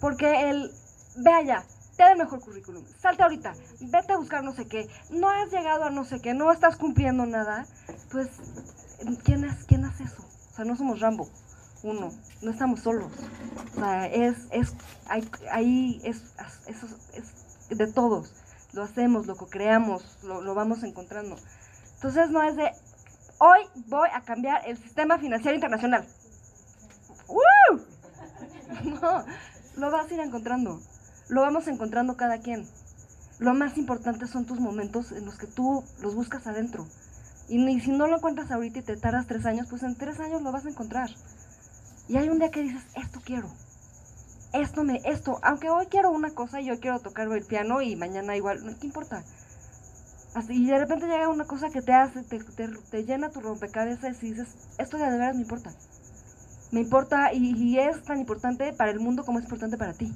porque 0.00 0.48
el, 0.50 0.72
ve 1.16 1.30
allá, 1.32 1.64
te 1.96 2.04
da 2.04 2.12
el 2.12 2.18
mejor 2.18 2.40
currículum, 2.40 2.82
salte 2.98 3.22
ahorita, 3.22 3.54
vete 3.80 4.12
a 4.14 4.16
buscar 4.16 4.42
no 4.42 4.52
sé 4.54 4.66
qué, 4.66 4.88
no 5.10 5.28
has 5.28 5.50
llegado 5.50 5.84
a 5.84 5.90
no 5.90 6.04
sé 6.04 6.20
qué, 6.20 6.32
no 6.32 6.50
estás 6.50 6.76
cumpliendo 6.76 7.26
nada, 7.26 7.66
pues, 8.10 8.28
¿quién, 9.24 9.44
es, 9.44 9.64
quién 9.64 9.84
hace 9.84 10.04
eso? 10.04 10.24
O 10.52 10.56
sea, 10.56 10.64
no 10.64 10.74
somos 10.74 11.00
Rambo, 11.00 11.28
uno, 11.82 12.10
no 12.40 12.50
estamos 12.50 12.80
solos, 12.80 13.12
o 13.72 13.78
sea, 13.78 14.06
es, 14.06 14.36
es, 14.50 14.72
hay- 15.06 16.00
es, 16.02 16.22
eso 16.66 16.86
es 17.12 17.76
de 17.76 17.92
todos, 17.92 18.32
lo 18.72 18.82
hacemos, 18.82 19.26
lo 19.26 19.36
co-creamos, 19.36 20.18
lo, 20.22 20.40
lo 20.40 20.54
vamos 20.54 20.82
encontrando. 20.82 21.36
Entonces 21.96 22.30
no 22.30 22.42
es 22.42 22.56
de, 22.56 22.72
hoy 23.38 23.60
voy 23.88 24.08
a 24.14 24.22
cambiar 24.22 24.62
el 24.66 24.78
sistema 24.78 25.18
financiero 25.18 25.54
internacional. 25.54 26.06
¡Woo! 27.30 27.80
No, 29.00 29.24
lo 29.76 29.90
vas 29.90 30.10
a 30.10 30.14
ir 30.14 30.20
encontrando. 30.20 30.80
Lo 31.28 31.42
vamos 31.42 31.68
encontrando 31.68 32.16
cada 32.16 32.38
quien. 32.38 32.66
Lo 33.38 33.54
más 33.54 33.78
importante 33.78 34.26
son 34.26 34.46
tus 34.46 34.60
momentos 34.60 35.12
en 35.12 35.24
los 35.24 35.36
que 35.38 35.46
tú 35.46 35.82
los 36.00 36.14
buscas 36.14 36.46
adentro. 36.46 36.86
Y 37.48 37.58
ni 37.58 37.80
si 37.80 37.90
no 37.90 38.06
lo 38.06 38.16
encuentras 38.16 38.50
ahorita 38.50 38.78
y 38.78 38.82
te 38.82 38.96
tardas 38.96 39.26
tres 39.26 39.46
años, 39.46 39.66
pues 39.68 39.82
en 39.82 39.96
tres 39.96 40.20
años 40.20 40.42
lo 40.42 40.52
vas 40.52 40.66
a 40.66 40.70
encontrar. 40.70 41.10
Y 42.08 42.16
hay 42.16 42.28
un 42.28 42.38
día 42.38 42.50
que 42.50 42.62
dices, 42.62 42.82
esto 42.94 43.20
quiero. 43.24 43.48
Esto 44.52 44.82
me, 44.82 45.00
esto, 45.04 45.38
aunque 45.42 45.70
hoy 45.70 45.86
quiero 45.86 46.10
una 46.10 46.30
cosa 46.30 46.60
y 46.60 46.66
yo 46.66 46.80
quiero 46.80 46.98
tocar 46.98 47.28
el 47.28 47.44
piano 47.44 47.80
y 47.82 47.96
mañana 47.96 48.36
igual, 48.36 48.64
no, 48.64 48.76
¿qué 48.78 48.86
importa? 48.86 49.22
Así, 50.34 50.54
y 50.54 50.66
de 50.66 50.78
repente 50.78 51.06
llega 51.06 51.28
una 51.28 51.44
cosa 51.44 51.70
que 51.70 51.82
te 51.82 51.92
hace, 51.92 52.22
te, 52.22 52.38
te, 52.40 52.68
te 52.68 53.04
llena 53.04 53.30
tu 53.30 53.40
rompecabezas 53.40 54.22
y 54.22 54.30
dices, 54.30 54.48
esto 54.78 54.98
de 54.98 55.10
veras 55.10 55.36
me 55.36 55.42
importa. 55.42 55.72
Me 56.72 56.80
importa 56.80 57.32
y, 57.32 57.78
es 57.78 58.02
tan 58.04 58.20
importante 58.20 58.72
para 58.72 58.90
el 58.90 59.00
mundo 59.00 59.24
como 59.24 59.38
es 59.38 59.44
importante 59.44 59.76
para 59.76 59.92
ti. 59.92 60.12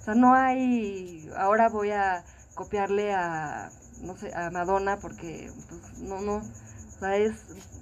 O 0.00 0.04
sea, 0.04 0.14
no 0.14 0.34
hay, 0.34 1.30
ahora 1.36 1.68
voy 1.68 1.90
a 1.90 2.22
copiarle 2.54 3.14
a, 3.14 3.70
no 4.02 4.16
sé, 4.16 4.34
a 4.34 4.50
Madonna 4.50 4.98
porque, 4.98 5.50
pues, 5.68 5.98
no, 6.00 6.20
no. 6.20 6.36
O 6.36 6.98
sea, 6.98 7.16
es 7.16 7.34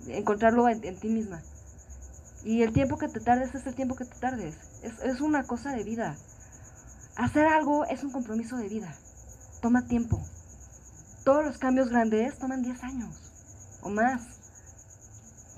encontrarlo 0.08 0.68
en, 0.68 0.84
en 0.84 0.98
ti 0.98 1.08
misma. 1.08 1.42
Y 2.44 2.62
el 2.62 2.72
tiempo 2.72 2.98
que 2.98 3.08
te 3.08 3.20
tardes 3.20 3.54
es 3.54 3.66
el 3.66 3.74
tiempo 3.74 3.96
que 3.96 4.04
te 4.04 4.18
tardes. 4.20 4.56
Es, 4.82 4.98
es 5.00 5.20
una 5.20 5.44
cosa 5.44 5.72
de 5.72 5.82
vida. 5.82 6.16
Hacer 7.16 7.46
algo 7.46 7.84
es 7.86 8.04
un 8.04 8.12
compromiso 8.12 8.56
de 8.56 8.68
vida. 8.68 8.94
Toma 9.60 9.86
tiempo. 9.86 10.20
Todos 11.24 11.44
los 11.44 11.58
cambios 11.58 11.88
grandes 11.88 12.38
toman 12.38 12.62
10 12.62 12.84
años 12.84 13.32
o 13.80 13.88
más. 13.88 14.22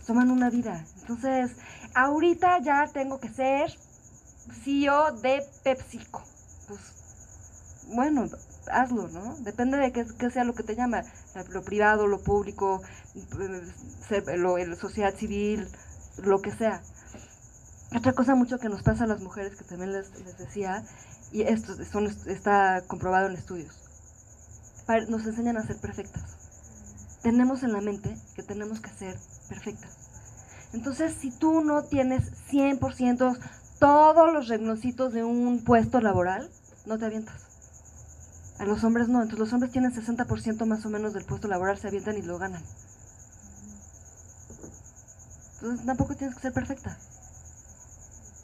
Toman 0.07 0.31
una 0.31 0.49
vida. 0.51 0.85
Entonces, 1.01 1.57
ahorita 1.97 2.59
ya 2.61 2.91
tengo 2.93 3.19
que 3.19 3.31
ser 3.31 3.71
CEO 4.63 5.13
de 5.13 5.45
PepsiCo. 5.65 6.23
Pues, 6.69 6.81
bueno, 7.89 8.29
hazlo, 8.71 9.09
¿no? 9.09 9.35
Depende 9.41 9.79
de 9.79 9.93
qué, 9.93 10.31
sea 10.31 10.45
lo 10.45 10.55
que 10.55 10.63
te 10.63 10.77
llama. 10.77 11.05
Lo 11.49 11.63
privado, 11.63 12.07
lo 12.07 12.21
público, 12.21 12.83
ser- 14.09 14.39
lo, 14.39 14.57
sociedad 14.77 15.15
civil, 15.15 15.67
lo 16.23 16.43
que 16.43 16.53
sea. 16.53 16.83
Otra 17.97 18.13
cosa 18.13 18.35
mucho 18.35 18.59
que 18.59 18.69
nos 18.69 18.83
pasa 18.83 19.05
a 19.05 19.07
las 19.07 19.23
mujeres, 19.23 19.57
que 19.57 19.65
también 19.65 19.93
les, 19.93 20.11
les 20.21 20.37
decía, 20.39 20.85
y 21.33 21.43
esto 21.43 21.75
está 22.27 22.83
comprobado 22.87 23.29
en 23.29 23.37
estudios, 23.37 23.75
nos 25.09 25.25
enseñan 25.27 25.57
a 25.57 25.67
ser 25.67 25.77
perfectas. 25.79 26.23
Tenemos 27.23 27.63
en 27.63 27.73
la 27.73 27.81
mente 27.81 28.17
que 28.35 28.43
tenemos 28.43 28.81
que 28.81 28.91
ser 28.91 29.17
perfectas. 29.49 30.06
Entonces, 30.77 31.15
si 31.19 31.31
tú 31.31 31.63
no 31.63 31.85
tienes 31.85 32.31
100% 32.51 33.39
todos 33.79 34.31
los 34.31 34.47
reglocitos 34.49 35.15
de 35.15 35.25
un 35.25 35.65
puesto 35.65 36.03
laboral, 36.03 36.51
no 36.85 36.99
te 36.99 37.07
avientas. 37.07 37.47
A 38.59 38.67
los 38.67 38.85
hombres 38.85 39.09
no, 39.09 39.23
entonces 39.23 39.39
los 39.39 39.53
hombres 39.55 39.73
tienen 39.73 39.91
60% 39.91 40.67
más 40.67 40.85
o 40.85 40.91
menos 40.91 41.15
del 41.15 41.25
puesto 41.25 41.49
laboral, 41.49 41.79
se 41.79 41.89
avientan 41.89 42.19
y 42.19 42.23
lo 42.23 42.37
ganan. 42.37 42.63
Entonces 45.55 45.87
tampoco 45.87 46.15
tienes 46.15 46.37
que 46.37 46.43
ser 46.43 46.53
perfecta. 46.53 46.99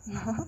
¿No? 0.07 0.47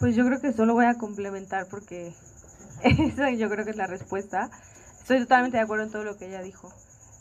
Pues 0.00 0.16
yo 0.16 0.26
creo 0.26 0.40
que 0.40 0.52
solo 0.52 0.74
voy 0.74 0.86
a 0.86 0.94
complementar 0.94 1.68
porque 1.68 2.12
esa 2.82 3.30
yo 3.30 3.48
creo 3.48 3.64
que 3.64 3.70
es 3.70 3.76
la 3.76 3.86
respuesta. 3.86 4.50
Estoy 5.00 5.20
totalmente 5.20 5.58
de 5.58 5.62
acuerdo 5.62 5.84
en 5.84 5.92
todo 5.92 6.02
lo 6.02 6.18
que 6.18 6.26
ella 6.26 6.42
dijo. 6.42 6.72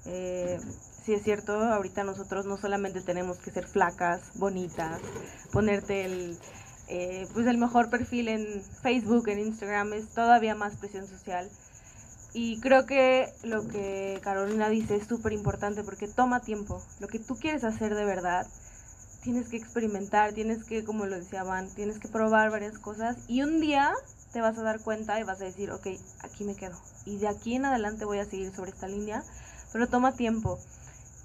Eh, 0.05 0.59
sí 1.05 1.13
es 1.13 1.23
cierto, 1.23 1.53
ahorita 1.53 2.03
nosotros 2.03 2.45
no 2.45 2.57
solamente 2.57 3.01
tenemos 3.01 3.37
que 3.37 3.51
ser 3.51 3.67
flacas, 3.67 4.21
bonitas, 4.33 4.99
ponerte 5.51 6.05
el, 6.05 6.37
eh, 6.87 7.27
pues 7.33 7.45
el 7.45 7.59
mejor 7.59 7.91
perfil 7.91 8.27
en 8.27 8.63
Facebook, 8.81 9.29
en 9.29 9.39
Instagram, 9.39 9.93
es 9.93 10.09
todavía 10.09 10.55
más 10.55 10.75
presión 10.77 11.07
social. 11.07 11.49
Y 12.33 12.59
creo 12.59 12.85
que 12.85 13.31
lo 13.43 13.67
que 13.67 14.19
Carolina 14.23 14.67
dice 14.69 14.95
es 14.95 15.07
súper 15.07 15.31
importante 15.31 15.83
porque 15.83 16.07
toma 16.07 16.41
tiempo. 16.41 16.81
Lo 16.99 17.07
que 17.07 17.19
tú 17.19 17.35
quieres 17.35 17.63
hacer 17.63 17.95
de 17.95 18.03
verdad, 18.03 18.45
tienes 19.23 19.47
que 19.47 19.57
experimentar, 19.57 20.33
tienes 20.33 20.63
que, 20.65 20.83
como 20.83 21.05
lo 21.05 21.15
decía 21.15 21.43
Van, 21.43 21.69
tienes 21.75 21.99
que 21.99 22.09
probar 22.09 22.51
varias 22.51 22.77
cosas 22.77 23.17
y 23.27 23.41
un 23.41 23.61
día 23.61 23.93
te 24.33 24.41
vas 24.41 24.57
a 24.57 24.63
dar 24.63 24.81
cuenta 24.81 25.19
y 25.19 25.23
vas 25.23 25.39
a 25.39 25.45
decir, 25.45 25.71
ok, 25.71 25.87
aquí 26.23 26.43
me 26.43 26.55
quedo. 26.55 26.77
Y 27.05 27.19
de 27.19 27.27
aquí 27.27 27.55
en 27.55 27.65
adelante 27.65 28.05
voy 28.05 28.19
a 28.19 28.25
seguir 28.25 28.53
sobre 28.53 28.71
esta 28.71 28.87
línea, 28.87 29.23
pero 29.71 29.87
toma 29.87 30.11
tiempo. 30.11 30.59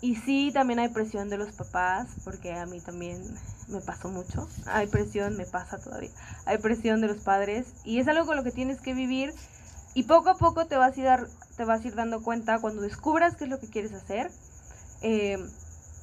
Y 0.00 0.16
sí, 0.16 0.50
también 0.52 0.78
hay 0.78 0.88
presión 0.88 1.28
de 1.28 1.36
los 1.36 1.52
papás, 1.52 2.16
porque 2.24 2.52
a 2.54 2.64
mí 2.66 2.80
también 2.80 3.38
me 3.66 3.80
pasó 3.82 4.08
mucho. 4.08 4.50
Hay 4.64 4.86
presión, 4.86 5.36
me 5.36 5.46
pasa 5.46 5.78
todavía. 5.80 6.10
Hay 6.46 6.58
presión 6.58 7.00
de 7.02 7.08
los 7.08 7.20
padres 7.20 7.74
y 7.84 7.98
es 8.00 8.08
algo 8.08 8.24
con 8.26 8.36
lo 8.36 8.42
que 8.44 8.52
tienes 8.52 8.80
que 8.80 8.94
vivir 8.94 9.34
y 9.94 10.04
poco 10.04 10.30
a 10.30 10.38
poco 10.38 10.66
te 10.66 10.76
vas 10.76 10.96
a 10.96 11.00
ir, 11.00 11.30
te 11.56 11.64
vas 11.64 11.84
a 11.84 11.88
ir 11.88 11.94
dando 11.96 12.22
cuenta 12.22 12.60
cuando 12.60 12.82
descubras 12.82 13.36
qué 13.36 13.44
es 13.44 13.50
lo 13.50 13.60
que 13.60 13.68
quieres 13.70 13.92
hacer. 13.94 14.32
eh, 15.02 15.38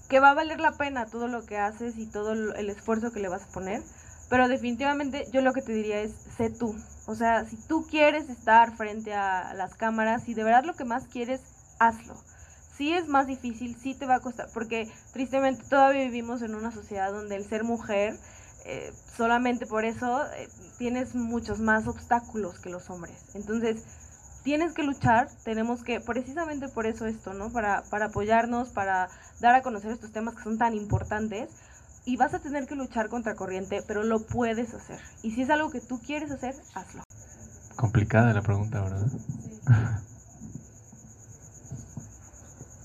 que 0.09 0.19
va 0.19 0.31
a 0.31 0.33
valer 0.33 0.59
la 0.59 0.77
pena 0.77 1.09
todo 1.09 1.27
lo 1.27 1.45
que 1.45 1.57
haces 1.57 1.97
y 1.97 2.07
todo 2.09 2.33
el 2.33 2.69
esfuerzo 2.69 3.11
que 3.11 3.19
le 3.19 3.29
vas 3.29 3.43
a 3.45 3.51
poner. 3.51 3.85
Pero 4.29 4.47
definitivamente 4.47 5.27
yo 5.31 5.41
lo 5.41 5.53
que 5.53 5.61
te 5.61 5.73
diría 5.73 5.99
es, 6.01 6.13
sé 6.37 6.49
tú. 6.49 6.75
O 7.05 7.15
sea, 7.15 7.45
si 7.45 7.57
tú 7.57 7.87
quieres 7.87 8.29
estar 8.29 8.75
frente 8.77 9.13
a 9.13 9.53
las 9.53 9.75
cámaras, 9.75 10.23
si 10.23 10.33
de 10.33 10.43
verdad 10.43 10.63
lo 10.65 10.75
que 10.75 10.85
más 10.85 11.07
quieres, 11.07 11.41
hazlo. 11.79 12.25
Sí 12.77 12.93
es 12.93 13.07
más 13.07 13.25
difícil, 13.25 13.75
sí 13.75 13.95
te 13.95 14.05
va 14.05 14.15
a 14.15 14.19
costar, 14.19 14.49
porque 14.53 14.91
tristemente 15.11 15.63
todavía 15.67 16.03
vivimos 16.03 16.43
en 16.43 16.53
una 16.53 16.71
sociedad 16.71 17.11
donde 17.11 17.35
el 17.35 17.43
ser 17.43 17.63
mujer, 17.63 18.15
eh, 18.65 18.93
solamente 19.15 19.65
por 19.65 19.83
eso 19.83 20.23
eh, 20.33 20.47
tienes 20.77 21.15
muchos 21.15 21.59
más 21.59 21.87
obstáculos 21.87 22.59
que 22.59 22.69
los 22.69 22.89
hombres. 22.91 23.17
Entonces, 23.33 23.83
tienes 24.43 24.73
que 24.73 24.83
luchar, 24.83 25.27
tenemos 25.43 25.83
que, 25.83 25.99
precisamente 25.99 26.67
por 26.69 26.85
eso 26.85 27.07
esto, 27.07 27.33
¿no? 27.33 27.49
Para, 27.51 27.83
para 27.89 28.05
apoyarnos, 28.05 28.69
para 28.69 29.09
dar 29.39 29.55
a 29.55 29.61
conocer 29.63 29.91
estos 29.91 30.11
temas 30.11 30.35
que 30.35 30.43
son 30.43 30.57
tan 30.57 30.73
importantes. 30.73 31.49
Y 32.05 32.15
vas 32.15 32.33
a 32.33 32.39
tener 32.39 32.67
que 32.67 32.75
luchar 32.75 33.09
contra 33.09 33.35
corriente, 33.35 33.83
pero 33.85 34.03
lo 34.03 34.25
puedes 34.25 34.73
hacer. 34.73 35.01
Y 35.23 35.31
si 35.31 35.41
es 35.41 35.49
algo 35.49 35.69
que 35.69 35.81
tú 35.81 35.99
quieres 35.99 36.31
hacer, 36.31 36.55
hazlo. 36.73 37.03
Complicada 37.75 38.33
la 38.33 38.41
pregunta, 38.41 38.81
¿verdad? 38.81 39.07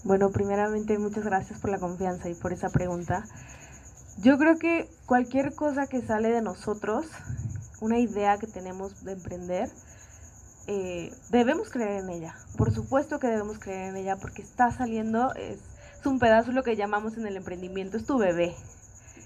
Bueno, 0.05 0.31
primeramente 0.31 0.99
muchas 0.99 1.25
gracias 1.25 1.61
por 1.61 1.71
la 1.71 1.79
confianza 1.79 2.29
y 2.29 2.35
por 2.35 2.53
esa 2.53 2.71
pregunta. 2.71 3.25
Yo 4.19 4.37
creo 4.37 4.59
que 4.59 4.91
cualquier 5.07 5.55
cosa 5.55 5.87
que 5.87 6.03
sale 6.03 6.31
de 6.31 6.43
nosotros, 6.43 7.07
una 7.81 8.01
idea 8.01 8.37
que 8.39 8.49
tenemos 8.49 9.05
de 9.05 9.13
emprender, 9.13 9.71
eh, 10.67 11.13
debemos 11.31 11.71
creer 11.71 12.03
en 12.03 12.11
ella. 12.11 12.35
Por 12.57 12.75
supuesto 12.75 13.21
que 13.21 13.29
debemos 13.29 13.61
creer 13.61 13.91
en 13.91 13.97
ella 13.97 14.17
porque 14.17 14.43
está 14.43 14.73
saliendo, 14.73 15.33
es, 15.35 15.61
es 16.01 16.07
un 16.07 16.19
pedazo 16.19 16.51
lo 16.51 16.65
que 16.65 16.75
llamamos 16.75 17.17
en 17.17 17.27
el 17.29 17.37
emprendimiento, 17.37 17.97
es 17.97 18.05
tu 18.05 18.19
bebé. 18.19 18.57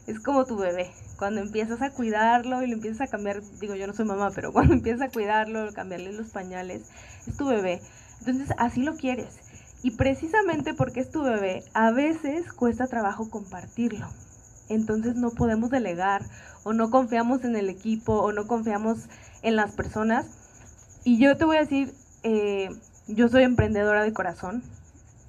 Es 0.06 0.20
como 0.20 0.44
tu 0.44 0.58
bebé. 0.58 0.92
Cuando 1.18 1.40
empiezas 1.40 1.80
a 1.80 1.90
cuidarlo 1.90 2.62
y 2.62 2.66
lo 2.66 2.74
empiezas 2.74 3.00
a 3.00 3.10
cambiar, 3.10 3.40
digo 3.60 3.74
yo 3.74 3.86
no 3.86 3.94
soy 3.94 4.04
mamá, 4.04 4.30
pero 4.34 4.52
cuando 4.52 4.74
empiezas 4.74 5.08
a 5.08 5.10
cuidarlo, 5.10 5.72
cambiarle 5.72 6.12
los 6.12 6.28
pañales, 6.28 6.82
es 7.26 7.34
tu 7.34 7.46
bebé. 7.46 7.80
Entonces 8.20 8.54
así 8.58 8.82
lo 8.82 8.96
quieres. 8.96 9.40
Y 9.86 9.92
precisamente 9.92 10.74
porque 10.74 10.98
es 10.98 11.12
tu 11.12 11.22
bebé, 11.22 11.62
a 11.72 11.92
veces 11.92 12.52
cuesta 12.52 12.88
trabajo 12.88 13.30
compartirlo. 13.30 14.08
Entonces 14.68 15.14
no 15.14 15.30
podemos 15.30 15.70
delegar 15.70 16.22
o 16.64 16.72
no 16.72 16.90
confiamos 16.90 17.44
en 17.44 17.54
el 17.54 17.70
equipo 17.70 18.14
o 18.14 18.32
no 18.32 18.48
confiamos 18.48 19.08
en 19.42 19.54
las 19.54 19.76
personas. 19.76 20.26
Y 21.04 21.18
yo 21.18 21.36
te 21.36 21.44
voy 21.44 21.58
a 21.58 21.60
decir, 21.60 21.94
eh, 22.24 22.68
yo 23.06 23.28
soy 23.28 23.44
emprendedora 23.44 24.02
de 24.02 24.12
corazón 24.12 24.64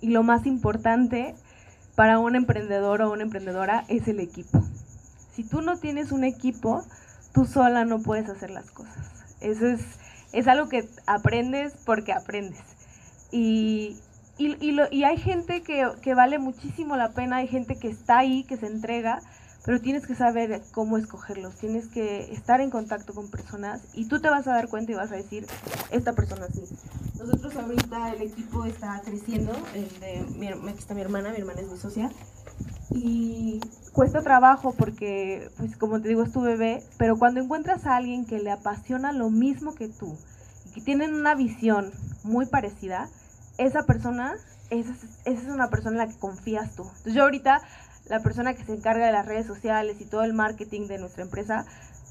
y 0.01 0.09
lo 0.09 0.23
más 0.23 0.47
importante 0.47 1.35
para 1.93 2.17
un 2.17 2.35
emprendedor 2.35 3.03
o 3.03 3.11
una 3.11 3.21
emprendedora 3.21 3.85
es 3.89 4.07
el 4.07 4.19
equipo. 4.19 4.63
Si 5.35 5.43
tú 5.43 5.61
no 5.61 5.77
tienes 5.77 6.11
un 6.11 6.23
equipo, 6.23 6.83
tú 7.31 7.45
sola 7.45 7.85
no 7.85 8.01
puedes 8.01 8.27
hacer 8.27 8.49
las 8.49 8.71
cosas. 8.71 9.05
Eso 9.39 9.67
es, 9.67 9.81
es 10.31 10.47
algo 10.47 10.67
que 10.67 10.89
aprendes 11.05 11.75
porque 11.85 12.11
aprendes. 12.11 12.63
Y, 13.31 13.97
y, 14.37 14.55
y, 14.65 14.71
lo- 14.71 14.91
y 14.91 15.03
hay 15.03 15.17
gente 15.17 15.61
que, 15.61 15.87
que 16.01 16.13
vale 16.13 16.39
muchísimo 16.39 16.95
la 16.95 17.09
pena, 17.11 17.37
hay 17.37 17.47
gente 17.47 17.77
que 17.77 17.87
está 17.89 18.19
ahí, 18.19 18.43
que 18.43 18.57
se 18.57 18.67
entrega, 18.67 19.21
pero 19.65 19.81
tienes 19.81 20.07
que 20.07 20.15
saber 20.15 20.61
cómo 20.71 20.97
escogerlos, 20.97 21.55
tienes 21.55 21.87
que 21.87 22.31
estar 22.33 22.61
en 22.61 22.69
contacto 22.69 23.13
con 23.13 23.29
personas 23.29 23.81
y 23.93 24.05
tú 24.05 24.21
te 24.21 24.29
vas 24.29 24.47
a 24.47 24.53
dar 24.53 24.69
cuenta 24.69 24.91
y 24.91 24.95
vas 24.95 25.11
a 25.11 25.15
decir, 25.15 25.45
esta 25.91 26.13
persona 26.13 26.47
sí. 26.53 26.63
Nosotros 27.19 27.55
ahorita 27.55 28.13
el 28.13 28.21
equipo 28.21 28.63
está 28.65 29.01
creciendo, 29.03 29.51
el 29.73 29.89
de, 29.99 30.47
aquí 30.69 30.79
está 30.79 30.93
mi 30.93 31.01
hermana, 31.01 31.31
mi 31.31 31.37
hermana 31.37 31.61
es 31.61 31.67
mi 31.69 31.77
socia, 31.77 32.11
y 32.91 33.59
cuesta 33.91 34.21
trabajo 34.21 34.73
porque, 34.77 35.49
pues 35.57 35.75
como 35.75 36.01
te 36.01 36.07
digo, 36.07 36.23
es 36.23 36.31
tu 36.31 36.41
bebé, 36.41 36.83
pero 36.97 37.17
cuando 37.17 37.41
encuentras 37.41 37.85
a 37.85 37.95
alguien 37.97 38.25
que 38.25 38.39
le 38.39 38.51
apasiona 38.51 39.11
lo 39.11 39.29
mismo 39.29 39.75
que 39.75 39.89
tú 39.89 40.15
y 40.65 40.69
que 40.75 40.81
tienen 40.81 41.13
una 41.13 41.35
visión 41.35 41.91
muy 42.23 42.45
parecida, 42.45 43.09
esa 43.57 43.83
persona, 43.83 44.35
esa 44.69 44.91
es, 44.91 45.03
esa 45.25 45.41
es 45.41 45.47
una 45.47 45.69
persona 45.69 46.01
en 46.01 46.07
la 46.07 46.13
que 46.13 46.19
confías 46.19 46.75
tú. 46.75 46.89
Yo 47.05 47.23
ahorita, 47.23 47.61
la 48.05 48.21
persona 48.21 48.53
que 48.53 48.63
se 48.63 48.73
encarga 48.73 49.05
de 49.05 49.11
las 49.11 49.25
redes 49.25 49.47
sociales 49.47 49.97
y 49.99 50.05
todo 50.05 50.23
el 50.23 50.33
marketing 50.33 50.87
de 50.87 50.97
nuestra 50.97 51.23
empresa, 51.23 51.65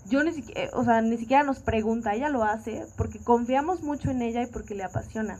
yo 0.08 0.22
ni 0.22 0.32
siquiera, 0.32 0.70
o 0.74 0.84
sea, 0.84 1.00
ni 1.02 1.16
siquiera 1.16 1.42
nos 1.42 1.60
pregunta, 1.60 2.14
ella 2.14 2.28
lo 2.28 2.44
hace 2.44 2.86
porque 2.96 3.18
confiamos 3.18 3.82
mucho 3.82 4.10
en 4.10 4.22
ella 4.22 4.42
y 4.42 4.46
porque 4.46 4.74
le 4.74 4.84
apasiona. 4.84 5.38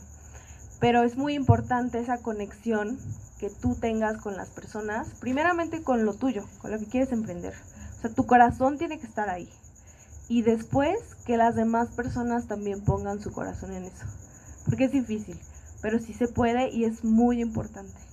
Pero 0.79 1.03
es 1.03 1.17
muy 1.17 1.33
importante 1.33 1.99
esa 1.99 2.17
conexión 2.19 2.99
que 3.39 3.49
tú 3.49 3.75
tengas 3.75 4.17
con 4.17 4.35
las 4.35 4.49
personas, 4.49 5.07
primeramente 5.19 5.81
con 5.83 6.05
lo 6.05 6.13
tuyo, 6.13 6.43
con 6.61 6.71
lo 6.71 6.79
que 6.79 6.85
quieres 6.85 7.11
emprender. 7.11 7.53
O 7.97 8.01
sea, 8.01 8.11
tu 8.11 8.25
corazón 8.25 8.77
tiene 8.77 8.99
que 8.99 9.07
estar 9.07 9.29
ahí. 9.29 9.49
Y 10.27 10.41
después 10.41 10.97
que 11.25 11.37
las 11.37 11.55
demás 11.55 11.89
personas 11.89 12.47
también 12.47 12.83
pongan 12.83 13.21
su 13.21 13.31
corazón 13.31 13.73
en 13.73 13.85
eso. 13.85 14.05
Porque 14.65 14.85
es 14.85 14.91
difícil, 14.91 15.39
pero 15.87 15.99
sí 15.99 16.13
se 16.13 16.27
puede 16.27 16.69
y 16.69 16.83
es 16.83 17.05
muy 17.05 17.39
importante. 17.39 17.93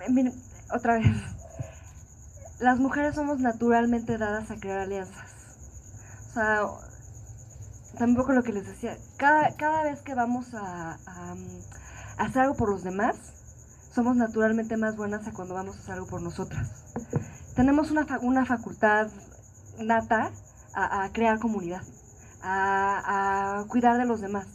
Eh, 0.00 0.10
Miren, 0.10 0.32
otra 0.74 0.98
vez. 0.98 1.06
Las 2.58 2.78
mujeres 2.78 3.14
somos 3.14 3.40
naturalmente 3.40 4.18
dadas 4.18 4.50
a 4.50 4.56
crear 4.56 4.80
alianzas. 4.80 5.30
O 6.30 6.32
sea, 6.34 6.62
también 7.92 8.10
un 8.10 8.16
poco 8.16 8.32
lo 8.32 8.42
que 8.42 8.52
les 8.52 8.66
decía. 8.66 8.96
Cada, 9.16 9.54
cada 9.56 9.84
vez 9.84 10.00
que 10.02 10.14
vamos 10.14 10.54
a, 10.54 10.98
a, 11.06 11.34
a 12.18 12.24
hacer 12.24 12.42
algo 12.42 12.56
por 12.56 12.70
los 12.70 12.82
demás, 12.82 13.16
somos 13.94 14.16
naturalmente 14.16 14.76
más 14.76 14.96
buenas 14.96 15.26
a 15.26 15.32
cuando 15.32 15.54
vamos 15.54 15.76
a 15.76 15.78
hacer 15.80 15.94
algo 15.94 16.06
por 16.06 16.22
nosotras. 16.22 16.70
Tenemos 17.56 17.90
una, 17.90 18.06
una 18.22 18.46
facultad 18.46 19.08
nata 19.78 20.30
a, 20.72 21.10
crear 21.12 21.38
comunidad, 21.38 21.82
a, 22.42 23.60
a 23.60 23.64
cuidar 23.66 23.98
de 23.98 24.06
los 24.06 24.20
demás, 24.20 24.46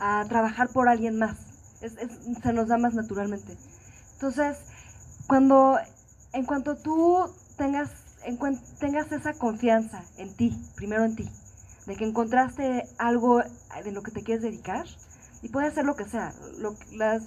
a 0.00 0.24
trabajar 0.28 0.68
por 0.68 0.88
alguien 0.88 1.18
más. 1.18 1.36
Se 2.42 2.52
nos 2.52 2.68
da 2.68 2.76
más 2.76 2.94
naturalmente. 2.94 3.56
Entonces, 4.14 4.58
cuando, 5.26 5.78
en 6.32 6.44
cuanto 6.44 6.76
tú 6.76 7.30
tengas, 7.56 7.88
en 8.24 8.38
tengas 8.80 9.12
esa 9.12 9.32
confianza 9.34 10.02
en 10.18 10.34
ti, 10.34 10.54
primero 10.74 11.04
en 11.04 11.14
ti, 11.14 11.30
de 11.86 11.96
que 11.96 12.04
encontraste 12.04 12.86
algo 12.98 13.40
de 13.84 13.92
lo 13.92 14.02
que 14.02 14.10
te 14.10 14.22
quieres 14.22 14.42
dedicar, 14.42 14.86
y 15.42 15.48
puede 15.48 15.70
ser 15.70 15.84
lo 15.84 15.96
que 15.96 16.04
sea, 16.04 16.34
lo, 16.58 16.74
las, 16.92 17.22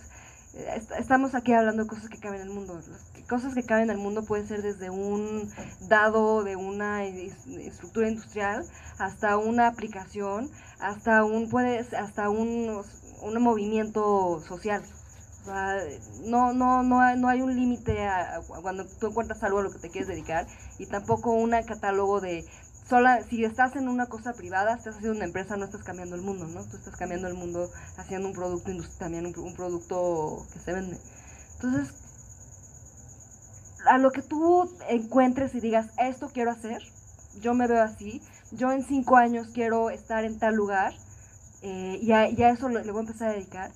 estamos 1.00 1.34
aquí 1.34 1.54
hablando 1.54 1.84
de 1.84 1.90
cosas 1.90 2.10
que 2.10 2.20
caben 2.20 2.42
en 2.42 2.48
el 2.48 2.54
mundo, 2.54 2.76
las 2.76 3.28
cosas 3.28 3.56
que 3.56 3.64
caben 3.64 3.86
en 3.86 3.90
el 3.92 3.98
mundo 3.98 4.24
pueden 4.24 4.48
ser 4.48 4.62
desde 4.62 4.90
un 4.90 5.50
dado 5.88 6.44
de 6.44 6.56
una 6.56 7.06
estructura 7.06 8.08
industrial 8.08 8.64
hasta 9.00 9.38
una 9.38 9.68
aplicación, 9.68 10.52
hasta 10.80 11.24
un, 11.24 11.50
puede, 11.50 11.80
hasta 11.80 12.30
un, 12.30 12.84
un 13.22 13.42
movimiento 13.42 14.42
social. 14.48 14.84
O 15.42 15.46
sea, 15.46 15.78
no, 16.26 16.54
no, 16.54 16.84
no, 16.84 17.16
no 17.18 17.28
hay 17.28 17.42
un 17.42 17.54
límite 17.54 18.08
cuando 18.62 18.86
tú 18.86 19.08
encuentras 19.08 19.44
algo 19.44 19.60
a 19.60 19.64
lo 19.64 19.72
que 19.72 19.80
te 19.80 19.90
quieres 19.90 20.08
dedicar 20.08 20.48
y 20.78 20.86
tampoco 20.86 21.32
un 21.32 21.52
catálogo 21.64 22.22
de 22.22 22.46
sola, 22.88 23.24
si 23.24 23.44
estás 23.44 23.76
en 23.76 23.88
una 23.88 24.08
cosa 24.08 24.34
privada, 24.34 24.76
estás 24.76 24.96
haciendo 24.96 25.16
una 25.16 25.26
empresa, 25.26 25.58
no 25.58 25.66
estás 25.66 25.84
cambiando 25.84 26.16
el 26.16 26.22
mundo, 26.22 26.48
¿no? 26.48 26.64
Tú 26.64 26.78
estás 26.78 26.96
cambiando 26.96 27.28
el 27.28 27.34
mundo 27.34 27.72
haciendo 27.98 28.28
un 28.28 28.34
producto 28.34 28.72
también 29.00 29.26
un, 29.26 29.54
producto 29.56 30.46
que 30.52 30.60
se 30.60 30.74
vende. 30.74 30.98
Entonces, 31.56 31.94
a 33.86 33.98
lo 33.98 34.12
que 34.12 34.22
tú 34.22 34.70
encuentres 34.90 35.56
y 35.56 35.60
digas, 35.60 35.88
esto 35.98 36.30
quiero 36.34 36.52
hacer, 36.52 36.82
yo 37.42 37.54
me 37.54 37.68
veo 37.68 37.82
así, 37.82 38.22
yo 38.52 38.72
en 38.72 38.84
cinco 38.84 39.18
años 39.18 39.48
quiero 39.54 39.90
estar 39.90 40.24
en 40.26 40.40
tal 40.40 40.56
lugar, 40.56 40.94
eh, 41.62 42.00
y, 42.02 42.12
a, 42.12 42.26
eso 42.28 42.68
le, 42.70 42.84
voy 42.92 42.98
a 42.98 43.08
empezar 43.08 43.30
a 43.30 43.34
dedicar, 43.34 43.72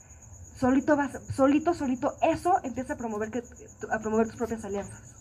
solito 0.60 0.98
vas, 0.98 1.18
solito, 1.34 1.74
solito, 1.74 2.14
eso 2.22 2.60
empieza 2.64 2.94
a 2.94 2.98
promover, 2.98 3.32
que, 3.32 3.44
a 3.90 4.00
promover 4.00 4.28
tus 4.28 4.36
propias 4.36 4.66
alianzas. 4.66 5.16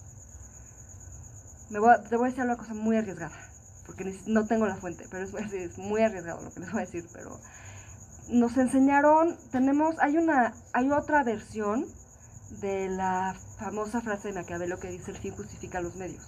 Me 1.71 1.81
voy 1.81 1.95
te 2.09 2.17
voy 2.17 2.27
a 2.27 2.31
decir 2.31 2.45
una 2.45 2.57
cosa 2.57 2.75
muy 2.75 2.97
arriesgada, 2.97 3.37
porque 3.87 4.19
no 4.27 4.47
tengo 4.47 4.67
la 4.67 4.77
fuente, 4.77 5.07
pero 5.11 5.25
es, 5.25 5.35
es 5.53 5.79
muy 5.79 6.03
arriesgado 6.03 6.43
lo 6.43 6.51
que 6.53 6.61
les 6.61 6.73
voy 6.73 6.83
a 6.83 6.85
decir, 6.85 7.07
pero 7.13 7.39
nos 8.29 8.57
enseñaron, 8.57 9.37
tenemos, 9.53 9.97
hay 10.01 10.19
una, 10.19 10.53
hay 10.73 10.91
otra 10.91 11.23
versión 11.23 11.87
de 12.61 12.89
la 12.89 13.35
famosa 13.59 14.01
frase 14.01 14.29
de 14.29 14.35
Maquiavelo 14.35 14.79
que 14.79 14.91
dice 14.91 15.13
el 15.13 15.19
fin 15.19 15.35
justifica 15.35 15.81
los 15.81 15.97
medios. 15.97 16.25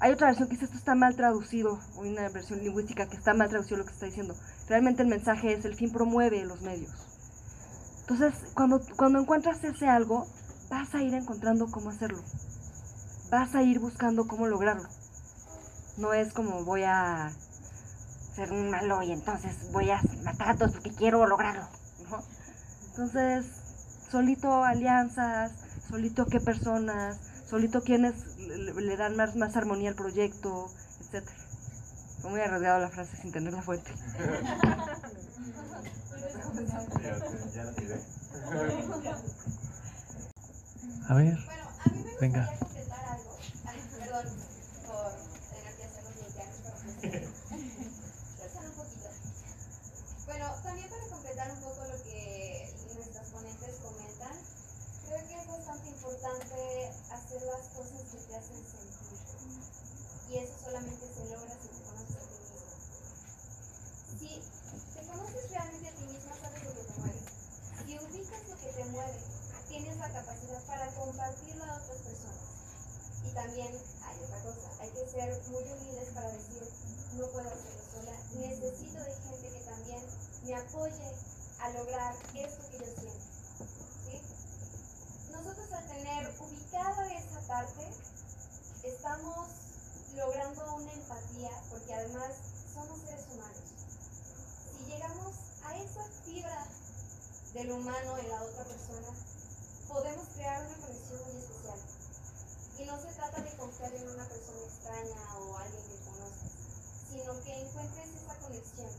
Hay 0.00 0.10
otra 0.12 0.28
versión 0.28 0.48
que 0.48 0.54
dice 0.54 0.64
esto 0.64 0.78
está 0.78 0.96
mal 0.96 1.14
traducido, 1.14 1.78
o 1.94 2.00
una 2.00 2.28
versión 2.28 2.58
lingüística 2.58 3.06
que 3.06 3.16
está 3.16 3.34
mal 3.34 3.48
traducido 3.48 3.78
lo 3.78 3.84
que 3.84 3.92
está 3.92 4.06
diciendo. 4.06 4.34
Realmente 4.68 5.02
el 5.02 5.08
mensaje 5.08 5.52
es 5.52 5.64
el 5.64 5.76
fin 5.76 5.92
promueve 5.92 6.44
los 6.44 6.60
medios. 6.62 6.90
Entonces, 8.00 8.34
cuando, 8.54 8.80
cuando 8.96 9.20
encuentras 9.20 9.62
ese 9.62 9.86
algo, 9.86 10.26
vas 10.68 10.92
a 10.94 11.02
ir 11.02 11.14
encontrando 11.14 11.70
cómo 11.70 11.90
hacerlo. 11.90 12.22
vas 13.30 13.54
a 13.54 13.62
ir 13.62 13.78
buscando 13.78 14.26
cómo 14.26 14.48
lograrlo. 14.48 14.88
No 16.02 16.12
es 16.12 16.32
como 16.32 16.64
voy 16.64 16.82
a 16.82 17.30
ser 18.34 18.50
un 18.50 18.70
malo 18.70 19.04
y 19.04 19.12
entonces 19.12 19.70
voy 19.70 19.88
a 19.88 20.02
matar 20.24 20.48
a 20.50 20.56
todos 20.56 20.72
porque 20.72 20.90
quiero 20.90 21.24
lograrlo. 21.28 21.62
¿no? 22.10 22.20
Entonces, 22.88 23.46
solito 24.10 24.64
alianzas, 24.64 25.52
solito 25.88 26.26
qué 26.26 26.40
personas, 26.40 27.20
solito 27.48 27.84
quienes 27.84 28.36
le, 28.36 28.96
dan 28.96 29.14
más, 29.14 29.36
más 29.36 29.56
armonía 29.56 29.90
al 29.90 29.94
proyecto, 29.94 30.66
etc. 31.00 31.24
Muy 32.24 32.40
arriesgado 32.40 32.80
la 32.80 32.88
frase 32.88 33.16
sin 33.16 33.30
tener 33.30 33.52
la. 33.52 33.62
A 41.08 41.14
ver, 41.14 41.38
Venga. 42.20 42.46
gustaría 42.46 42.58
completar 42.58 43.04
algo. 43.04 43.36
Ay, 43.66 43.80
perdón 43.98 44.26
por 44.86 45.10
tener 45.50 45.74
que 45.74 45.84
hacer 45.84 46.04
los 46.04 46.16
limpianos, 46.16 46.56
pero 46.62 46.76
pues, 46.78 47.72
forzar 48.38 48.64
un 48.70 48.76
poquito. 48.78 49.08
Bueno, 50.26 50.46
también 50.62 50.88
para 50.88 51.06
completar 51.10 51.50
un 51.50 51.60
poco 51.60 51.82
lo 51.84 52.02
que 52.04 52.74
nuestras 52.94 53.26
ponentes 53.26 53.74
comentan, 53.82 54.36
creo 55.04 55.26
que 55.26 55.34
es 55.34 55.46
bastante 55.46 55.88
importante 55.88 56.92
hacer 57.10 57.42
las 57.42 57.64
cosas 57.74 58.02
que 58.06 58.18
te 58.22 58.36
hacen 58.36 58.62
sentir. 58.62 59.18
Y 60.30 60.38
eso 60.38 60.54
solamente 60.64 61.04
se 61.12 61.24
logra 61.26 61.54
si 61.58 61.68
te 61.68 61.82
conoces 61.82 62.16
a 62.16 62.22
ti 62.22 62.38
mismo. 62.38 62.70
Si 64.14 64.30
te 64.94 65.06
conoces 65.06 65.50
realmente 65.50 65.88
a 65.88 65.92
ti 65.92 66.04
misma, 66.06 66.32
sabes 66.40 66.62
lo 66.64 66.70
que 66.72 66.84
te 66.86 66.94
mueve. 67.02 67.20
Si 67.84 67.98
ubicas 67.98 68.48
lo 68.48 68.56
que 68.56 68.72
te 68.72 68.84
mueve, 68.86 69.18
tienes 69.68 69.96
la 69.96 70.08
capacidad 70.08 70.62
para 70.64 70.86
compartirlo 70.88 71.64
a 71.64 71.76
otras 71.76 71.98
personas. 71.98 72.36
Y 73.24 73.31
también 73.42 73.74
hay 74.04 74.22
otra 74.22 74.40
cosa, 74.42 74.70
hay 74.80 74.90
que 74.90 75.06
ser 75.08 75.42
muy 75.48 75.64
humildes 75.64 76.08
para 76.14 76.30
decir, 76.30 76.62
no 77.14 77.26
puedo 77.26 77.48
hacerlo 77.48 77.82
sola, 77.90 78.16
necesito 78.34 78.98
de 79.02 79.14
gente 79.16 79.50
que 79.50 79.64
también 79.64 80.02
me 80.44 80.54
apoye 80.54 81.12
a 81.58 81.70
lograr 81.70 82.14
esto 82.34 82.70
que 82.70 82.78
yo 82.78 82.84
siento. 82.84 83.26
¿sí? 84.06 84.22
Nosotros 85.32 85.72
al 85.72 85.86
tener 85.88 86.34
ubicada 86.38 87.14
esa 87.14 87.40
parte, 87.48 87.90
estamos 88.84 89.48
logrando 90.14 90.74
una 90.76 90.92
empatía, 90.92 91.50
porque 91.68 91.94
además 91.94 92.30
somos 92.72 93.00
seres 93.00 93.26
humanos. 93.32 93.62
Si 94.78 94.84
llegamos 94.84 95.34
a 95.64 95.76
esa 95.78 96.04
fibra 96.24 96.66
del 97.54 97.72
humano 97.72 98.18
en 98.18 98.28
la 98.28 98.42
otra 98.44 98.64
persona, 98.64 99.08
podemos 99.88 100.28
crear 100.28 100.64
una 100.64 100.76
conexión 100.76 101.22
muy 101.24 101.42
especial. 101.42 101.78
Y 102.78 102.81
no 102.92 103.00
se 103.00 103.08
trata 103.14 103.40
de 103.40 103.56
confiar 103.56 103.94
en 103.94 104.06
una 104.06 104.28
persona 104.28 104.60
extraña 104.68 105.38
o 105.38 105.56
alguien 105.56 105.82
que 105.88 106.04
conozcas, 106.04 106.52
sino 107.08 107.40
que 107.40 107.60
encuentres 107.62 108.08
esa 108.20 108.34
conexión. 108.36 108.90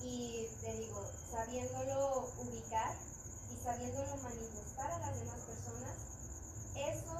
Y 0.00 0.48
te 0.62 0.72
digo, 0.72 1.04
sabiéndolo 1.30 2.32
ubicar 2.38 2.96
y 3.52 3.62
sabiéndolo 3.62 4.16
manifestar 4.22 4.90
a 4.90 4.98
las 5.00 5.18
demás 5.18 5.40
personas, 5.40 5.96
eso 6.76 7.16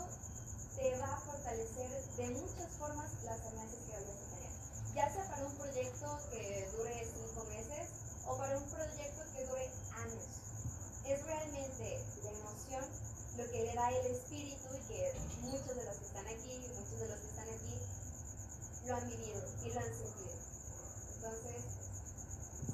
te 0.78 0.98
va 1.00 1.12
a 1.12 1.20
fortalecer 1.20 1.90
de 2.16 2.30
muchas 2.30 2.72
formas 2.78 3.12
las 3.24 3.40
alianzas 3.42 3.80
que 3.84 3.92
vayas 3.92 4.16
a 4.16 4.36
tener. 4.36 4.52
Ya 4.94 5.12
sea 5.12 5.28
para 5.28 5.46
un 5.46 5.54
proyecto 5.56 6.18
que 6.30 6.70
dure 6.78 7.06
cinco 7.12 7.44
meses 7.44 7.90
o 8.26 8.38
para 8.38 8.56
un 8.56 8.70
proyecto 8.70 9.22
que 9.34 9.44
dure 9.44 9.70
años 10.00 10.24
es 11.04 11.22
realmente 11.24 12.04
la 12.24 12.30
emoción 12.30 12.84
lo 13.36 13.44
que 13.50 13.64
le 13.64 13.74
da 13.74 13.90
el 13.90 14.06
espíritu 14.06 14.68
y 14.72 14.80
que 14.88 15.12
muchos 15.42 15.76
de 15.76 15.84
los 15.84 15.96
que 15.96 16.06
están 16.06 16.26
aquí, 16.26 16.58
muchos 16.74 16.98
de 16.98 17.08
los 17.08 17.18
que 17.20 17.26
están 17.26 17.48
aquí, 17.48 17.76
lo 18.86 18.96
han 18.96 19.08
vivido 19.08 19.42
y 19.62 19.70
lo 19.70 19.80
han 19.80 19.94
sentido. 19.94 20.32
Entonces, 21.16 21.64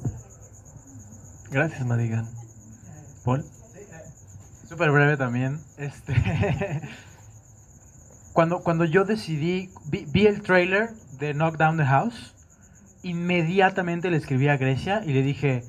solamente 0.00 0.46
eso. 0.46 1.41
Gracias 1.53 1.86
Madigan. 1.86 2.26
Paul. 3.24 3.44
Súper 4.68 4.90
breve 4.90 5.16
también. 5.16 5.61
Este. 5.76 6.14
cuando, 8.32 8.61
cuando 8.61 8.84
yo 8.84 9.05
decidí, 9.05 9.70
vi, 9.84 10.07
vi 10.07 10.26
el 10.26 10.42
trailer 10.42 10.90
de 11.18 11.34
Knock 11.34 11.57
Down 11.57 11.76
the 11.76 11.84
House, 11.84 12.34
inmediatamente 13.03 14.11
le 14.11 14.16
escribí 14.16 14.48
a 14.48 14.57
Grecia 14.57 15.03
y 15.05 15.12
le 15.12 15.22
dije, 15.22 15.62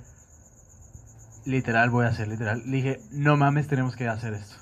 literal, 1.45 1.89
voy 1.89 2.05
a 2.05 2.09
hacer, 2.09 2.27
literal. 2.27 2.63
Le 2.65 2.77
dije, 2.77 2.99
no 3.11 3.38
mames, 3.38 3.67
tenemos 3.67 3.95
que 3.95 4.07
hacer 4.07 4.34
esto. 4.34 4.55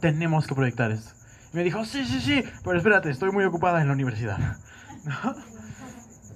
Tenemos 0.00 0.46
que 0.46 0.54
proyectar 0.54 0.90
esto. 0.90 1.12
Y 1.52 1.56
me 1.56 1.62
dijo, 1.62 1.84
sí, 1.84 2.04
sí, 2.04 2.20
sí, 2.20 2.44
pero 2.64 2.76
espérate, 2.76 3.10
estoy 3.10 3.30
muy 3.30 3.44
ocupada 3.44 3.80
en 3.80 3.88
la 3.88 3.94
universidad. 3.94 4.38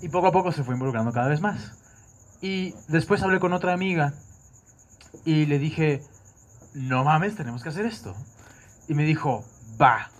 Y 0.00 0.08
poco 0.10 0.28
a 0.28 0.32
poco 0.32 0.52
se 0.52 0.62
fue 0.62 0.74
involucrando 0.74 1.10
cada 1.12 1.26
vez 1.26 1.40
más. 1.40 1.77
Y 2.40 2.74
después 2.86 3.22
hablé 3.22 3.40
con 3.40 3.52
otra 3.52 3.72
amiga 3.72 4.14
y 5.24 5.46
le 5.46 5.58
dije, 5.58 6.02
no 6.74 7.04
mames, 7.04 7.34
tenemos 7.34 7.62
que 7.62 7.70
hacer 7.70 7.86
esto. 7.86 8.14
Y 8.86 8.94
me 8.94 9.04
dijo, 9.04 9.44
va. 9.80 10.10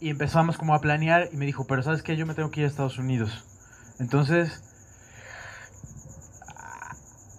Y 0.00 0.10
empezamos 0.10 0.58
como 0.58 0.74
a 0.74 0.80
planear 0.80 1.28
y 1.32 1.36
me 1.36 1.46
dijo, 1.46 1.64
pero 1.66 1.82
¿sabes 1.82 2.02
qué? 2.02 2.16
Yo 2.16 2.26
me 2.26 2.34
tengo 2.34 2.50
que 2.50 2.60
ir 2.60 2.66
a 2.66 2.68
Estados 2.68 2.98
Unidos. 2.98 3.44
Entonces, 4.00 4.62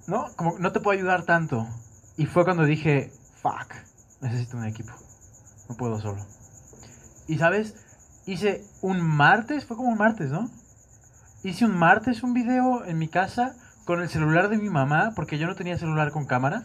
no, 0.07 0.27
como 0.37 0.57
no 0.59 0.71
te 0.71 0.79
puedo 0.79 0.97
ayudar 0.97 1.23
tanto. 1.23 1.67
Y 2.15 2.25
fue 2.25 2.45
cuando 2.45 2.63
dije, 2.63 3.11
fuck, 3.41 3.73
necesito 4.21 4.57
un 4.57 4.65
equipo. 4.65 4.93
No 5.67 5.75
puedo 5.75 5.99
solo. 5.99 6.25
Y 7.27 7.37
sabes, 7.37 7.75
hice 8.25 8.63
un 8.81 9.01
martes, 9.01 9.65
fue 9.65 9.75
como 9.75 9.89
un 9.89 9.97
martes, 9.97 10.29
¿no? 10.29 10.49
Hice 11.43 11.65
un 11.65 11.77
martes 11.77 12.23
un 12.23 12.33
video 12.33 12.85
en 12.85 12.97
mi 12.97 13.09
casa 13.09 13.55
con 13.85 14.01
el 14.01 14.09
celular 14.09 14.49
de 14.49 14.57
mi 14.57 14.69
mamá, 14.69 15.11
porque 15.15 15.37
yo 15.37 15.47
no 15.47 15.55
tenía 15.55 15.77
celular 15.77 16.11
con 16.11 16.25
cámara. 16.25 16.63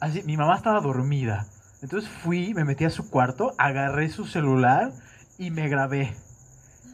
Así, 0.00 0.22
mi 0.22 0.36
mamá 0.36 0.56
estaba 0.56 0.80
dormida. 0.80 1.46
Entonces 1.82 2.08
fui, 2.08 2.54
me 2.54 2.64
metí 2.64 2.84
a 2.84 2.90
su 2.90 3.08
cuarto, 3.08 3.54
agarré 3.58 4.10
su 4.10 4.26
celular 4.26 4.92
y 5.38 5.50
me 5.50 5.68
grabé. 5.68 6.14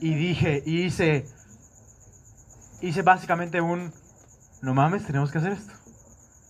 Y 0.00 0.14
dije, 0.14 0.62
y 0.66 0.82
hice, 0.82 1.26
hice 2.80 3.02
básicamente 3.02 3.60
un, 3.60 3.92
no 4.62 4.74
mames, 4.74 5.06
tenemos 5.06 5.30
que 5.30 5.38
hacer 5.38 5.52
esto. 5.52 5.72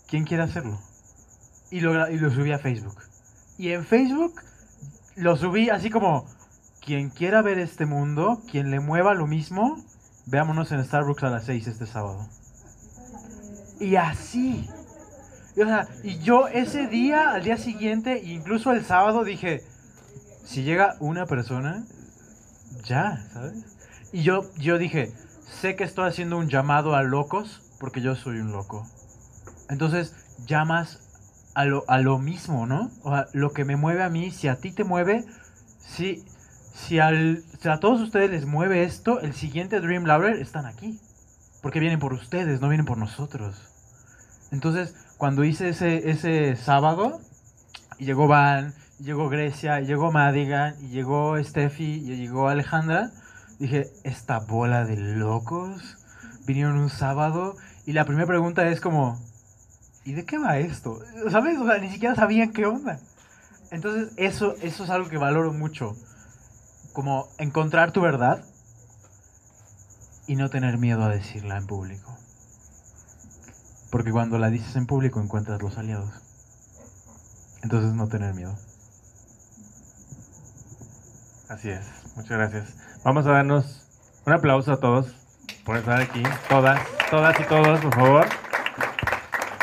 ¿Quién 0.09 0.25
quiere 0.25 0.43
hacerlo? 0.43 0.81
Y 1.71 1.81
lo, 1.81 2.09
y 2.11 2.19
lo 2.19 2.31
subí 2.31 2.53
a 2.53 2.59
Facebook. 2.59 2.97
Y 3.59 3.71
en 3.71 3.85
Facebook 3.85 4.35
lo 5.17 5.37
subí 5.37 5.71
así 5.71 5.91
como, 5.91 6.27
quien 6.81 7.11
quiera 7.11 7.43
ver 7.43 7.59
este 7.59 7.87
mundo, 7.87 8.43
quien 8.51 8.71
le 8.71 8.81
mueva 8.81 9.15
lo 9.15 9.27
mismo, 9.27 9.77
veámonos 10.27 10.73
en 10.73 10.85
Starbucks 10.85 11.23
a 11.23 11.31
las 11.31 11.45
6 11.45 11.69
este 11.69 11.87
sábado. 11.87 12.29
Y 13.85 13.97
así. 13.97 14.67
Y, 15.55 15.61
o 15.61 15.67
sea, 15.67 15.87
y 16.03 16.19
yo 16.21 16.49
ese 16.49 16.87
día, 16.87 17.33
al 17.33 17.45
día 17.45 17.59
siguiente, 17.59 18.23
incluso 18.25 18.73
el 18.73 18.83
sábado, 18.83 19.25
dije, 19.25 19.63
si 20.43 20.63
llega 20.63 20.97
una 21.01 21.27
persona, 21.27 21.85
ya, 22.83 23.23
¿sabes? 23.35 23.77
Y 24.11 24.23
yo, 24.23 24.51
yo 24.57 24.79
dije, 24.79 25.13
sé 25.61 25.77
que 25.77 25.85
estoy 25.85 26.09
haciendo 26.09 26.39
un 26.39 26.49
llamado 26.49 26.95
a 26.95 27.03
locos, 27.03 27.61
porque 27.79 28.01
yo 28.01 28.17
soy 28.17 28.39
un 28.39 28.53
loco. 28.53 28.87
Entonces, 29.69 30.15
llamas 30.47 31.01
a 31.55 31.67
lo, 31.67 31.85
a 31.87 31.99
lo 31.99 32.19
mismo, 32.19 32.67
¿no? 32.67 32.91
O 33.03 33.11
sea, 33.11 33.27
lo 33.35 33.51
que 33.53 33.67
me 33.67 33.77
mueve 33.77 34.03
a 34.03 34.09
mí, 34.09 34.31
si 34.31 34.49
a 34.49 34.57
ti 34.57 34.73
te 34.73 34.85
mueve, 34.85 35.27
si, 35.79 36.25
si, 36.75 37.01
al, 37.01 37.45
si 37.61 37.69
a 37.69 37.81
todos 37.81 38.01
ustedes 38.01 38.31
les 38.31 38.47
mueve 38.47 38.83
esto, 38.83 39.21
el 39.21 39.35
siguiente 39.35 39.81
Dream 39.83 40.05
Lover 40.05 40.41
están 40.41 40.65
aquí. 40.65 40.99
Porque 41.61 41.81
vienen 41.81 41.99
por 41.99 42.15
ustedes, 42.15 42.63
no 42.63 42.69
vienen 42.71 42.87
por 42.87 42.97
nosotros. 42.97 43.74
Entonces, 44.55 44.95
cuando 45.19 45.43
hice 45.43 45.71
ese, 45.71 46.11
ese 46.11 46.55
sábado, 46.55 47.21
y 47.99 48.05
llegó 48.05 48.29
Van, 48.29 48.73
llegó 49.01 49.29
Grecia, 49.29 49.81
llegó 49.81 50.13
Madigan, 50.13 50.77
y 50.81 50.91
llegó 50.91 51.37
Steffi, 51.43 52.05
y 52.07 52.17
llegó 52.17 52.49
Alejandra, 52.49 53.11
dije, 53.59 53.89
esta 54.05 54.39
bola 54.39 54.85
de 54.85 54.97
locos 54.97 55.99
vinieron 56.47 56.79
un 56.79 56.89
sábado, 56.89 57.57
y 57.85 57.95
la 57.95 58.05
primera 58.05 58.29
pregunta 58.29 58.69
es 58.69 58.81
como, 58.81 59.21
¿y 60.05 60.13
de 60.13 60.25
qué 60.25 60.39
va 60.39 60.59
esto? 60.59 61.01
¿Sabes? 61.33 61.59
O 61.59 61.67
sea, 61.67 61.79
ni 61.79 61.91
siquiera 61.91 62.15
sabían 62.15 62.53
qué 62.53 62.65
onda. 62.65 63.01
Entonces, 63.73 64.13
eso, 64.17 64.55
eso 64.63 64.85
es 64.85 64.91
algo 64.91 65.09
que 65.09 65.19
valoro 65.19 65.53
mucho. 65.53 65.97
Como 66.93 67.27
encontrar 67.39 67.91
tu 67.91 68.01
verdad 68.01 68.45
y 70.29 70.37
no 70.37 70.49
tener 70.49 70.79
miedo 70.79 71.03
a 71.03 71.09
decirla 71.09 71.57
en 71.57 71.67
público. 71.67 72.17
Porque 73.95 74.11
cuando 74.11 74.39
la 74.39 74.51
dices 74.51 74.75
en 74.75 74.87
público 74.87 75.21
encuentras 75.21 75.63
los 75.63 75.79
aliados. 75.79 76.11
Entonces 77.63 77.93
no 77.93 78.09
tener 78.09 78.35
miedo. 78.35 78.53
Así 81.49 81.71
es, 81.71 81.87
muchas 82.17 82.37
gracias. 82.37 82.75
Vamos 83.05 83.25
a 83.25 83.31
darnos 83.31 83.87
un 84.27 84.33
aplauso 84.33 84.73
a 84.73 84.79
todos 84.79 85.15
por 85.65 85.77
estar 85.77 86.01
aquí, 86.01 86.25
todas, 86.49 86.81
todas 87.09 87.39
y 87.39 87.45
todos, 87.45 87.81
por 87.83 87.95
favor. 87.95 88.27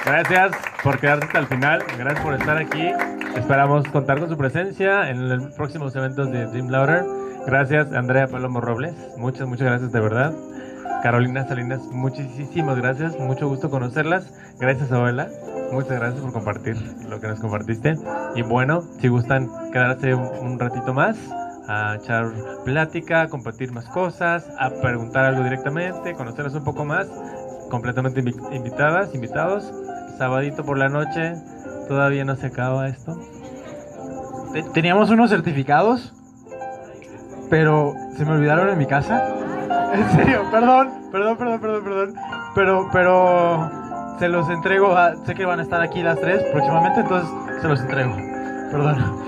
Gracias 0.06 0.52
por 0.82 0.98
quedarte 1.02 1.26
hasta 1.26 1.40
el 1.40 1.48
final, 1.48 1.84
gracias 1.98 2.24
por 2.24 2.34
estar 2.34 2.56
aquí. 2.56 2.90
esperamos 3.36 3.86
contar 3.90 4.22
con 4.22 4.30
su 4.30 4.38
presencia 4.38 5.10
en 5.10 5.28
los 5.28 5.54
próximos 5.56 5.94
eventos 5.98 6.32
de 6.32 6.46
Dream 6.46 6.70
Louder. 6.70 7.04
Gracias, 7.48 7.92
Andrea 7.92 8.28
Palomo 8.28 8.62
Robles. 8.62 8.96
Muchas, 9.18 9.46
muchas 9.46 9.68
gracias 9.68 9.92
de 9.92 10.00
verdad. 10.00 10.34
Carolina 11.02 11.48
Salinas, 11.48 11.82
muchísimas 11.92 12.78
gracias. 12.78 13.18
Mucho 13.20 13.48
gusto 13.48 13.70
conocerlas. 13.70 14.32
Gracias, 14.60 14.92
abuela. 14.92 15.28
Muchas 15.72 16.00
gracias 16.00 16.22
por 16.22 16.32
compartir 16.34 16.76
lo 17.10 17.20
que 17.20 17.28
nos 17.28 17.40
compartiste. 17.40 17.96
Y 18.36 18.42
bueno, 18.44 18.84
si 19.00 19.08
gustan 19.08 19.50
quedarse 19.72 20.14
un, 20.14 20.60
ratito 20.60 20.94
más, 20.94 21.18
a 21.68 21.96
echar 21.96 22.32
plática, 22.66 23.28
compartir 23.30 23.72
más 23.72 23.86
cosas, 23.86 24.48
a 24.60 24.70
preguntar 24.82 25.26
algo 25.26 25.44
directamente, 25.44 26.14
conocerlas 26.14 26.54
un 26.56 26.64
poco 26.64 26.86
más, 26.86 27.08
completamente 27.70 28.22
invi- 28.24 28.56
invitadas, 28.56 29.16
invitados. 29.16 29.72
Sabadito 30.18 30.64
por 30.64 30.78
la 30.78 30.90
noche, 30.90 31.34
todavía 31.88 32.26
no 32.26 32.36
se 32.36 32.48
acaba 32.48 32.88
esto. 32.88 33.18
Te- 34.54 34.64
Teníamos 34.64 35.10
unos 35.10 35.30
certificados, 35.32 36.14
pero 37.50 37.96
se 38.18 38.26
me 38.26 38.34
olvidaron 38.34 38.70
en 38.70 38.78
mi 38.78 38.86
casa. 38.86 39.36
En 39.94 40.10
serio, 40.12 40.44
perdón, 40.52 40.90
perdón, 41.12 41.38
perdón, 41.38 41.60
perdón, 41.62 41.84
perdón. 41.84 42.14
Pero, 42.56 42.90
pero 42.94 43.70
se 44.20 44.28
los 44.30 44.50
entrego. 44.50 44.96
a- 44.96 45.16
sé 45.26 45.34
que 45.36 45.46
van 45.46 45.60
a 45.60 45.64
estar 45.64 45.82
aquí 45.82 46.02
las 46.02 46.20
tres 46.20 46.42
próximamente, 46.52 47.02
entonces 47.02 47.30
se 47.62 47.68
los 47.68 47.82
entrego. 47.82 48.16
Perdón. 48.72 49.21